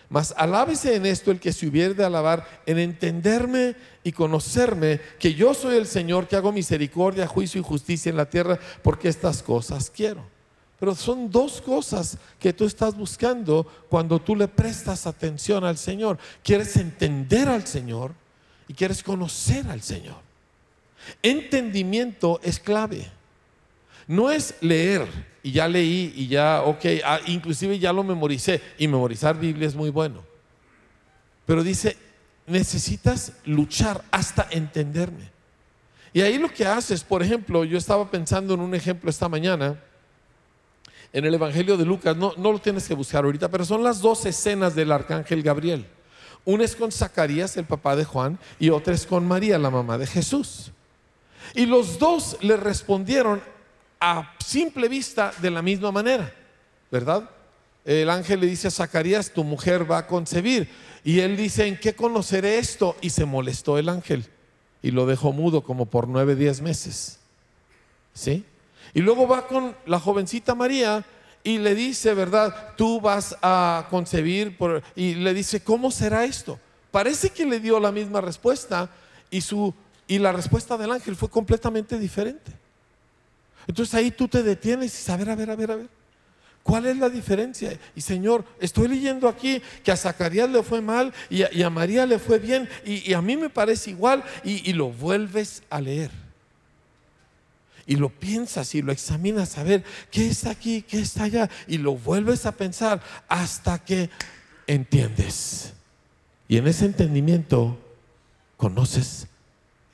mas 0.08 0.34
alábese 0.36 0.94
en 0.94 1.06
esto 1.06 1.30
el 1.30 1.40
que 1.40 1.52
se 1.52 1.66
hubiere 1.66 1.94
de 1.94 2.04
alabar, 2.04 2.62
en 2.66 2.78
entenderme 2.78 3.74
y 4.04 4.12
conocerme, 4.12 5.00
que 5.18 5.34
yo 5.34 5.52
soy 5.52 5.76
el 5.76 5.86
Señor 5.86 6.28
que 6.28 6.36
hago 6.36 6.52
misericordia, 6.52 7.26
juicio 7.26 7.60
y 7.60 7.64
justicia 7.64 8.10
en 8.10 8.16
la 8.16 8.30
tierra, 8.30 8.58
porque 8.82 9.08
estas 9.08 9.42
cosas 9.42 9.90
quiero. 9.90 10.24
Pero 10.78 10.94
son 10.94 11.30
dos 11.30 11.60
cosas 11.60 12.18
que 12.38 12.52
tú 12.52 12.66
estás 12.66 12.94
buscando 12.94 13.66
cuando 13.88 14.20
tú 14.20 14.36
le 14.36 14.46
prestas 14.46 15.06
atención 15.06 15.64
al 15.64 15.78
Señor. 15.78 16.18
Quieres 16.44 16.76
entender 16.76 17.48
al 17.48 17.66
Señor 17.66 18.12
y 18.68 18.74
quieres 18.74 19.02
conocer 19.02 19.66
al 19.68 19.82
Señor. 19.82 20.16
Entendimiento 21.22 22.40
es 22.42 22.60
clave. 22.60 23.10
No 24.06 24.30
es 24.30 24.54
leer 24.60 25.06
y 25.42 25.52
ya 25.52 25.68
leí 25.68 26.12
y 26.16 26.28
ya, 26.28 26.62
ok, 26.62 26.84
ah, 27.04 27.20
inclusive 27.26 27.78
ya 27.78 27.92
lo 27.92 28.04
memoricé 28.04 28.60
y 28.78 28.86
memorizar 28.86 29.38
Biblia 29.38 29.66
es 29.66 29.74
muy 29.74 29.90
bueno. 29.90 30.22
Pero 31.44 31.62
dice, 31.62 31.96
necesitas 32.46 33.32
luchar 33.44 34.02
hasta 34.10 34.46
entenderme. 34.50 35.30
Y 36.12 36.22
ahí 36.22 36.38
lo 36.38 36.48
que 36.48 36.66
haces, 36.66 37.04
por 37.04 37.22
ejemplo, 37.22 37.64
yo 37.64 37.78
estaba 37.78 38.10
pensando 38.10 38.54
en 38.54 38.60
un 38.60 38.74
ejemplo 38.74 39.10
esta 39.10 39.28
mañana, 39.28 39.78
en 41.12 41.24
el 41.24 41.34
Evangelio 41.34 41.76
de 41.76 41.84
Lucas, 41.84 42.16
no, 42.16 42.32
no 42.36 42.52
lo 42.52 42.58
tienes 42.58 42.88
que 42.88 42.94
buscar 42.94 43.24
ahorita, 43.24 43.50
pero 43.50 43.64
son 43.64 43.82
las 43.82 44.00
dos 44.00 44.24
escenas 44.26 44.74
del 44.74 44.92
arcángel 44.92 45.42
Gabriel. 45.42 45.86
Una 46.44 46.64
es 46.64 46.76
con 46.76 46.92
Zacarías, 46.92 47.56
el 47.56 47.64
papá 47.64 47.96
de 47.96 48.04
Juan, 48.04 48.38
y 48.58 48.70
otra 48.70 48.94
es 48.94 49.06
con 49.06 49.26
María, 49.26 49.58
la 49.58 49.70
mamá 49.70 49.98
de 49.98 50.06
Jesús. 50.06 50.70
Y 51.54 51.66
los 51.66 51.98
dos 51.98 52.36
le 52.40 52.56
respondieron 52.56 53.40
a 54.00 54.34
simple 54.44 54.88
vista 54.88 55.32
de 55.40 55.50
la 55.50 55.62
misma 55.62 55.90
manera, 55.92 56.32
¿verdad? 56.90 57.30
El 57.84 58.10
ángel 58.10 58.40
le 58.40 58.46
dice 58.46 58.68
a 58.68 58.70
Zacarías, 58.70 59.30
tu 59.30 59.44
mujer 59.44 59.90
va 59.90 59.98
a 59.98 60.06
concebir. 60.06 60.68
Y 61.04 61.20
él 61.20 61.36
dice, 61.36 61.66
¿en 61.66 61.78
qué 61.78 61.94
conoceré 61.94 62.58
esto? 62.58 62.96
Y 63.00 63.10
se 63.10 63.24
molestó 63.24 63.78
el 63.78 63.88
ángel 63.88 64.26
y 64.82 64.90
lo 64.90 65.06
dejó 65.06 65.32
mudo 65.32 65.62
como 65.62 65.86
por 65.86 66.08
nueve, 66.08 66.34
diez 66.34 66.60
meses. 66.60 67.20
¿Sí? 68.12 68.44
Y 68.92 69.00
luego 69.00 69.28
va 69.28 69.46
con 69.46 69.76
la 69.86 70.00
jovencita 70.00 70.54
María 70.54 71.04
y 71.44 71.58
le 71.58 71.76
dice, 71.76 72.12
¿verdad? 72.12 72.74
Tú 72.76 73.00
vas 73.00 73.36
a 73.40 73.86
concebir 73.88 74.56
y 74.96 75.14
le 75.14 75.32
dice, 75.32 75.62
¿cómo 75.62 75.92
será 75.92 76.24
esto? 76.24 76.58
Parece 76.90 77.30
que 77.30 77.46
le 77.46 77.60
dio 77.60 77.78
la 77.78 77.92
misma 77.92 78.20
respuesta 78.20 78.90
y, 79.30 79.42
su, 79.42 79.72
y 80.08 80.18
la 80.18 80.32
respuesta 80.32 80.76
del 80.76 80.90
ángel 80.90 81.14
fue 81.14 81.28
completamente 81.28 81.98
diferente. 81.98 82.52
Entonces 83.66 83.94
ahí 83.94 84.10
tú 84.10 84.28
te 84.28 84.42
detienes 84.42 85.08
y 85.08 85.16
ver, 85.16 85.30
a 85.30 85.34
ver, 85.34 85.50
a 85.50 85.56
ver, 85.56 85.70
a 85.70 85.76
ver. 85.76 85.88
¿Cuál 86.62 86.86
es 86.86 86.96
la 86.96 87.08
diferencia? 87.08 87.78
Y 87.94 88.00
Señor, 88.00 88.44
estoy 88.60 88.88
leyendo 88.88 89.28
aquí 89.28 89.62
que 89.84 89.92
a 89.92 89.96
Zacarías 89.96 90.50
le 90.50 90.64
fue 90.64 90.80
mal 90.80 91.12
y 91.30 91.62
a, 91.62 91.70
María 91.70 92.06
le 92.06 92.18
fue 92.18 92.40
bien 92.40 92.68
y, 92.84 93.12
a 93.12 93.22
mí 93.22 93.36
me 93.36 93.48
parece 93.48 93.90
igual 93.90 94.24
y, 94.42 94.68
y 94.68 94.72
lo 94.72 94.90
vuelves 94.90 95.62
a 95.70 95.80
leer. 95.80 96.10
Y 97.86 97.94
lo 97.94 98.08
piensas 98.08 98.74
y 98.74 98.82
lo 98.82 98.90
examinas 98.90 99.58
a 99.58 99.62
ver 99.62 99.84
qué 100.10 100.26
está 100.26 100.50
aquí, 100.50 100.82
qué 100.82 100.98
está 100.98 101.24
allá 101.24 101.48
y 101.68 101.78
lo 101.78 101.94
vuelves 101.94 102.46
a 102.46 102.52
pensar 102.52 103.00
hasta 103.28 103.78
que 103.78 104.10
entiendes. 104.66 105.72
Y 106.48 106.56
en 106.56 106.66
ese 106.66 106.86
entendimiento 106.86 107.78
conoces 108.56 109.28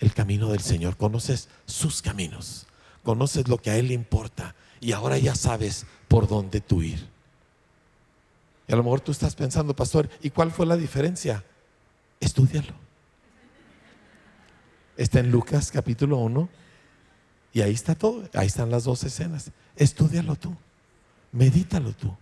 el 0.01 0.15
camino 0.15 0.51
del 0.51 0.61
Señor, 0.61 0.97
conoces 0.97 1.51
sus 1.67 2.01
caminos 2.01 2.67
conoces 3.03 3.49
lo 3.49 3.59
que 3.59 3.71
a 3.71 3.77
Él 3.77 3.89
le 3.89 3.95
importa 3.95 4.55
y 4.81 4.93
ahora 4.93 5.19
ya 5.19 5.35
sabes 5.35 5.87
por 6.09 6.29
dónde 6.29 6.61
tú 6.61 6.83
ir. 6.83 7.07
Y 8.69 8.73
a 8.73 8.77
lo 8.77 8.83
mejor 8.83 9.01
tú 9.01 9.13
estás 9.13 9.35
pensando, 9.35 9.75
pastor, 9.75 10.09
¿y 10.23 10.31
cuál 10.31 10.51
fue 10.51 10.67
la 10.67 10.77
diferencia? 10.77 11.45
Estudialo. 12.21 12.75
Está 14.97 15.21
en 15.21 15.31
Lucas 15.31 15.71
capítulo 15.71 16.19
1 16.19 16.49
y 17.55 17.61
ahí 17.61 17.73
está 17.73 17.95
todo, 17.95 18.29
ahí 18.35 18.47
están 18.47 18.71
las 18.71 18.85
dos 18.85 19.05
escenas. 19.05 19.51
Estudialo 19.77 20.37
tú, 20.37 20.55
medítalo 21.33 21.93
tú. 21.93 22.15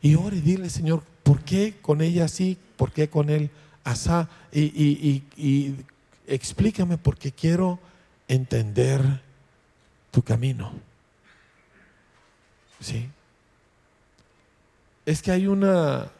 Y 0.00 0.14
ore, 0.16 0.40
dile, 0.40 0.68
Señor, 0.70 1.02
¿por 1.22 1.42
qué 1.42 1.76
con 1.80 2.02
ella 2.02 2.26
así? 2.26 2.58
¿Por 2.76 2.92
qué 2.92 3.08
con 3.08 3.30
él 3.30 3.50
asá? 3.84 4.28
Y, 4.52 4.62
y, 4.62 5.24
y, 5.36 5.42
y 5.42 5.76
explícame 6.26 6.98
porque 6.98 7.32
quiero 7.32 7.78
entender 8.28 9.22
tu 10.14 10.22
camino. 10.22 10.70
¿Sí? 12.78 13.10
Es 15.04 15.20
que 15.20 15.32
hay 15.32 15.48
una, 15.48 16.12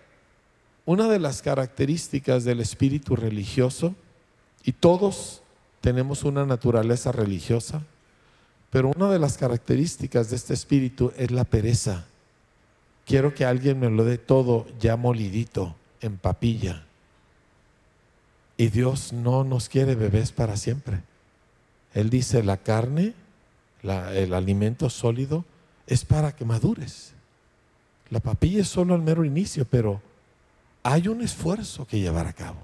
una 0.84 1.09
de 1.09 1.20
las 1.20 1.42
características 1.42 2.42
del 2.42 2.59
espíritu 2.59 3.14
religioso, 3.14 3.95
y 4.64 4.72
todos 4.72 5.42
tenemos 5.80 6.24
una 6.24 6.45
naturaleza 6.45 7.12
religiosa, 7.12 7.82
pero 8.70 8.90
una 8.97 9.11
de 9.11 9.20
las 9.20 9.38
características 9.38 10.30
de 10.30 10.36
este 10.36 10.55
espíritu 10.55 11.12
es 11.16 11.30
la 11.30 11.45
pereza. 11.45 12.05
Quiero 13.07 13.32
que 13.32 13.45
alguien 13.45 13.78
me 13.78 13.90
lo 13.90 14.05
dé 14.05 14.18
todo 14.18 14.66
ya 14.80 14.97
molidito, 14.97 15.76
en 16.01 16.16
papilla. 16.16 16.84
Y 18.57 18.68
Dios 18.68 19.12
no 19.12 19.45
nos 19.45 19.68
quiere 19.68 19.95
bebés 19.95 20.32
para 20.32 20.57
siempre. 20.57 21.03
Él 21.92 22.11
dice, 22.11 22.42
la 22.42 22.57
carne, 22.57 23.14
el 23.85 24.35
alimento 24.35 24.89
sólido, 24.91 25.45
es 25.87 26.05
para 26.05 26.35
que 26.35 26.45
madures. 26.45 27.12
La 28.11 28.20
papilla 28.20 28.62
es 28.62 28.68
solo 28.68 28.95
el 28.95 29.03
mero 29.03 29.24
inicio, 29.24 29.64
pero 29.64 30.01
hay 30.82 31.09
un 31.09 31.22
esfuerzo 31.22 31.87
que 31.87 32.01
llevar 32.01 32.26
a 32.26 32.32
cabo. 32.32 32.59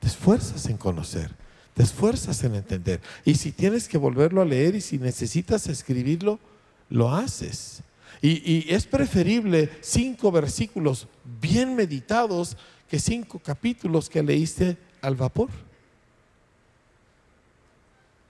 Te 0.00 0.06
esfuerzas 0.06 0.66
en 0.66 0.76
conocer, 0.76 1.30
te 1.74 1.82
esfuerzas 1.82 2.42
en 2.44 2.54
entender. 2.54 3.00
Y 3.24 3.34
si 3.34 3.52
tienes 3.52 3.88
que 3.88 3.98
volverlo 3.98 4.42
a 4.42 4.46
leer 4.46 4.74
y 4.74 4.80
si 4.80 4.98
necesitas 4.98 5.66
escribirlo, 5.68 6.38
lo 6.88 7.14
haces. 7.14 7.82
Y, 8.22 8.50
y 8.50 8.66
es 8.68 8.86
preferible 8.86 9.70
cinco 9.80 10.32
versículos 10.32 11.08
bien 11.40 11.74
meditados 11.74 12.56
que 12.88 12.98
cinco 12.98 13.38
capítulos 13.38 14.08
que 14.08 14.22
leíste 14.22 14.78
al 15.02 15.16
vapor. 15.16 15.50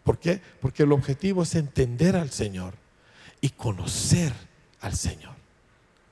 ¿Por 0.07 0.21
qué? 0.21 0.41
Porque 0.61 0.85
el 0.85 0.93
objetivo 0.93 1.43
es 1.43 1.57
entender 1.57 2.15
al 2.15 2.31
Señor 2.31 2.75
y 3.41 3.49
conocer 3.49 4.33
al 4.81 4.95
Señor. 4.95 5.35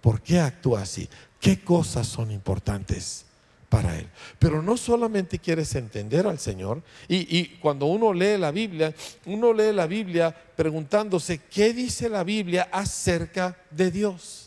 ¿Por 0.01 0.21
qué 0.21 0.41
actúa 0.41 0.83
así? 0.83 1.09
¿Qué 1.41 1.61
cosas 1.61 2.09
son 2.09 2.33
importantes 2.33 3.25
para 3.69 3.97
Él? 3.97 4.09
Pero 4.41 4.63
no 4.63 4.77
solamente 4.77 5.39
quieres 5.39 5.77
entender 5.77 6.27
al 6.27 6.41
Señor, 6.41 6.83
y, 7.07 7.39
y, 7.39 7.57
cuando 7.61 7.87
uno 7.87 8.13
lee 8.13 8.37
la 8.37 8.51
Biblia, 8.51 8.93
uno 9.27 9.53
lee 9.53 9.73
la 9.73 9.87
Biblia 9.87 10.35
preguntándose, 10.57 11.43
¿qué 11.49 11.73
dice 11.73 12.09
la 12.09 12.25
Biblia 12.25 12.69
acerca 12.73 13.57
de 13.71 13.93
Dios? 13.93 14.44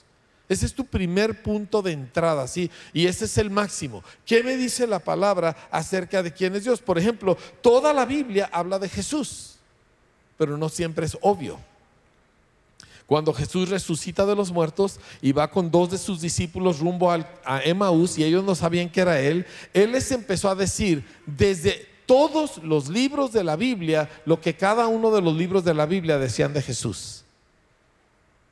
Ese 0.50 0.66
es 0.66 0.74
tu 0.74 0.86
primer 0.86 1.44
punto 1.44 1.82
de 1.82 1.92
entrada, 1.92 2.48
¿sí? 2.48 2.72
Y 2.94 3.08
ese 3.08 3.26
es 3.26 3.38
el 3.38 3.50
máximo. 3.50 4.04
¿Qué 4.26 4.44
me 4.44 4.56
dice 4.56 4.88
la 4.88 5.00
palabra 5.00 5.56
acerca 5.70 6.24
de 6.24 6.32
quién 6.32 6.56
es 6.56 6.64
Dios? 6.64 6.80
Por 6.82 6.98
ejemplo, 6.98 7.38
toda 7.62 7.94
la 7.94 8.06
Biblia 8.06 8.50
habla 8.52 8.80
de 8.80 8.88
Jesús, 8.88 9.56
pero 10.38 10.58
no 10.58 10.70
siempre 10.70 11.06
es 11.06 11.18
obvio. 11.22 11.60
Cuando 13.06 13.34
Jesús 13.34 13.70
resucita 13.70 14.26
de 14.26 14.36
los 14.36 14.52
muertos 14.52 15.00
y 15.22 15.32
va 15.32 15.50
con 15.50 15.72
dos 15.72 15.92
de 15.92 15.98
sus 15.98 16.22
discípulos 16.22 16.80
rumbo 16.80 17.12
a 17.12 17.62
Emaús 17.64 18.18
y 18.18 18.24
ellos 18.24 18.44
no 18.44 18.54
sabían 18.54 18.90
que 18.90 19.02
era 19.02 19.20
Él, 19.20 19.46
Él 19.74 19.94
les 19.94 20.12
empezó 20.12 20.50
a 20.50 20.56
decir 20.56 21.06
desde 21.26 21.88
todos 22.06 22.58
los 22.64 22.90
libros 22.90 23.32
de 23.32 23.44
la 23.44 23.56
Biblia 23.56 24.10
lo 24.26 24.42
que 24.42 24.56
cada 24.56 24.88
uno 24.88 25.12
de 25.12 25.22
los 25.22 25.36
libros 25.36 25.64
de 25.64 25.74
la 25.74 25.86
Biblia 25.86 26.18
decían 26.18 26.54
de 26.54 26.62
Jesús. 26.62 27.24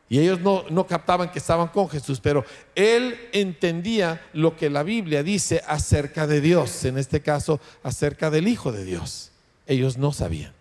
Y 0.08 0.20
ellos 0.20 0.40
no, 0.40 0.66
no, 0.70 0.86
captaban 0.86 1.32
que 1.32 1.40
estaban 1.40 1.70
con 1.70 1.90
Jesús, 1.90 2.20
pero 2.20 2.46
él 2.76 3.18
entendía 3.32 4.22
lo 4.34 4.56
que 4.56 4.70
la 4.70 4.84
Biblia 4.84 5.24
dice 5.24 5.64
acerca 5.68 6.28
de 6.28 6.42
Dios, 6.42 6.86
en 6.86 7.00
este 7.00 7.22
caso 7.22 7.60
acerca 7.82 8.30
del 8.30 8.48
Hijo 8.48 8.72
de 8.72 8.86
Dios. 8.86 9.32
Ellos 9.66 9.98
no 9.98 10.12
sabían. 10.12 10.54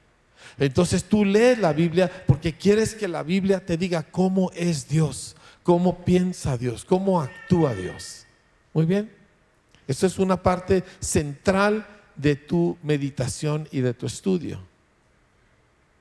Entonces 0.59 1.05
tú 1.05 1.25
lees 1.25 1.59
la 1.59 1.73
Biblia 1.73 2.11
porque 2.27 2.55
quieres 2.55 2.95
que 2.95 3.09
la 3.09 3.23
Biblia 3.23 3.65
te 3.65 3.77
diga 3.77 4.03
cómo 4.03 4.51
es 4.55 4.89
Dios, 4.89 5.37
cómo 5.63 6.05
piensa 6.05 6.57
Dios, 6.57 6.85
cómo 6.85 7.21
actúa 7.21 7.75
Dios. 7.75 8.27
Muy 8.73 8.87
bien. 8.87 9.11
Eso 9.87 10.07
es 10.07 10.19
una 10.19 10.43
parte 10.43 10.85
central 11.01 11.87
de 12.17 12.37
tu 12.37 12.79
meditación 12.83 13.69
y 13.71 13.81
de 13.81 13.93
tu 13.93 14.07
estudio. 14.07 14.61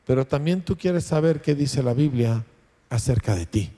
Pero 0.05 0.25
también 0.25 0.61
tú 0.61 0.77
quieres 0.77 1.03
saber 1.03 1.41
qué 1.41 1.55
dice 1.55 1.83
la 1.83 1.93
Biblia 1.93 2.45
acerca 2.93 3.35
de 3.35 3.45
ti. 3.45 3.71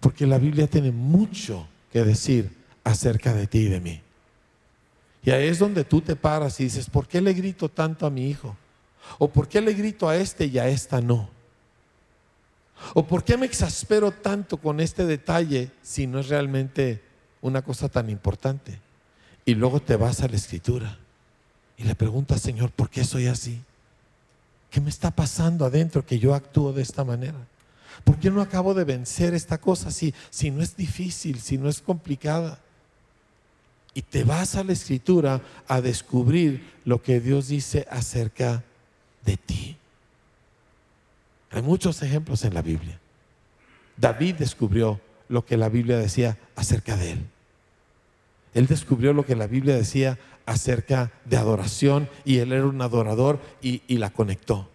Porque 0.00 0.26
la 0.26 0.38
Biblia 0.38 0.66
tiene 0.66 0.90
mucho 0.90 1.68
que 1.92 2.02
decir 2.02 2.50
acerca 2.82 3.34
de 3.34 3.46
ti 3.46 3.58
y 3.58 3.68
de 3.68 3.80
mí. 3.80 4.00
Y 5.22 5.30
ahí 5.30 5.48
es 5.48 5.58
donde 5.58 5.84
tú 5.84 6.00
te 6.00 6.16
paras 6.16 6.58
y 6.60 6.64
dices, 6.64 6.88
¿por 6.88 7.06
qué 7.06 7.20
le 7.20 7.34
grito 7.34 7.68
tanto 7.68 8.06
a 8.06 8.10
mi 8.10 8.28
hijo? 8.28 8.56
¿O 9.18 9.28
por 9.28 9.48
qué 9.48 9.60
le 9.60 9.74
grito 9.74 10.08
a 10.08 10.16
este 10.16 10.46
y 10.46 10.58
a 10.58 10.68
esta 10.68 11.02
no? 11.02 11.28
¿O 12.94 13.06
por 13.06 13.22
qué 13.22 13.36
me 13.36 13.44
exaspero 13.44 14.10
tanto 14.10 14.56
con 14.56 14.80
este 14.80 15.04
detalle 15.04 15.70
si 15.82 16.06
no 16.06 16.20
es 16.20 16.28
realmente 16.28 17.02
una 17.42 17.60
cosa 17.60 17.90
tan 17.90 18.08
importante? 18.08 18.80
Y 19.44 19.54
luego 19.54 19.80
te 19.80 19.96
vas 19.96 20.22
a 20.22 20.28
la 20.28 20.36
escritura 20.36 20.98
y 21.76 21.84
le 21.84 21.94
preguntas, 21.94 22.40
Señor, 22.40 22.70
¿por 22.70 22.88
qué 22.88 23.04
soy 23.04 23.26
así? 23.26 23.60
¿Qué 24.70 24.80
me 24.80 24.88
está 24.88 25.10
pasando 25.10 25.66
adentro 25.66 26.06
que 26.06 26.18
yo 26.18 26.34
actúo 26.34 26.72
de 26.72 26.80
esta 26.80 27.04
manera? 27.04 27.38
¿Por 28.04 28.18
qué 28.18 28.30
no 28.30 28.40
acabo 28.40 28.74
de 28.74 28.84
vencer 28.84 29.34
esta 29.34 29.58
cosa 29.58 29.90
si, 29.90 30.14
si 30.30 30.50
no 30.50 30.62
es 30.62 30.76
difícil, 30.76 31.40
si 31.40 31.58
no 31.58 31.68
es 31.68 31.80
complicada? 31.80 32.60
Y 33.94 34.02
te 34.02 34.24
vas 34.24 34.54
a 34.54 34.64
la 34.64 34.72
escritura 34.72 35.40
a 35.66 35.80
descubrir 35.80 36.64
lo 36.84 37.02
que 37.02 37.20
Dios 37.20 37.48
dice 37.48 37.86
acerca 37.90 38.62
de 39.24 39.36
ti. 39.36 39.76
Hay 41.50 41.62
muchos 41.62 42.02
ejemplos 42.02 42.44
en 42.44 42.54
la 42.54 42.62
Biblia. 42.62 43.00
David 43.96 44.36
descubrió 44.36 45.00
lo 45.28 45.44
que 45.44 45.56
la 45.56 45.68
Biblia 45.68 45.98
decía 45.98 46.38
acerca 46.54 46.96
de 46.96 47.12
él. 47.12 47.26
Él 48.54 48.66
descubrió 48.66 49.12
lo 49.12 49.24
que 49.24 49.36
la 49.36 49.46
Biblia 49.46 49.76
decía 49.76 50.18
acerca 50.46 51.12
de 51.24 51.36
adoración 51.36 52.08
y 52.24 52.38
él 52.38 52.52
era 52.52 52.66
un 52.66 52.80
adorador 52.82 53.40
y, 53.60 53.82
y 53.86 53.98
la 53.98 54.10
conectó. 54.10 54.68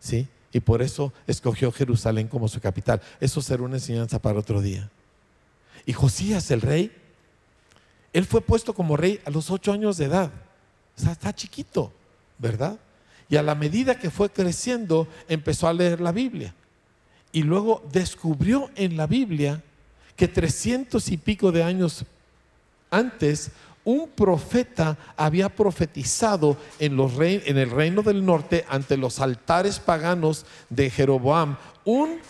¿Sí? 0.00 0.28
Y 0.58 0.60
por 0.60 0.82
eso 0.82 1.12
escogió 1.28 1.70
Jerusalén 1.70 2.26
como 2.26 2.48
su 2.48 2.60
capital. 2.60 3.00
Eso 3.20 3.40
será 3.40 3.62
una 3.62 3.76
enseñanza 3.76 4.18
para 4.18 4.40
otro 4.40 4.60
día. 4.60 4.90
Y 5.86 5.92
Josías, 5.92 6.50
el 6.50 6.60
rey, 6.60 6.90
él 8.12 8.26
fue 8.26 8.40
puesto 8.40 8.74
como 8.74 8.96
rey 8.96 9.20
a 9.24 9.30
los 9.30 9.52
ocho 9.52 9.72
años 9.72 9.98
de 9.98 10.06
edad. 10.06 10.32
O 10.96 11.00
sea, 11.00 11.12
está 11.12 11.32
chiquito, 11.32 11.92
¿verdad? 12.38 12.76
Y 13.28 13.36
a 13.36 13.42
la 13.44 13.54
medida 13.54 14.00
que 14.00 14.10
fue 14.10 14.30
creciendo, 14.30 15.06
empezó 15.28 15.68
a 15.68 15.72
leer 15.72 16.00
la 16.00 16.10
Biblia. 16.10 16.52
Y 17.30 17.44
luego 17.44 17.84
descubrió 17.92 18.68
en 18.74 18.96
la 18.96 19.06
Biblia 19.06 19.62
que 20.16 20.26
trescientos 20.26 21.08
y 21.08 21.18
pico 21.18 21.52
de 21.52 21.62
años 21.62 22.04
antes 22.90 23.52
un 23.84 24.08
profeta 24.08 24.98
había 25.16 25.48
profetizado 25.48 26.56
en, 26.78 26.96
los 26.96 27.12
en 27.18 27.58
el 27.58 27.70
reino 27.70 28.02
del 28.02 28.24
norte 28.24 28.64
ante 28.68 28.96
los 28.96 29.20
altares 29.20 29.80
paganos 29.80 30.44
de 30.68 30.90
Jeroboam. 30.90 31.56
Un 31.84 32.20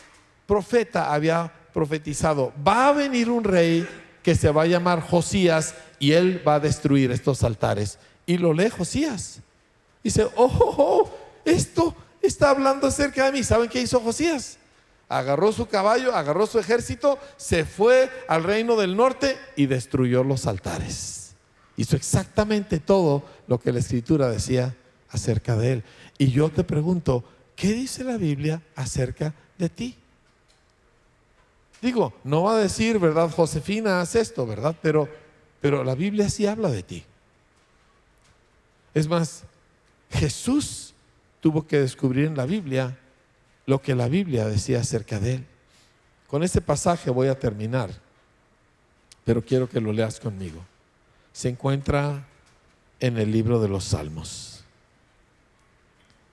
profeta 0.47 1.13
había 1.13 1.53
profetizado, 1.73 2.53
va 2.67 2.89
a 2.89 2.93
venir 2.93 3.29
un 3.31 3.45
rey 3.45 3.87
que 4.23 4.35
se 4.35 4.51
va 4.51 4.63
a 4.63 4.67
llamar 4.67 5.01
Josías 5.01 5.75
y 5.99 6.13
él 6.13 6.43
va 6.47 6.57
a 6.57 6.61
destruir 6.61 7.11
estos 7.11 7.43
altares. 7.43 7.99
Y 8.27 8.39
lo 8.39 8.53
lee 8.53 8.71
Josías. 8.71 9.41
Dice, 10.03 10.25
oh, 10.25 10.31
oh, 10.45 10.75
oh, 10.79 11.11
esto 11.45 11.95
está 12.23 12.51
hablando 12.51 12.87
acerca 12.87 13.25
de 13.25 13.33
mí. 13.33 13.43
¿Saben 13.43 13.69
qué 13.69 13.81
hizo 13.81 14.01
Josías? 14.01 14.59
Agarró 15.09 15.51
su 15.53 15.67
caballo, 15.67 16.15
agarró 16.15 16.47
su 16.47 16.59
ejército, 16.59 17.19
se 17.37 17.65
fue 17.65 18.11
al 18.29 18.45
reino 18.45 18.77
del 18.77 18.97
norte 18.97 19.37
y 19.57 19.67
destruyó 19.67 20.23
los 20.23 20.47
altares. 20.47 21.18
Hizo 21.79 21.95
exactamente 21.95 22.81
todo 22.81 23.23
lo 23.47 23.61
que 23.61 23.71
la 23.71 23.79
escritura 23.79 24.29
decía 24.29 24.75
acerca 25.11 25.57
de 25.57 25.75
él. 25.75 25.85
Y 26.19 26.33
yo 26.33 26.51
te 26.51 26.65
pregunto, 26.65 27.23
¿qué 27.55 27.73
dice 27.73 28.03
la 28.03 28.17
Biblia 28.17 28.61
acerca 28.75 29.33
de 29.57 29.69
ti? 29.69 29.97
Digo, 31.81 32.13
no 32.25 32.43
va 32.43 32.57
a 32.57 32.59
decir, 32.59 32.99
¿verdad? 32.99 33.31
Josefina, 33.31 34.01
haz 34.01 34.17
esto, 34.17 34.45
¿verdad? 34.45 34.75
Pero, 34.83 35.09
pero 35.61 35.85
la 35.85 35.95
Biblia 35.95 36.29
sí 36.29 36.49
habla 36.49 36.69
de 36.69 36.83
ti. 36.83 37.05
Es 38.93 39.07
más, 39.07 39.45
Jesús 40.11 40.95
tuvo 41.41 41.65
que 41.65 41.79
descubrir 41.79 42.25
en 42.25 42.37
la 42.37 42.45
Biblia 42.45 42.99
lo 43.67 43.81
que 43.81 43.95
la 43.95 44.09
Biblia 44.09 44.49
decía 44.49 44.81
acerca 44.81 45.21
de 45.21 45.35
él. 45.35 45.47
Con 46.27 46.43
este 46.43 46.61
pasaje 46.61 47.09
voy 47.09 47.29
a 47.29 47.39
terminar, 47.39 47.91
pero 49.25 49.45
quiero 49.45 49.69
que 49.69 49.81
lo 49.81 49.93
leas 49.93 50.19
conmigo 50.19 50.61
se 51.39 51.49
encuentra 51.49 52.27
en 52.99 53.17
el 53.17 53.31
libro 53.31 53.61
de 53.61 53.69
los 53.69 53.85
Salmos. 53.85 54.65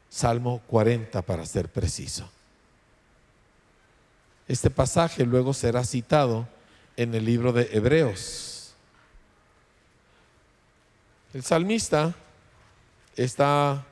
Salmo 0.09 0.63
40 0.65 1.21
para 1.21 1.45
ser 1.45 1.69
preciso. 1.69 2.27
Este 4.47 4.71
pasaje 4.71 5.23
luego 5.23 5.53
será 5.53 5.83
citado 5.83 6.47
en 6.97 7.13
el 7.13 7.23
libro 7.23 7.53
de 7.53 7.69
Hebreos. 7.71 8.73
El 11.35 11.43
salmista 11.43 12.15
está 13.15 13.85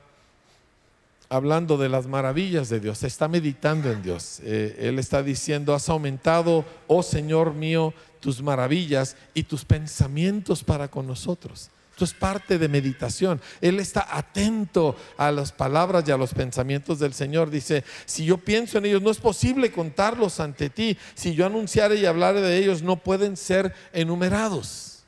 hablando 1.28 1.76
de 1.76 1.88
las 1.88 2.06
maravillas 2.06 2.68
de 2.68 2.80
Dios, 2.80 3.02
está 3.02 3.28
meditando 3.28 3.90
en 3.90 4.02
Dios. 4.02 4.40
Eh, 4.42 4.76
él 4.80 4.98
está 4.98 5.22
diciendo, 5.22 5.74
has 5.74 5.88
aumentado, 5.88 6.64
oh 6.86 7.02
Señor 7.02 7.54
mío, 7.54 7.94
tus 8.20 8.42
maravillas 8.42 9.16
y 9.34 9.42
tus 9.42 9.64
pensamientos 9.64 10.64
para 10.64 10.88
con 10.88 11.06
nosotros. 11.06 11.70
Esto 11.94 12.06
es 12.06 12.14
parte 12.14 12.58
de 12.58 12.68
meditación. 12.68 13.40
Él 13.60 13.78
está 13.78 14.08
atento 14.10 14.96
a 15.16 15.30
las 15.30 15.52
palabras 15.52 16.02
y 16.08 16.10
a 16.10 16.16
los 16.16 16.34
pensamientos 16.34 16.98
del 16.98 17.14
Señor. 17.14 17.50
Dice, 17.50 17.84
si 18.04 18.24
yo 18.24 18.38
pienso 18.38 18.78
en 18.78 18.86
ellos, 18.86 19.00
no 19.00 19.12
es 19.12 19.18
posible 19.18 19.70
contarlos 19.70 20.40
ante 20.40 20.70
ti. 20.70 20.98
Si 21.14 21.36
yo 21.36 21.46
anunciare 21.46 21.94
y 21.94 22.06
hablare 22.06 22.40
de 22.40 22.58
ellos, 22.58 22.82
no 22.82 22.96
pueden 22.96 23.36
ser 23.36 23.72
enumerados. 23.92 25.04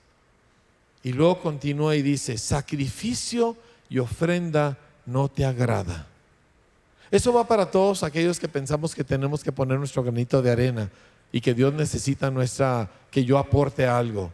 Y 1.03 1.13
luego 1.13 1.41
continúa 1.41 1.97
y 1.97 2.03
dice, 2.03 2.39
sacrificio 2.39 3.57
y 3.89 3.99
ofrenda 3.99 4.79
no 5.07 5.29
te 5.29 5.45
agrada. 5.45 6.07
Eso 7.11 7.33
va 7.33 7.47
para 7.47 7.71
todos 7.71 8.03
aquellos 8.03 8.39
que 8.39 8.49
pensamos 8.49 8.95
que 8.95 9.05
tenemos 9.05 9.43
que 9.43 9.53
poner 9.53 9.79
nuestro 9.79 10.03
granito 10.03 10.43
de 10.43 10.51
arena 10.51 10.91
y 11.33 11.41
que 11.41 11.55
Dios 11.55 11.73
necesita 11.73 12.31
nuestra, 12.31 12.91
que 13.11 13.25
yo 13.25 13.39
aporte 13.39 13.87
algo. 13.87 14.33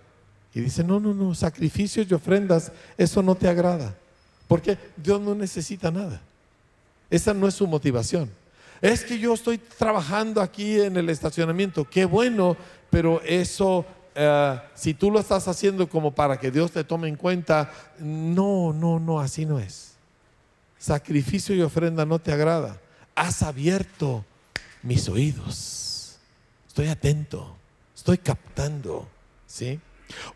Y 0.54 0.60
dice, 0.60 0.82
no, 0.84 1.00
no, 1.00 1.14
no, 1.14 1.34
sacrificios 1.34 2.06
y 2.10 2.14
ofrendas, 2.14 2.72
eso 2.96 3.22
no 3.22 3.34
te 3.34 3.48
agrada. 3.48 3.94
Porque 4.48 4.76
Dios 4.96 5.20
no 5.20 5.34
necesita 5.34 5.90
nada. 5.90 6.20
Esa 7.10 7.32
no 7.32 7.46
es 7.46 7.54
su 7.54 7.66
motivación. 7.66 8.30
Es 8.80 9.04
que 9.04 9.18
yo 9.18 9.34
estoy 9.34 9.58
trabajando 9.58 10.40
aquí 10.40 10.80
en 10.80 10.96
el 10.96 11.08
estacionamiento, 11.08 11.88
qué 11.88 12.04
bueno, 12.04 12.56
pero 12.90 13.22
eso, 13.22 13.86
eh, 14.14 14.58
si 14.74 14.92
tú 14.92 15.10
lo 15.10 15.20
estás 15.20 15.46
haciendo 15.46 15.88
como 15.88 16.10
para 16.10 16.38
que 16.38 16.50
Dios 16.50 16.72
te 16.72 16.82
tome 16.82 17.08
en 17.08 17.16
cuenta, 17.16 17.70
no, 18.00 18.72
no, 18.72 18.98
no, 18.98 19.20
así 19.20 19.46
no 19.46 19.58
es. 19.58 19.91
Sacrificio 20.82 21.54
y 21.54 21.62
ofrenda 21.62 22.04
no 22.04 22.18
te 22.18 22.32
agrada. 22.32 22.80
Has 23.14 23.44
abierto 23.44 24.24
mis 24.82 25.08
oídos. 25.08 26.18
Estoy 26.66 26.88
atento, 26.88 27.54
estoy 27.94 28.18
captando, 28.18 29.08
¿sí? 29.46 29.78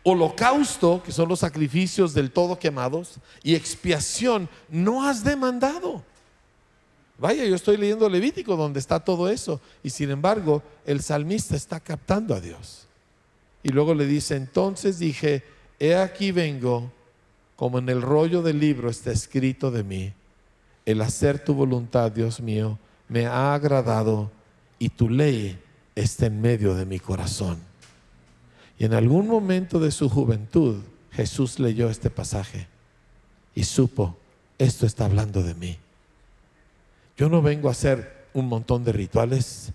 Holocausto, 0.03 1.03
que 1.03 1.11
son 1.11 1.27
los 1.27 1.39
sacrificios 1.39 2.13
del 2.13 2.31
todo 2.31 2.57
quemados, 2.57 3.15
y 3.43 3.55
expiación, 3.55 4.47
no 4.69 5.05
has 5.05 5.21
demandado. 5.21 6.01
Vaya, 7.17 7.43
yo 7.43 7.55
estoy 7.57 7.75
leyendo 7.75 8.07
Levítico 8.07 8.55
donde 8.55 8.79
está 8.79 9.01
todo 9.01 9.27
eso, 9.27 9.59
y 9.83 9.89
sin 9.89 10.11
embargo 10.11 10.63
el 10.85 11.03
salmista 11.03 11.57
está 11.57 11.81
captando 11.81 12.33
a 12.33 12.39
Dios. 12.39 12.87
Y 13.63 13.69
luego 13.69 13.93
le 13.93 14.05
dice, 14.05 14.37
entonces 14.37 14.97
dije, 14.97 15.43
he 15.77 15.93
aquí 15.97 16.31
vengo, 16.31 16.89
como 17.57 17.79
en 17.79 17.89
el 17.89 18.01
rollo 18.01 18.41
del 18.41 18.61
libro 18.61 18.89
está 18.89 19.11
escrito 19.11 19.71
de 19.71 19.83
mí, 19.83 20.13
el 20.87 21.01
hacer 21.01 21.37
tu 21.37 21.53
voluntad, 21.53 22.13
Dios 22.13 22.39
mío, 22.39 22.79
me 23.09 23.25
ha 23.25 23.53
agradado 23.53 24.31
y 24.79 24.87
tu 24.87 25.09
ley 25.09 25.59
está 25.95 26.27
en 26.27 26.39
medio 26.39 26.75
de 26.75 26.85
mi 26.85 26.97
corazón. 26.97 27.57
Y 28.79 28.85
en 28.85 28.93
algún 28.93 29.27
momento 29.27 29.81
de 29.81 29.91
su 29.91 30.07
juventud, 30.07 30.77
Jesús 31.11 31.59
leyó 31.59 31.89
este 31.89 32.09
pasaje 32.09 32.67
y 33.53 33.65
supo, 33.65 34.15
esto 34.57 34.85
está 34.85 35.03
hablando 35.03 35.43
de 35.43 35.55
mí. 35.55 35.77
Yo 37.17 37.27
no 37.27 37.41
vengo 37.41 37.67
a 37.67 37.73
hacer 37.73 38.29
un 38.33 38.47
montón 38.47 38.85
de 38.85 38.93
rituales, 38.93 39.73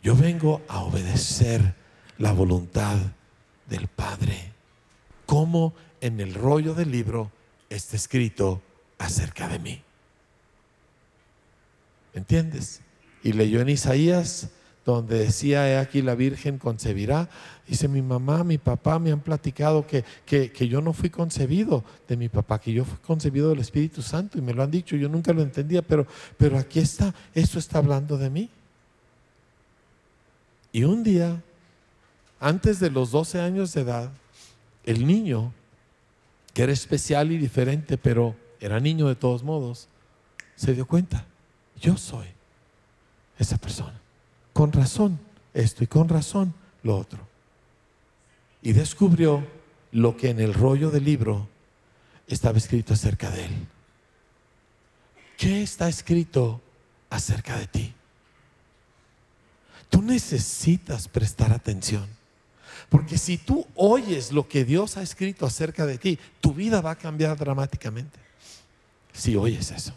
yo 0.00 0.14
vengo 0.14 0.62
a 0.68 0.84
obedecer 0.84 1.74
la 2.18 2.30
voluntad 2.30 2.98
del 3.68 3.88
Padre. 3.88 4.52
Como 5.26 5.74
en 6.00 6.20
el 6.20 6.34
rollo 6.34 6.74
del 6.74 6.92
libro 6.92 7.32
está 7.68 7.96
escrito 7.96 8.62
acerca 8.98 9.48
de 9.48 9.58
mí. 9.58 9.82
¿Entiendes? 12.14 12.80
Y 13.22 13.32
leyó 13.32 13.60
en 13.60 13.68
Isaías 13.68 14.50
donde 14.84 15.18
decía, 15.18 15.68
he 15.68 15.78
aquí 15.78 16.02
la 16.02 16.14
Virgen 16.14 16.58
concebirá. 16.58 17.28
Dice, 17.66 17.86
mi 17.86 18.02
mamá, 18.02 18.42
mi 18.42 18.58
papá 18.58 18.98
me 18.98 19.12
han 19.12 19.20
platicado 19.20 19.86
que, 19.86 20.04
que, 20.26 20.68
yo 20.68 20.80
no 20.80 20.92
fui 20.92 21.08
concebido 21.08 21.84
de 22.08 22.16
mi 22.16 22.28
papá, 22.28 22.60
que 22.60 22.72
yo 22.72 22.84
fui 22.84 22.98
concebido 22.98 23.50
del 23.50 23.60
Espíritu 23.60 24.02
Santo 24.02 24.38
y 24.38 24.40
me 24.40 24.52
lo 24.52 24.62
han 24.62 24.70
dicho, 24.70 24.96
yo 24.96 25.08
nunca 25.08 25.32
lo 25.32 25.42
entendía, 25.42 25.82
pero, 25.82 26.06
pero 26.36 26.58
aquí 26.58 26.80
está, 26.80 27.14
eso 27.32 27.58
está 27.58 27.78
hablando 27.78 28.18
de 28.18 28.30
mí. 28.30 28.50
Y 30.72 30.84
un 30.84 31.04
día, 31.04 31.40
antes 32.40 32.80
de 32.80 32.90
los 32.90 33.12
12 33.12 33.40
años 33.40 33.72
de 33.74 33.82
edad, 33.82 34.10
el 34.84 35.06
niño, 35.06 35.52
que 36.54 36.64
era 36.64 36.72
especial 36.72 37.30
y 37.30 37.38
diferente, 37.38 37.96
pero 37.98 38.34
era 38.58 38.80
niño 38.80 39.06
de 39.06 39.14
todos 39.14 39.44
modos, 39.44 39.88
se 40.56 40.74
dio 40.74 40.86
cuenta, 40.86 41.26
yo 41.82 41.98
soy 41.98 42.26
esa 43.38 43.58
persona 43.58 44.00
con 44.54 44.72
razón 44.72 45.18
esto 45.52 45.84
y 45.84 45.86
con 45.86 46.08
razón 46.08 46.54
lo 46.82 46.96
otro. 46.96 47.18
Y 48.62 48.72
descubrió 48.72 49.46
lo 49.90 50.16
que 50.16 50.30
en 50.30 50.40
el 50.40 50.54
rollo 50.54 50.90
del 50.90 51.04
libro 51.04 51.48
estaba 52.26 52.56
escrito 52.56 52.94
acerca 52.94 53.30
de 53.30 53.46
él. 53.46 53.66
¿Qué 55.36 55.62
está 55.62 55.88
escrito 55.88 56.60
acerca 57.10 57.58
de 57.58 57.66
ti? 57.66 57.94
Tú 59.90 60.00
necesitas 60.00 61.08
prestar 61.08 61.52
atención. 61.52 62.06
Porque 62.88 63.18
si 63.18 63.38
tú 63.38 63.66
oyes 63.74 64.32
lo 64.32 64.48
que 64.48 64.64
Dios 64.64 64.96
ha 64.96 65.02
escrito 65.02 65.44
acerca 65.44 65.84
de 65.84 65.98
ti, 65.98 66.18
tu 66.40 66.54
vida 66.54 66.80
va 66.80 66.92
a 66.92 66.96
cambiar 66.96 67.36
dramáticamente. 67.36 68.18
Si 69.12 69.36
oyes 69.36 69.70
eso. 69.70 69.92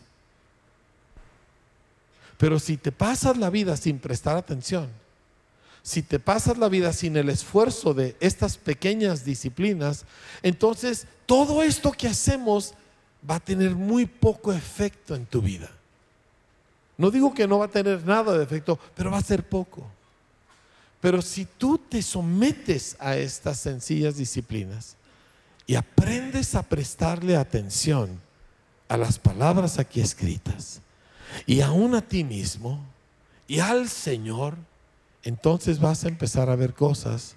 Pero 2.37 2.59
si 2.59 2.77
te 2.77 2.91
pasas 2.91 3.37
la 3.37 3.49
vida 3.49 3.77
sin 3.77 3.99
prestar 3.99 4.37
atención, 4.37 4.89
si 5.83 6.01
te 6.01 6.19
pasas 6.19 6.57
la 6.57 6.67
vida 6.67 6.91
sin 6.93 7.15
el 7.15 7.29
esfuerzo 7.29 7.93
de 7.93 8.15
estas 8.19 8.57
pequeñas 8.57 9.23
disciplinas, 9.23 10.05
entonces 10.41 11.07
todo 11.25 11.61
esto 11.61 11.91
que 11.91 12.07
hacemos 12.07 12.73
va 13.29 13.35
a 13.35 13.39
tener 13.39 13.75
muy 13.75 14.05
poco 14.05 14.51
efecto 14.51 15.15
en 15.15 15.25
tu 15.25 15.41
vida. 15.41 15.69
No 16.97 17.11
digo 17.11 17.33
que 17.33 17.47
no 17.47 17.59
va 17.59 17.65
a 17.65 17.69
tener 17.71 18.05
nada 18.05 18.37
de 18.37 18.43
efecto, 18.43 18.79
pero 18.95 19.11
va 19.11 19.17
a 19.17 19.23
ser 19.23 19.47
poco. 19.47 19.85
Pero 21.01 21.21
si 21.21 21.45
tú 21.45 21.77
te 21.77 22.01
sometes 22.01 22.95
a 22.99 23.15
estas 23.15 23.59
sencillas 23.59 24.17
disciplinas 24.17 24.95
y 25.67 25.75
aprendes 25.75 26.55
a 26.55 26.63
prestarle 26.63 27.35
atención 27.35 28.19
a 28.87 28.97
las 28.97 29.19
palabras 29.19 29.77
aquí 29.77 30.01
escritas, 30.01 30.81
y 31.45 31.61
aún 31.61 31.95
a 31.95 32.01
ti 32.01 32.23
mismo 32.23 32.83
y 33.47 33.59
al 33.59 33.89
Señor, 33.89 34.55
entonces 35.23 35.79
vas 35.79 36.05
a 36.05 36.07
empezar 36.07 36.49
a 36.49 36.55
ver 36.55 36.73
cosas 36.73 37.35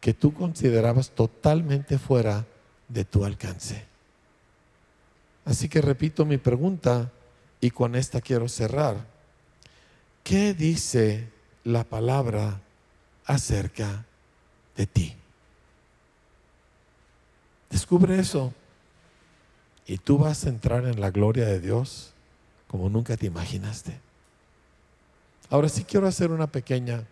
que 0.00 0.14
tú 0.14 0.32
considerabas 0.32 1.10
totalmente 1.10 1.98
fuera 1.98 2.46
de 2.88 3.04
tu 3.04 3.24
alcance. 3.24 3.84
Así 5.44 5.68
que 5.68 5.80
repito 5.80 6.24
mi 6.24 6.38
pregunta 6.38 7.10
y 7.60 7.70
con 7.70 7.94
esta 7.94 8.20
quiero 8.20 8.48
cerrar. 8.48 9.06
¿Qué 10.22 10.54
dice 10.54 11.28
la 11.64 11.84
palabra 11.84 12.60
acerca 13.24 14.04
de 14.76 14.86
ti? 14.86 15.14
Descubre 17.70 18.18
eso 18.18 18.52
y 19.86 19.98
tú 19.98 20.18
vas 20.18 20.44
a 20.44 20.48
entrar 20.48 20.86
en 20.86 21.00
la 21.00 21.10
gloria 21.10 21.46
de 21.46 21.60
Dios 21.60 22.12
como 22.70 22.88
nunca 22.88 23.16
te 23.16 23.26
imaginaste. 23.26 23.98
Ahora 25.48 25.68
sí 25.68 25.82
quiero 25.82 26.06
hacer 26.06 26.30
una 26.30 26.46
pequeña 26.46 27.02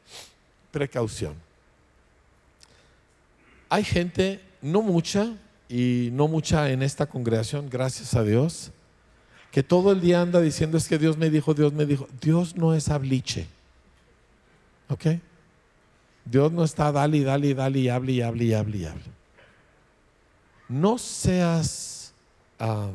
precaución. 0.71 1.35
Hay 3.69 3.83
gente, 3.83 4.41
no 4.63 4.83
mucha, 4.83 5.35
y 5.69 6.11
no 6.13 6.29
mucha 6.29 6.71
en 6.71 6.85
esta 6.85 7.07
congregación, 7.07 7.69
gracias 7.69 8.15
a 8.15 8.23
Dios, 8.23 8.71
que 9.51 9.65
todo 9.65 9.91
el 9.91 10.01
día 10.01 10.21
anda 10.21 10.41
diciendo 10.41 10.79
es 10.79 10.87
que 10.87 10.97
Dios 10.97 11.17
me 11.17 11.29
dijo, 11.29 11.55
Dios 11.55 11.73
me 11.73 11.87
dijo. 11.87 12.07
Dios 12.21 12.55
no 12.55 12.73
es 12.73 12.89
habliche. 12.89 13.49
¿Ok? 14.89 15.07
Dios 16.25 16.53
no 16.53 16.63
está 16.63 16.93
dale 16.93 17.25
dale 17.25 17.53
dale 17.55 17.81
y 17.81 17.89
hable 17.89 18.13
y 18.13 18.21
hable 18.21 18.45
y 18.45 18.55
hable 18.55 18.79
y 18.79 18.85
hable. 18.85 19.11
No 20.69 20.99
seas 20.99 22.13
ah, 22.61 22.91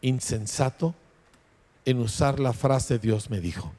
insensato 0.00 0.96
en 1.90 2.00
usar 2.00 2.38
la 2.38 2.52
frase 2.52 2.98
Dios 2.98 3.30
me 3.30 3.40
dijo. 3.40 3.72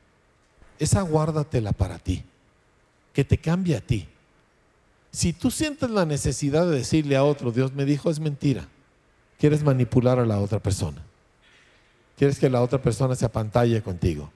Esa 0.79 1.01
guárdatela 1.01 1.73
para 1.73 1.99
ti, 1.99 2.23
que 3.13 3.23
te 3.23 3.37
cambie 3.37 3.75
a 3.75 3.81
ti. 3.81 4.07
Si 5.11 5.31
tú 5.31 5.51
sientes 5.51 5.91
la 5.91 6.05
necesidad 6.05 6.65
de 6.65 6.77
decirle 6.77 7.17
a 7.17 7.23
otro, 7.23 7.51
Dios 7.51 7.73
me 7.73 7.85
dijo, 7.85 8.09
es 8.09 8.19
mentira. 8.19 8.67
Quieres 9.37 9.63
manipular 9.63 10.17
a 10.17 10.25
la 10.25 10.39
otra 10.39 10.59
persona. 10.59 11.03
Quieres 12.17 12.39
que 12.39 12.49
la 12.49 12.63
otra 12.63 12.81
persona 12.81 13.13
se 13.13 13.25
apantalle 13.25 13.81
contigo. 13.83 14.31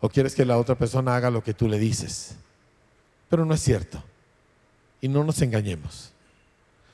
O 0.00 0.08
quieres 0.08 0.34
que 0.34 0.44
la 0.44 0.58
otra 0.58 0.74
persona 0.74 1.14
haga 1.14 1.30
lo 1.30 1.44
que 1.44 1.54
tú 1.54 1.68
le 1.68 1.78
dices. 1.78 2.34
Pero 3.30 3.44
no 3.44 3.54
es 3.54 3.60
cierto. 3.60 4.02
Y 5.00 5.06
no 5.06 5.22
nos 5.22 5.40
engañemos. 5.40 6.10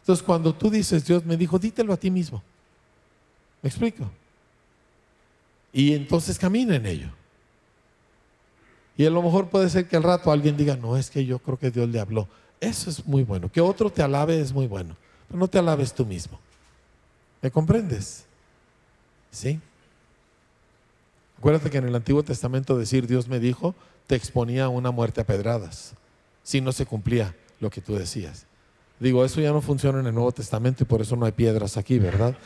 Entonces, 0.00 0.22
cuando 0.22 0.54
tú 0.54 0.68
dices, 0.68 1.06
Dios 1.06 1.24
me 1.24 1.38
dijo, 1.38 1.58
dítelo 1.58 1.94
a 1.94 1.96
ti 1.96 2.10
mismo. 2.10 2.42
¿Me 3.62 3.70
explico? 3.70 4.10
Y 5.78 5.94
entonces 5.94 6.40
camina 6.40 6.74
en 6.74 6.86
ello. 6.86 7.06
Y 8.96 9.06
a 9.06 9.10
lo 9.10 9.22
mejor 9.22 9.48
puede 9.48 9.70
ser 9.70 9.86
que 9.86 9.96
al 9.96 10.02
rato 10.02 10.32
alguien 10.32 10.56
diga, 10.56 10.74
no, 10.74 10.96
es 10.96 11.08
que 11.08 11.24
yo 11.24 11.38
creo 11.38 11.56
que 11.56 11.70
Dios 11.70 11.88
le 11.88 12.00
habló. 12.00 12.26
Eso 12.58 12.90
es 12.90 13.06
muy 13.06 13.22
bueno. 13.22 13.48
Que 13.48 13.60
otro 13.60 13.88
te 13.88 14.02
alabe 14.02 14.40
es 14.40 14.52
muy 14.52 14.66
bueno. 14.66 14.96
Pero 15.28 15.38
no 15.38 15.46
te 15.46 15.56
alabes 15.56 15.94
tú 15.94 16.04
mismo. 16.04 16.40
¿Me 17.40 17.52
comprendes? 17.52 18.24
¿Sí? 19.30 19.60
Acuérdate 21.38 21.70
que 21.70 21.78
en 21.78 21.86
el 21.86 21.94
Antiguo 21.94 22.24
Testamento 22.24 22.76
decir 22.76 23.06
Dios 23.06 23.28
me 23.28 23.38
dijo, 23.38 23.76
te 24.08 24.16
exponía 24.16 24.64
a 24.64 24.70
una 24.70 24.90
muerte 24.90 25.20
a 25.20 25.26
pedradas, 25.26 25.94
si 26.42 26.60
no 26.60 26.72
se 26.72 26.86
cumplía 26.86 27.36
lo 27.60 27.70
que 27.70 27.80
tú 27.80 27.94
decías. 27.94 28.46
Digo, 28.98 29.24
eso 29.24 29.40
ya 29.40 29.52
no 29.52 29.60
funciona 29.60 30.00
en 30.00 30.08
el 30.08 30.14
Nuevo 30.14 30.32
Testamento 30.32 30.82
y 30.82 30.86
por 30.86 31.02
eso 31.02 31.14
no 31.14 31.24
hay 31.24 31.30
piedras 31.30 31.76
aquí, 31.76 32.00
¿verdad? 32.00 32.36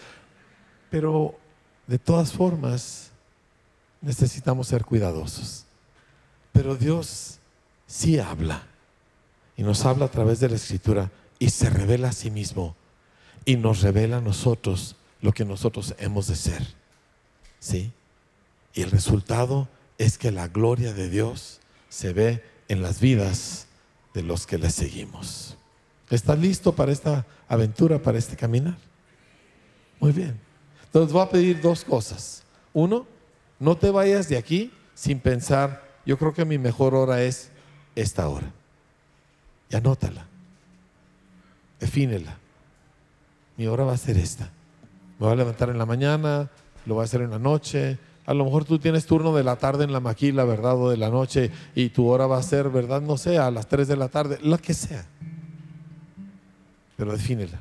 Pero 0.91 1.35
de 1.87 1.99
todas 1.99 2.31
formas, 2.31 3.12
necesitamos 4.03 4.67
ser 4.67 4.85
cuidadosos. 4.85 5.65
Pero 6.53 6.77
Dios 6.77 7.39
sí 7.87 8.19
habla 8.19 8.63
y 9.57 9.63
nos 9.63 9.85
habla 9.87 10.07
a 10.07 10.11
través 10.11 10.41
de 10.41 10.51
la 10.51 10.57
Escritura 10.57 11.11
y 11.39 11.51
se 11.51 11.71
revela 11.71 12.09
a 12.09 12.13
sí 12.13 12.31
mismo 12.31 12.77
y 13.45 13.57
nos 13.57 13.81
revela 13.81 14.19
a 14.19 14.21
nosotros 14.21 14.97
lo 15.21 15.33
que 15.33 15.45
nosotros 15.45 15.95
hemos 15.99 16.27
de 16.27 16.37
ser. 16.37 16.67
¿Sí? 17.59 17.93
Y 18.75 18.83
el 18.83 18.91
resultado 18.91 19.69
es 19.99 20.19
que 20.19 20.31
la 20.33 20.49
gloria 20.49 20.93
de 20.93 21.09
Dios 21.09 21.61
se 21.89 22.13
ve 22.13 22.45
en 22.69 22.83
las 22.83 23.01
vidas 23.01 23.67
de 24.15 24.23
los 24.23 24.47
que 24.47 24.59
le 24.59 24.71
seguimos. 24.71 25.57
¿Estás 26.11 26.39
listo 26.39 26.75
para 26.75 26.93
esta 26.93 27.25
aventura, 27.49 28.03
para 28.03 28.19
este 28.19 28.37
caminar? 28.37 28.77
Muy 30.01 30.13
bien. 30.13 30.39
Entonces 30.85 31.13
voy 31.13 31.23
a 31.23 31.31
pedir 31.31 31.61
dos 31.61 31.85
cosas. 31.85 32.43
Uno, 32.73 33.07
no 33.63 33.77
te 33.77 33.91
vayas 33.93 34.29
de 34.29 34.37
aquí 34.37 34.73
sin 34.95 35.21
pensar, 35.21 35.85
yo 36.05 36.19
creo 36.19 36.35
que 36.35 36.45
mi 36.45 36.59
mejor 36.59 36.97
hora 36.97 37.23
es 37.23 37.51
esta 37.95 38.29
hora. 38.29 38.51
Y 39.71 39.77
anótala. 39.77 40.27
Defínela. 41.79 42.37
Mi 43.57 43.69
hora 43.69 43.85
va 43.85 43.93
a 43.93 43.97
ser 43.97 44.19
esta. 44.19 44.51
Me 45.19 45.27
voy 45.27 45.33
a 45.33 45.37
levantar 45.37 45.71
en 45.71 45.79
la 45.79 45.87
mañana, 45.87 46.51
lo 46.87 46.95
voy 46.95 47.03
a 47.03 47.05
hacer 47.05 47.21
en 47.21 47.31
la 47.31 47.39
noche, 47.39 47.99
a 48.27 48.35
lo 48.35 48.45
mejor 48.45 48.65
tú 48.65 48.81
tienes 48.81 49.07
turno 49.07 49.33
de 49.33 49.45
la 49.45 49.55
tarde 49.55 49.85
en 49.85 49.93
la 49.93 50.01
maquila, 50.01 50.45
¿verdad? 50.45 50.77
O 50.77 50.91
de 50.91 50.97
la 50.97 51.11
noche 51.11 51.53
y 51.77 51.91
tu 51.91 52.09
hora 52.09 52.27
va 52.27 52.39
a 52.39 52.43
ser, 52.43 52.69
¿verdad? 52.69 53.01
No 53.01 53.17
sé, 53.17 53.39
a 53.39 53.51
las 53.53 53.69
3 53.69 53.87
de 53.87 53.97
la 53.97 54.09
tarde, 54.09 54.41
lo 54.43 54.59
que 54.59 54.75
sea. 54.75 55.07
Pero 56.97 57.13
defínela. 57.13 57.61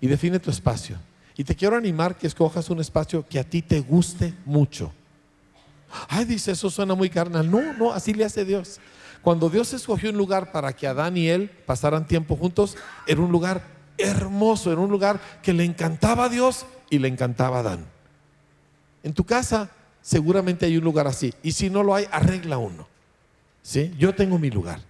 Y 0.00 0.06
define 0.06 0.38
tu 0.38 0.50
espacio. 0.50 0.96
Y 1.36 1.44
te 1.44 1.54
quiero 1.56 1.76
animar 1.76 2.16
que 2.16 2.26
escojas 2.26 2.70
un 2.70 2.80
espacio 2.80 3.26
que 3.26 3.38
a 3.38 3.44
ti 3.44 3.62
te 3.62 3.80
guste 3.80 4.34
mucho. 4.44 4.92
Ay, 6.08 6.24
dice, 6.24 6.52
eso 6.52 6.70
suena 6.70 6.94
muy 6.94 7.10
carnal. 7.10 7.50
No, 7.50 7.72
no, 7.74 7.92
así 7.92 8.14
le 8.14 8.24
hace 8.24 8.44
Dios. 8.44 8.80
Cuando 9.22 9.48
Dios 9.48 9.72
escogió 9.72 10.10
un 10.10 10.16
lugar 10.16 10.52
para 10.52 10.72
que 10.74 10.86
Adán 10.86 11.16
y 11.16 11.28
él 11.28 11.50
pasaran 11.66 12.06
tiempo 12.06 12.36
juntos, 12.36 12.76
era 13.06 13.20
un 13.20 13.32
lugar 13.32 13.62
hermoso, 13.96 14.70
era 14.70 14.80
un 14.80 14.90
lugar 14.90 15.20
que 15.42 15.52
le 15.52 15.64
encantaba 15.64 16.24
a 16.24 16.28
Dios 16.28 16.66
y 16.90 16.98
le 16.98 17.08
encantaba 17.08 17.58
a 17.58 17.60
Adán. 17.60 17.86
En 19.02 19.12
tu 19.14 19.24
casa 19.24 19.70
seguramente 20.02 20.66
hay 20.66 20.76
un 20.76 20.84
lugar 20.84 21.06
así. 21.06 21.32
Y 21.42 21.52
si 21.52 21.70
no 21.70 21.82
lo 21.82 21.94
hay, 21.94 22.06
arregla 22.12 22.58
uno. 22.58 22.86
¿Sí? 23.62 23.94
Yo 23.98 24.14
tengo 24.14 24.38
mi 24.38 24.50
lugar. 24.50 24.80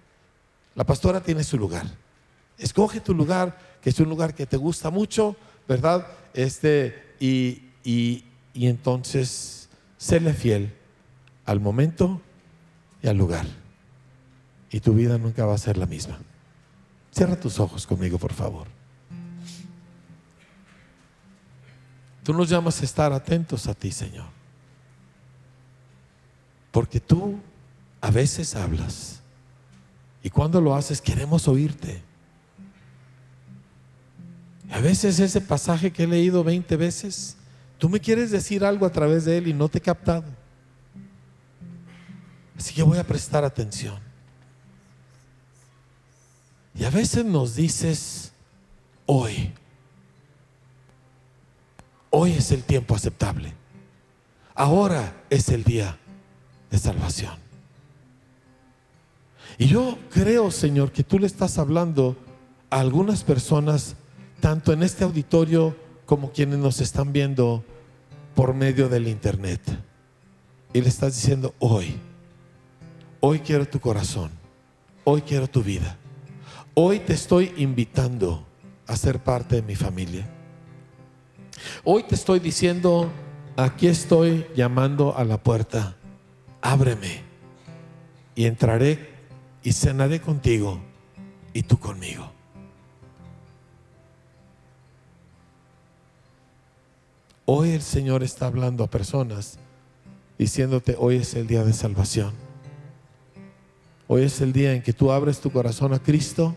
La 0.75 0.83
pastora 0.83 1.21
tiene 1.21 1.43
su 1.43 1.57
lugar. 1.57 1.85
Escoge 2.57 2.99
tu 2.99 3.13
lugar, 3.13 3.57
que 3.81 3.89
es 3.89 3.99
un 3.99 4.09
lugar 4.09 4.35
que 4.35 4.45
te 4.45 4.57
gusta 4.57 4.89
mucho, 4.89 5.37
¿verdad? 5.67 6.05
Este, 6.35 7.15
y, 7.19 7.63
y, 7.83 8.25
y 8.53 8.67
entonces, 8.67 9.69
séle 9.97 10.33
fiel 10.33 10.73
al 11.45 11.61
momento 11.61 12.21
y 13.01 13.07
al 13.07 13.17
lugar. 13.17 13.45
Y 14.69 14.81
tu 14.81 14.93
vida 14.93 15.17
nunca 15.17 15.45
va 15.45 15.55
a 15.55 15.57
ser 15.57 15.77
la 15.77 15.85
misma. 15.85 16.19
Cierra 17.11 17.39
tus 17.39 17.59
ojos 17.59 17.87
conmigo, 17.87 18.17
por 18.17 18.33
favor. 18.33 18.67
Tú 22.23 22.33
nos 22.33 22.49
llamas 22.49 22.81
a 22.81 22.85
estar 22.85 23.13
atentos 23.13 23.67
a 23.67 23.73
ti, 23.73 23.91
Señor. 23.91 24.25
Porque 26.71 26.99
tú 26.99 27.39
a 28.01 28.11
veces 28.11 28.55
hablas. 28.55 29.21
Y 30.21 30.29
cuando 30.29 30.59
lo 30.59 30.75
haces 30.75 30.99
queremos 30.99 31.47
oírte. 31.47 32.01
A 34.75 34.79
veces 34.81 35.19
ese 35.19 35.39
pasaje 35.39 35.91
que 35.91 36.03
he 36.03 36.07
leído 36.07 36.43
20 36.43 36.75
veces, 36.75 37.37
tú 37.77 37.87
me 37.87 38.01
quieres 38.01 38.29
decir 38.31 38.65
algo 38.65 38.85
a 38.85 38.91
través 38.91 39.23
de 39.23 39.37
él 39.37 39.47
y 39.47 39.53
no 39.53 39.69
te 39.69 39.77
he 39.77 39.81
captado. 39.81 40.25
Así 42.57 42.73
que 42.73 42.83
voy 42.83 42.97
a 42.97 43.03
prestar 43.05 43.45
atención. 43.45 43.99
Y 46.73 46.83
a 46.83 46.89
veces 46.89 47.23
nos 47.23 47.55
dices, 47.55 48.33
hoy, 49.05 49.53
Hoy 52.17 52.31
es 52.31 52.49
el 52.53 52.63
tiempo 52.63 52.95
aceptable. 52.95 53.51
Ahora 54.53 55.21
es 55.29 55.49
el 55.49 55.65
día 55.65 55.97
de 56.71 56.77
salvación. 56.77 57.33
Y 59.57 59.67
yo 59.67 59.99
creo, 60.11 60.49
Señor, 60.49 60.93
que 60.93 61.03
tú 61.03 61.19
le 61.19 61.27
estás 61.27 61.57
hablando 61.57 62.15
a 62.69 62.79
algunas 62.79 63.25
personas, 63.25 63.97
tanto 64.39 64.73
en 64.73 64.83
este 64.83 65.03
auditorio 65.03 65.75
como 66.05 66.31
quienes 66.31 66.59
nos 66.59 66.81
están 66.81 67.11
viendo 67.13 67.63
por 68.35 68.53
medio 68.53 68.89
del 68.89 69.07
Internet. 69.07 69.61
Y 70.73 70.81
le 70.81 70.89
estás 70.89 71.15
diciendo, 71.15 71.53
hoy, 71.59 71.95
hoy 73.21 73.39
quiero 73.39 73.67
tu 73.67 73.79
corazón, 73.79 74.31
hoy 75.03 75.21
quiero 75.21 75.47
tu 75.47 75.63
vida. 75.63 75.97
Hoy 76.73 76.99
te 76.99 77.13
estoy 77.13 77.53
invitando 77.57 78.45
a 78.85 78.97
ser 78.97 79.19
parte 79.19 79.55
de 79.55 79.61
mi 79.61 79.75
familia. 79.75 80.27
Hoy 81.83 82.03
te 82.03 82.15
estoy 82.15 82.39
diciendo, 82.39 83.09
aquí 83.55 83.87
estoy 83.87 84.45
llamando 84.55 85.17
a 85.17 85.23
la 85.23 85.41
puerta, 85.41 85.95
ábreme 86.61 87.21
y 88.35 88.45
entraré 88.45 89.09
y 89.63 89.71
cenaré 89.71 90.19
contigo 90.19 90.81
y 91.53 91.63
tú 91.63 91.79
conmigo. 91.79 92.34
Hoy 97.47 97.71
el 97.71 97.83
Señor 97.83 98.23
está 98.23 98.47
hablando 98.47 98.83
a 98.83 98.89
personas 98.89 99.59
diciéndote, 100.39 100.95
hoy 100.97 101.17
es 101.17 101.35
el 101.35 101.45
día 101.45 101.63
de 101.63 101.73
salvación. 101.73 102.33
Hoy 104.07 104.23
es 104.23 104.41
el 104.41 104.51
día 104.51 104.73
en 104.73 104.81
que 104.81 104.93
tú 104.93 105.11
abres 105.11 105.39
tu 105.39 105.51
corazón 105.51 105.93
a 105.93 105.99
Cristo 105.99 106.55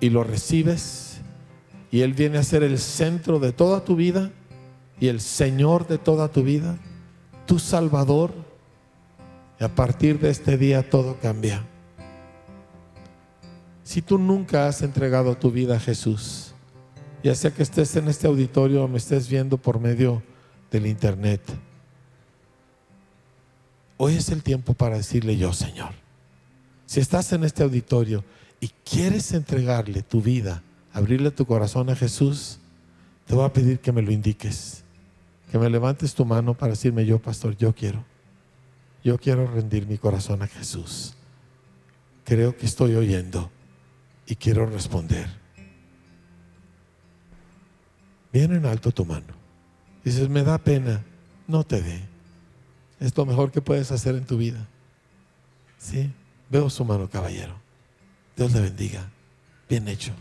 y 0.00 0.10
lo 0.10 0.24
recibes 0.24 1.20
y 1.92 2.00
Él 2.00 2.12
viene 2.12 2.38
a 2.38 2.42
ser 2.42 2.64
el 2.64 2.78
centro 2.78 3.38
de 3.38 3.52
toda 3.52 3.84
tu 3.84 3.94
vida 3.94 4.32
y 4.98 5.06
el 5.06 5.20
Señor 5.20 5.86
de 5.86 5.98
toda 5.98 6.28
tu 6.28 6.42
vida, 6.42 6.76
tu 7.46 7.60
Salvador. 7.60 8.32
Y 9.60 9.64
a 9.64 9.74
partir 9.76 10.18
de 10.18 10.30
este 10.30 10.56
día 10.56 10.90
todo 10.90 11.18
cambia. 11.20 11.64
Si 13.84 14.02
tú 14.02 14.18
nunca 14.18 14.66
has 14.66 14.82
entregado 14.82 15.36
tu 15.36 15.52
vida 15.52 15.76
a 15.76 15.80
Jesús, 15.80 16.54
ya 17.22 17.34
sea 17.34 17.52
que 17.52 17.62
estés 17.62 17.96
en 17.96 18.08
este 18.08 18.26
auditorio 18.26 18.84
o 18.84 18.88
me 18.88 18.98
estés 18.98 19.28
viendo 19.28 19.56
por 19.56 19.78
medio 19.78 20.22
del 20.70 20.86
internet, 20.86 21.40
hoy 23.96 24.14
es 24.14 24.30
el 24.30 24.42
tiempo 24.42 24.74
para 24.74 24.96
decirle 24.96 25.36
yo, 25.36 25.52
Señor, 25.52 25.90
si 26.86 27.00
estás 27.00 27.32
en 27.32 27.44
este 27.44 27.62
auditorio 27.62 28.24
y 28.60 28.68
quieres 28.84 29.32
entregarle 29.32 30.02
tu 30.02 30.22
vida, 30.22 30.62
abrirle 30.92 31.30
tu 31.30 31.46
corazón 31.46 31.90
a 31.90 31.96
Jesús, 31.96 32.58
te 33.26 33.34
voy 33.34 33.44
a 33.44 33.52
pedir 33.52 33.80
que 33.80 33.92
me 33.92 34.02
lo 34.02 34.10
indiques, 34.10 34.82
que 35.50 35.58
me 35.58 35.70
levantes 35.70 36.14
tu 36.14 36.24
mano 36.24 36.54
para 36.54 36.72
decirme 36.72 37.04
yo, 37.06 37.18
pastor, 37.18 37.56
yo 37.56 37.74
quiero, 37.74 38.04
yo 39.04 39.18
quiero 39.18 39.46
rendir 39.46 39.86
mi 39.86 39.98
corazón 39.98 40.42
a 40.42 40.46
Jesús. 40.46 41.14
Creo 42.24 42.56
que 42.56 42.66
estoy 42.66 42.94
oyendo 42.94 43.50
y 44.26 44.36
quiero 44.36 44.66
responder. 44.66 45.39
Viene 48.32 48.56
en 48.56 48.66
alto 48.66 48.92
tu 48.92 49.04
mano. 49.04 49.34
Dices, 50.04 50.28
me 50.28 50.42
da 50.42 50.58
pena, 50.58 51.04
no 51.46 51.64
te 51.64 51.82
dé. 51.82 52.00
Es 53.00 53.16
lo 53.16 53.26
mejor 53.26 53.50
que 53.50 53.60
puedes 53.60 53.90
hacer 53.90 54.14
en 54.14 54.24
tu 54.24 54.36
vida. 54.36 54.66
¿Sí? 55.78 56.12
Veo 56.48 56.70
su 56.70 56.84
mano, 56.84 57.08
caballero. 57.08 57.54
Dios 58.36 58.52
le 58.52 58.60
bendiga. 58.60 59.08
Bien 59.68 59.88
hecho. 59.88 60.12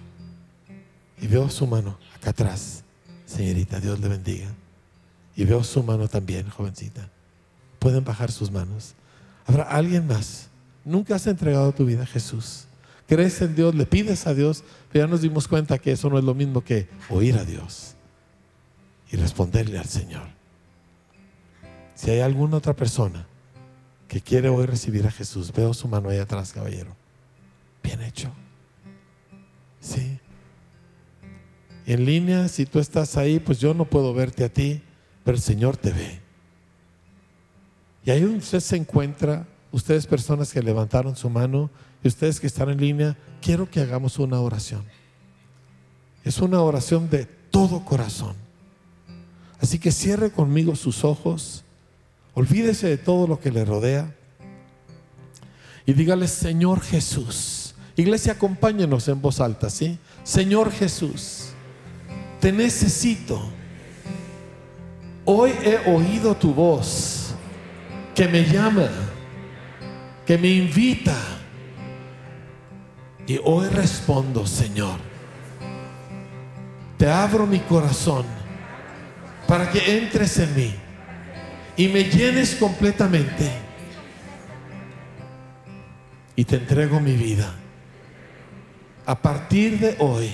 Y 1.21 1.27
veo 1.27 1.49
su 1.49 1.67
mano 1.67 1.97
acá 2.15 2.31
atrás. 2.31 2.83
Señorita, 3.25 3.79
Dios 3.79 3.99
le 3.99 4.07
bendiga. 4.07 4.47
Y 5.35 5.45
veo 5.45 5.63
su 5.63 5.83
mano 5.83 6.07
también, 6.07 6.49
jovencita. 6.49 7.09
Pueden 7.77 8.03
bajar 8.03 8.31
sus 8.31 8.51
manos. 8.51 8.95
Habrá 9.45 9.63
alguien 9.63 10.07
más. 10.07 10.49
Nunca 10.83 11.15
has 11.15 11.27
entregado 11.27 11.71
tu 11.73 11.85
vida 11.85 12.03
a 12.03 12.07
Jesús. 12.07 12.65
Crees 13.07 13.41
en 13.41 13.55
Dios, 13.55 13.75
le 13.75 13.85
pides 13.85 14.27
a 14.27 14.33
Dios, 14.33 14.63
pero 14.91 15.05
ya 15.05 15.09
nos 15.09 15.21
dimos 15.21 15.47
cuenta 15.47 15.77
que 15.77 15.91
eso 15.91 16.09
no 16.09 16.17
es 16.17 16.23
lo 16.23 16.33
mismo 16.33 16.63
que 16.63 16.87
oír 17.09 17.37
a 17.37 17.43
Dios 17.43 17.95
y 19.11 19.17
responderle 19.17 19.77
al 19.77 19.85
Señor. 19.85 20.27
Si 21.95 22.11
hay 22.11 22.19
alguna 22.19 22.57
otra 22.57 22.75
persona 22.75 23.27
que 24.07 24.21
quiere 24.21 24.49
hoy 24.49 24.65
recibir 24.65 25.05
a 25.05 25.11
Jesús, 25.11 25.51
veo 25.51 25.73
su 25.73 25.87
mano 25.87 26.09
ahí 26.09 26.17
atrás, 26.17 26.53
caballero. 26.53 26.95
Bien 27.83 28.01
hecho. 28.01 28.31
Sí. 29.79 30.19
En 31.85 32.05
línea, 32.05 32.47
si 32.47 32.65
tú 32.65 32.79
estás 32.79 33.17
ahí, 33.17 33.39
pues 33.39 33.59
yo 33.59 33.73
no 33.73 33.85
puedo 33.85 34.13
verte 34.13 34.43
a 34.43 34.49
ti, 34.49 34.81
pero 35.23 35.35
el 35.35 35.41
Señor 35.41 35.77
te 35.77 35.91
ve. 35.91 36.21
Y 38.05 38.11
ahí 38.11 38.23
usted 38.25 38.59
se 38.59 38.75
encuentra, 38.75 39.47
ustedes 39.71 40.07
personas 40.07 40.53
que 40.53 40.61
levantaron 40.61 41.15
su 41.15 41.29
mano 41.29 41.69
y 42.03 42.07
ustedes 42.07 42.39
que 42.39 42.47
están 42.47 42.69
en 42.69 42.79
línea, 42.79 43.17
quiero 43.41 43.69
que 43.69 43.81
hagamos 43.81 44.19
una 44.19 44.39
oración. 44.39 44.83
Es 46.23 46.39
una 46.39 46.61
oración 46.61 47.09
de 47.09 47.25
todo 47.25 47.83
corazón. 47.83 48.48
Así 49.61 49.79
que 49.79 49.91
cierre 49.91 50.31
conmigo 50.31 50.75
sus 50.75 51.03
ojos, 51.03 51.63
olvídese 52.33 52.87
de 52.87 52.97
todo 52.97 53.27
lo 53.27 53.39
que 53.39 53.51
le 53.51 53.65
rodea 53.65 54.13
y 55.89 55.93
dígale, 55.93 56.27
Señor 56.27 56.81
Jesús. 56.81 57.73
Iglesia, 57.95 58.33
acompáñenos 58.33 59.07
en 59.07 59.19
voz 59.19 59.39
alta, 59.39 59.71
¿sí? 59.71 59.97
Señor 60.23 60.71
Jesús, 60.71 61.47
te 62.39 62.51
necesito. 62.51 63.41
Hoy 65.25 65.51
he 65.63 65.91
oído 65.91 66.35
tu 66.35 66.53
voz 66.53 67.33
que 68.13 68.27
me 68.27 68.43
llama, 68.43 68.87
que 70.27 70.37
me 70.37 70.49
invita. 70.49 71.17
Y 73.25 73.39
hoy 73.43 73.67
respondo, 73.69 74.45
Señor. 74.45 74.99
Te 76.99 77.09
abro 77.09 77.47
mi 77.47 77.61
corazón 77.61 78.25
para 79.49 79.71
que 79.71 79.97
entres 79.97 80.37
en 80.37 80.55
mí 80.55 80.75
y 81.75 81.87
me 81.87 82.03
llenes 82.03 82.53
completamente. 82.53 83.49
Y 86.35 86.45
te 86.45 86.57
entrego 86.57 86.99
mi 86.99 87.15
vida. 87.15 87.51
A 89.07 89.19
partir 89.19 89.79
de 89.79 89.95
hoy, 89.97 90.29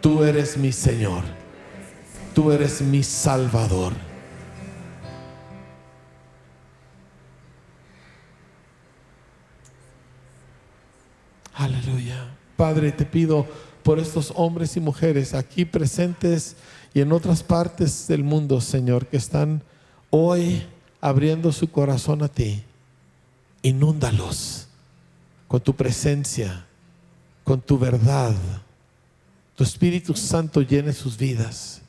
tú 0.00 0.24
eres 0.24 0.56
mi 0.56 0.72
Señor. 0.72 1.22
Tú 2.34 2.50
eres 2.50 2.80
mi 2.80 3.02
Salvador. 3.02 3.92
Aleluya. 11.52 12.34
Padre, 12.56 12.90
te 12.90 13.04
pido 13.04 13.46
por 13.82 13.98
estos 13.98 14.32
hombres 14.34 14.76
y 14.78 14.80
mujeres 14.80 15.34
aquí 15.34 15.66
presentes 15.66 16.56
y 16.94 17.00
en 17.00 17.12
otras 17.12 17.42
partes 17.42 18.06
del 18.08 18.24
mundo, 18.24 18.60
Señor, 18.60 19.06
que 19.06 19.16
están 19.16 19.62
hoy 20.10 20.62
abriendo 21.00 21.52
su 21.52 21.70
corazón 21.70 22.22
a 22.22 22.28
ti. 22.28 22.62
Inúndalos 23.62 24.68
con 25.48 25.60
tu 25.60 25.74
presencia, 25.74 26.66
con 27.44 27.60
tu 27.60 27.78
verdad. 27.78 28.34
Tu 29.54 29.64
Espíritu 29.64 30.14
Santo 30.14 30.62
llene 30.62 30.92
sus 30.92 31.16
vidas. 31.16 31.80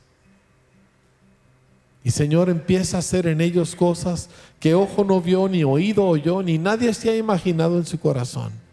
Y 2.02 2.10
Señor, 2.10 2.50
empieza 2.50 2.96
a 2.96 3.00
hacer 3.00 3.26
en 3.26 3.40
ellos 3.40 3.74
cosas 3.74 4.28
que 4.60 4.74
ojo 4.74 5.04
no 5.04 5.20
vio, 5.20 5.48
ni 5.48 5.64
oído 5.64 6.04
oyó, 6.04 6.42
ni 6.42 6.58
nadie 6.58 6.92
se 6.94 7.10
ha 7.10 7.16
imaginado 7.16 7.78
en 7.78 7.86
su 7.86 7.98
corazón 7.98 8.64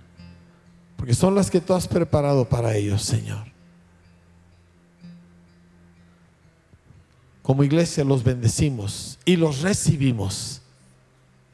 porque 1.02 1.16
son 1.16 1.34
las 1.34 1.50
que 1.50 1.60
tú 1.60 1.74
has 1.74 1.88
preparado 1.88 2.46
para 2.46 2.76
ellos, 2.76 3.02
Señor. 3.02 3.51
Como 7.42 7.64
iglesia 7.64 8.04
los 8.04 8.24
bendecimos 8.24 9.18
y 9.26 9.36
los 9.36 9.62
recibimos 9.62 10.62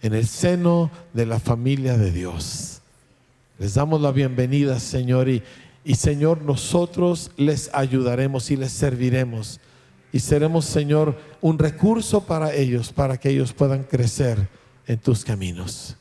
en 0.01 0.13
el 0.13 0.27
seno 0.27 0.91
de 1.13 1.25
la 1.25 1.39
familia 1.39 1.97
de 1.97 2.11
Dios. 2.11 2.81
Les 3.57 3.73
damos 3.73 4.01
la 4.01 4.11
bienvenida, 4.11 4.79
Señor, 4.79 5.29
y, 5.29 5.41
y 5.83 5.95
Señor, 5.95 6.41
nosotros 6.41 7.31
les 7.37 7.73
ayudaremos 7.73 8.51
y 8.51 8.57
les 8.57 8.71
serviremos. 8.71 9.59
Y 10.11 10.19
seremos, 10.19 10.65
Señor, 10.65 11.17
un 11.41 11.57
recurso 11.57 12.25
para 12.25 12.53
ellos, 12.53 12.93
para 12.93 13.17
que 13.17 13.29
ellos 13.29 13.53
puedan 13.53 13.83
crecer 13.83 14.47
en 14.85 14.97
tus 14.99 15.23
caminos. 15.23 15.95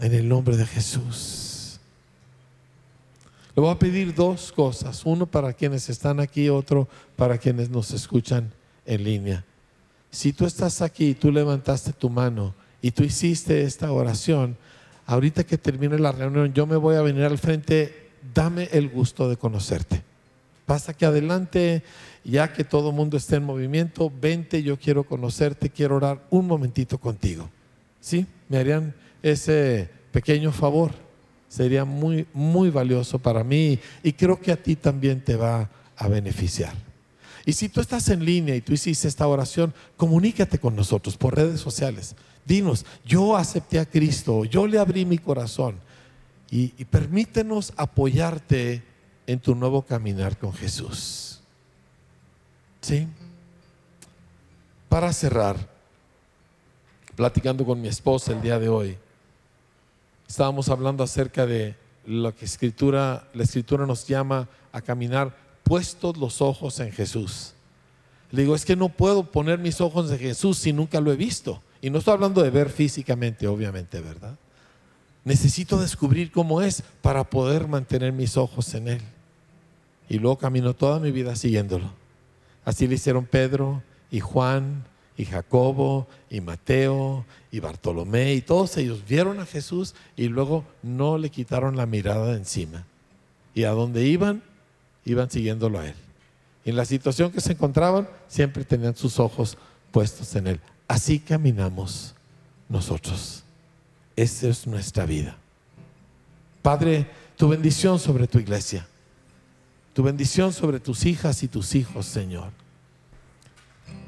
En 0.00 0.14
el 0.14 0.28
nombre 0.28 0.56
de 0.56 0.66
Jesús. 0.66 1.49
Le 3.54 3.62
voy 3.62 3.70
a 3.70 3.78
pedir 3.78 4.14
dos 4.14 4.52
cosas. 4.52 5.02
Uno 5.04 5.26
para 5.26 5.52
quienes 5.52 5.88
están 5.88 6.20
aquí, 6.20 6.48
otro 6.48 6.88
para 7.16 7.38
quienes 7.38 7.70
nos 7.70 7.90
escuchan 7.92 8.50
en 8.86 9.04
línea. 9.04 9.44
Si 10.10 10.32
tú 10.32 10.46
estás 10.46 10.82
aquí 10.82 11.10
y 11.10 11.14
tú 11.14 11.30
levantaste 11.30 11.92
tu 11.92 12.10
mano 12.10 12.54
y 12.82 12.90
tú 12.90 13.02
hiciste 13.02 13.62
esta 13.62 13.92
oración, 13.92 14.56
ahorita 15.06 15.44
que 15.44 15.58
termine 15.58 15.98
la 15.98 16.12
reunión, 16.12 16.52
yo 16.52 16.66
me 16.66 16.76
voy 16.76 16.96
a 16.96 17.02
venir 17.02 17.24
al 17.24 17.38
frente. 17.38 18.10
Dame 18.34 18.68
el 18.72 18.88
gusto 18.88 19.28
de 19.28 19.36
conocerte. 19.36 20.02
Pasa 20.66 20.94
que 20.94 21.06
adelante, 21.06 21.82
ya 22.22 22.52
que 22.52 22.64
todo 22.64 22.92
mundo 22.92 23.16
esté 23.16 23.36
en 23.36 23.44
movimiento, 23.44 24.12
vente, 24.20 24.62
yo 24.62 24.78
quiero 24.78 25.04
conocerte, 25.04 25.70
quiero 25.70 25.96
orar 25.96 26.26
un 26.30 26.46
momentito 26.46 26.98
contigo. 26.98 27.48
¿Sí? 28.00 28.26
¿Me 28.48 28.58
harían 28.58 28.94
ese 29.22 29.88
pequeño 30.12 30.52
favor. 30.52 30.92
Sería 31.50 31.84
muy, 31.84 32.28
muy 32.32 32.70
valioso 32.70 33.18
para 33.18 33.42
mí 33.42 33.80
y 34.04 34.12
creo 34.12 34.40
que 34.40 34.52
a 34.52 34.56
ti 34.56 34.76
también 34.76 35.20
te 35.20 35.34
va 35.34 35.68
a 35.96 36.06
beneficiar. 36.06 36.72
Y 37.44 37.54
si 37.54 37.68
tú 37.68 37.80
estás 37.80 38.08
en 38.08 38.24
línea 38.24 38.54
y 38.54 38.60
tú 38.60 38.72
hiciste 38.72 39.08
esta 39.08 39.26
oración, 39.26 39.74
comunícate 39.96 40.60
con 40.60 40.76
nosotros 40.76 41.16
por 41.16 41.34
redes 41.34 41.60
sociales. 41.60 42.14
Dinos, 42.46 42.86
yo 43.04 43.36
acepté 43.36 43.80
a 43.80 43.84
Cristo, 43.84 44.44
yo 44.44 44.68
le 44.68 44.78
abrí 44.78 45.04
mi 45.04 45.18
corazón 45.18 45.74
y, 46.52 46.72
y 46.78 46.84
permítenos 46.84 47.72
apoyarte 47.76 48.84
en 49.26 49.40
tu 49.40 49.56
nuevo 49.56 49.82
caminar 49.82 50.38
con 50.38 50.52
Jesús. 50.52 51.40
¿Sí? 52.80 53.08
Para 54.88 55.12
cerrar, 55.12 55.56
platicando 57.16 57.64
con 57.64 57.80
mi 57.80 57.88
esposa 57.88 58.30
el 58.30 58.40
día 58.40 58.60
de 58.60 58.68
hoy, 58.68 58.96
estábamos 60.30 60.68
hablando 60.68 61.02
acerca 61.02 61.44
de 61.44 61.74
lo 62.06 62.32
que 62.36 62.44
escritura, 62.44 63.28
la 63.34 63.42
escritura 63.42 63.84
nos 63.84 64.06
llama 64.06 64.48
a 64.70 64.80
caminar 64.80 65.36
puestos 65.64 66.16
los 66.18 66.40
ojos 66.40 66.78
en 66.78 66.92
Jesús. 66.92 67.54
Le 68.30 68.42
digo, 68.42 68.54
es 68.54 68.64
que 68.64 68.76
no 68.76 68.90
puedo 68.90 69.24
poner 69.24 69.58
mis 69.58 69.80
ojos 69.80 70.08
en 70.12 70.20
Jesús 70.20 70.56
si 70.56 70.72
nunca 70.72 71.00
lo 71.00 71.10
he 71.10 71.16
visto. 71.16 71.60
Y 71.82 71.90
no 71.90 71.98
estoy 71.98 72.14
hablando 72.14 72.44
de 72.44 72.50
ver 72.50 72.70
físicamente, 72.70 73.48
obviamente, 73.48 74.00
¿verdad? 74.00 74.36
Necesito 75.24 75.80
descubrir 75.80 76.30
cómo 76.30 76.62
es 76.62 76.84
para 77.02 77.24
poder 77.24 77.66
mantener 77.66 78.12
mis 78.12 78.36
ojos 78.36 78.72
en 78.74 78.86
Él. 78.86 79.02
Y 80.08 80.20
luego 80.20 80.38
camino 80.38 80.74
toda 80.74 81.00
mi 81.00 81.10
vida 81.10 81.34
siguiéndolo. 81.34 81.90
Así 82.64 82.86
le 82.86 82.94
hicieron 82.94 83.26
Pedro 83.26 83.82
y 84.12 84.20
Juan 84.20 84.84
y 85.20 85.26
Jacobo 85.26 86.08
y 86.30 86.40
Mateo 86.40 87.26
y 87.52 87.60
Bartolomé 87.60 88.32
y 88.32 88.40
todos 88.40 88.78
ellos 88.78 89.02
vieron 89.06 89.38
a 89.38 89.44
Jesús 89.44 89.94
y 90.16 90.28
luego 90.28 90.64
no 90.82 91.18
le 91.18 91.28
quitaron 91.28 91.76
la 91.76 91.84
mirada 91.84 92.28
de 92.28 92.38
encima. 92.38 92.86
Y 93.54 93.64
a 93.64 93.70
donde 93.72 94.06
iban, 94.06 94.42
iban 95.04 95.30
siguiéndolo 95.30 95.78
a 95.78 95.88
él. 95.88 95.94
Y 96.64 96.70
en 96.70 96.76
la 96.76 96.86
situación 96.86 97.32
que 97.32 97.42
se 97.42 97.52
encontraban, 97.52 98.08
siempre 98.28 98.64
tenían 98.64 98.96
sus 98.96 99.20
ojos 99.20 99.58
puestos 99.90 100.34
en 100.36 100.46
él. 100.46 100.60
Así 100.88 101.18
caminamos 101.18 102.14
nosotros. 102.70 103.44
Esa 104.16 104.48
es 104.48 104.66
nuestra 104.66 105.04
vida. 105.04 105.36
Padre, 106.62 107.10
tu 107.36 107.46
bendición 107.46 107.98
sobre 107.98 108.26
tu 108.26 108.38
iglesia. 108.38 108.86
Tu 109.92 110.02
bendición 110.02 110.54
sobre 110.54 110.80
tus 110.80 111.04
hijas 111.04 111.42
y 111.42 111.48
tus 111.48 111.74
hijos, 111.74 112.06
Señor. 112.06 112.52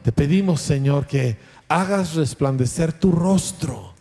Te 0.03 0.13
pedimos, 0.13 0.61
Señor, 0.61 1.07
que 1.07 1.37
hagas 1.69 2.15
resplandecer 2.15 2.93
tu 2.93 3.13
rostro 3.13 3.95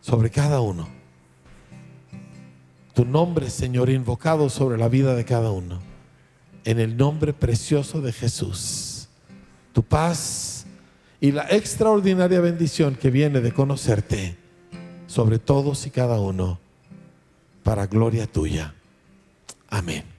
sobre 0.00 0.30
cada 0.30 0.60
uno. 0.60 0.88
Tu 2.94 3.04
nombre, 3.04 3.50
Señor, 3.50 3.90
invocado 3.90 4.48
sobre 4.50 4.78
la 4.78 4.88
vida 4.88 5.14
de 5.14 5.24
cada 5.24 5.50
uno. 5.50 5.80
En 6.64 6.78
el 6.78 6.96
nombre 6.96 7.32
precioso 7.32 8.00
de 8.00 8.12
Jesús. 8.12 9.08
Tu 9.72 9.82
paz 9.82 10.66
y 11.20 11.32
la 11.32 11.48
extraordinaria 11.50 12.40
bendición 12.40 12.94
que 12.94 13.10
viene 13.10 13.40
de 13.40 13.52
conocerte 13.52 14.36
sobre 15.06 15.38
todos 15.38 15.86
y 15.86 15.90
cada 15.90 16.20
uno 16.20 16.60
para 17.62 17.86
gloria 17.86 18.26
tuya. 18.26 18.74
Amén. 19.68 20.13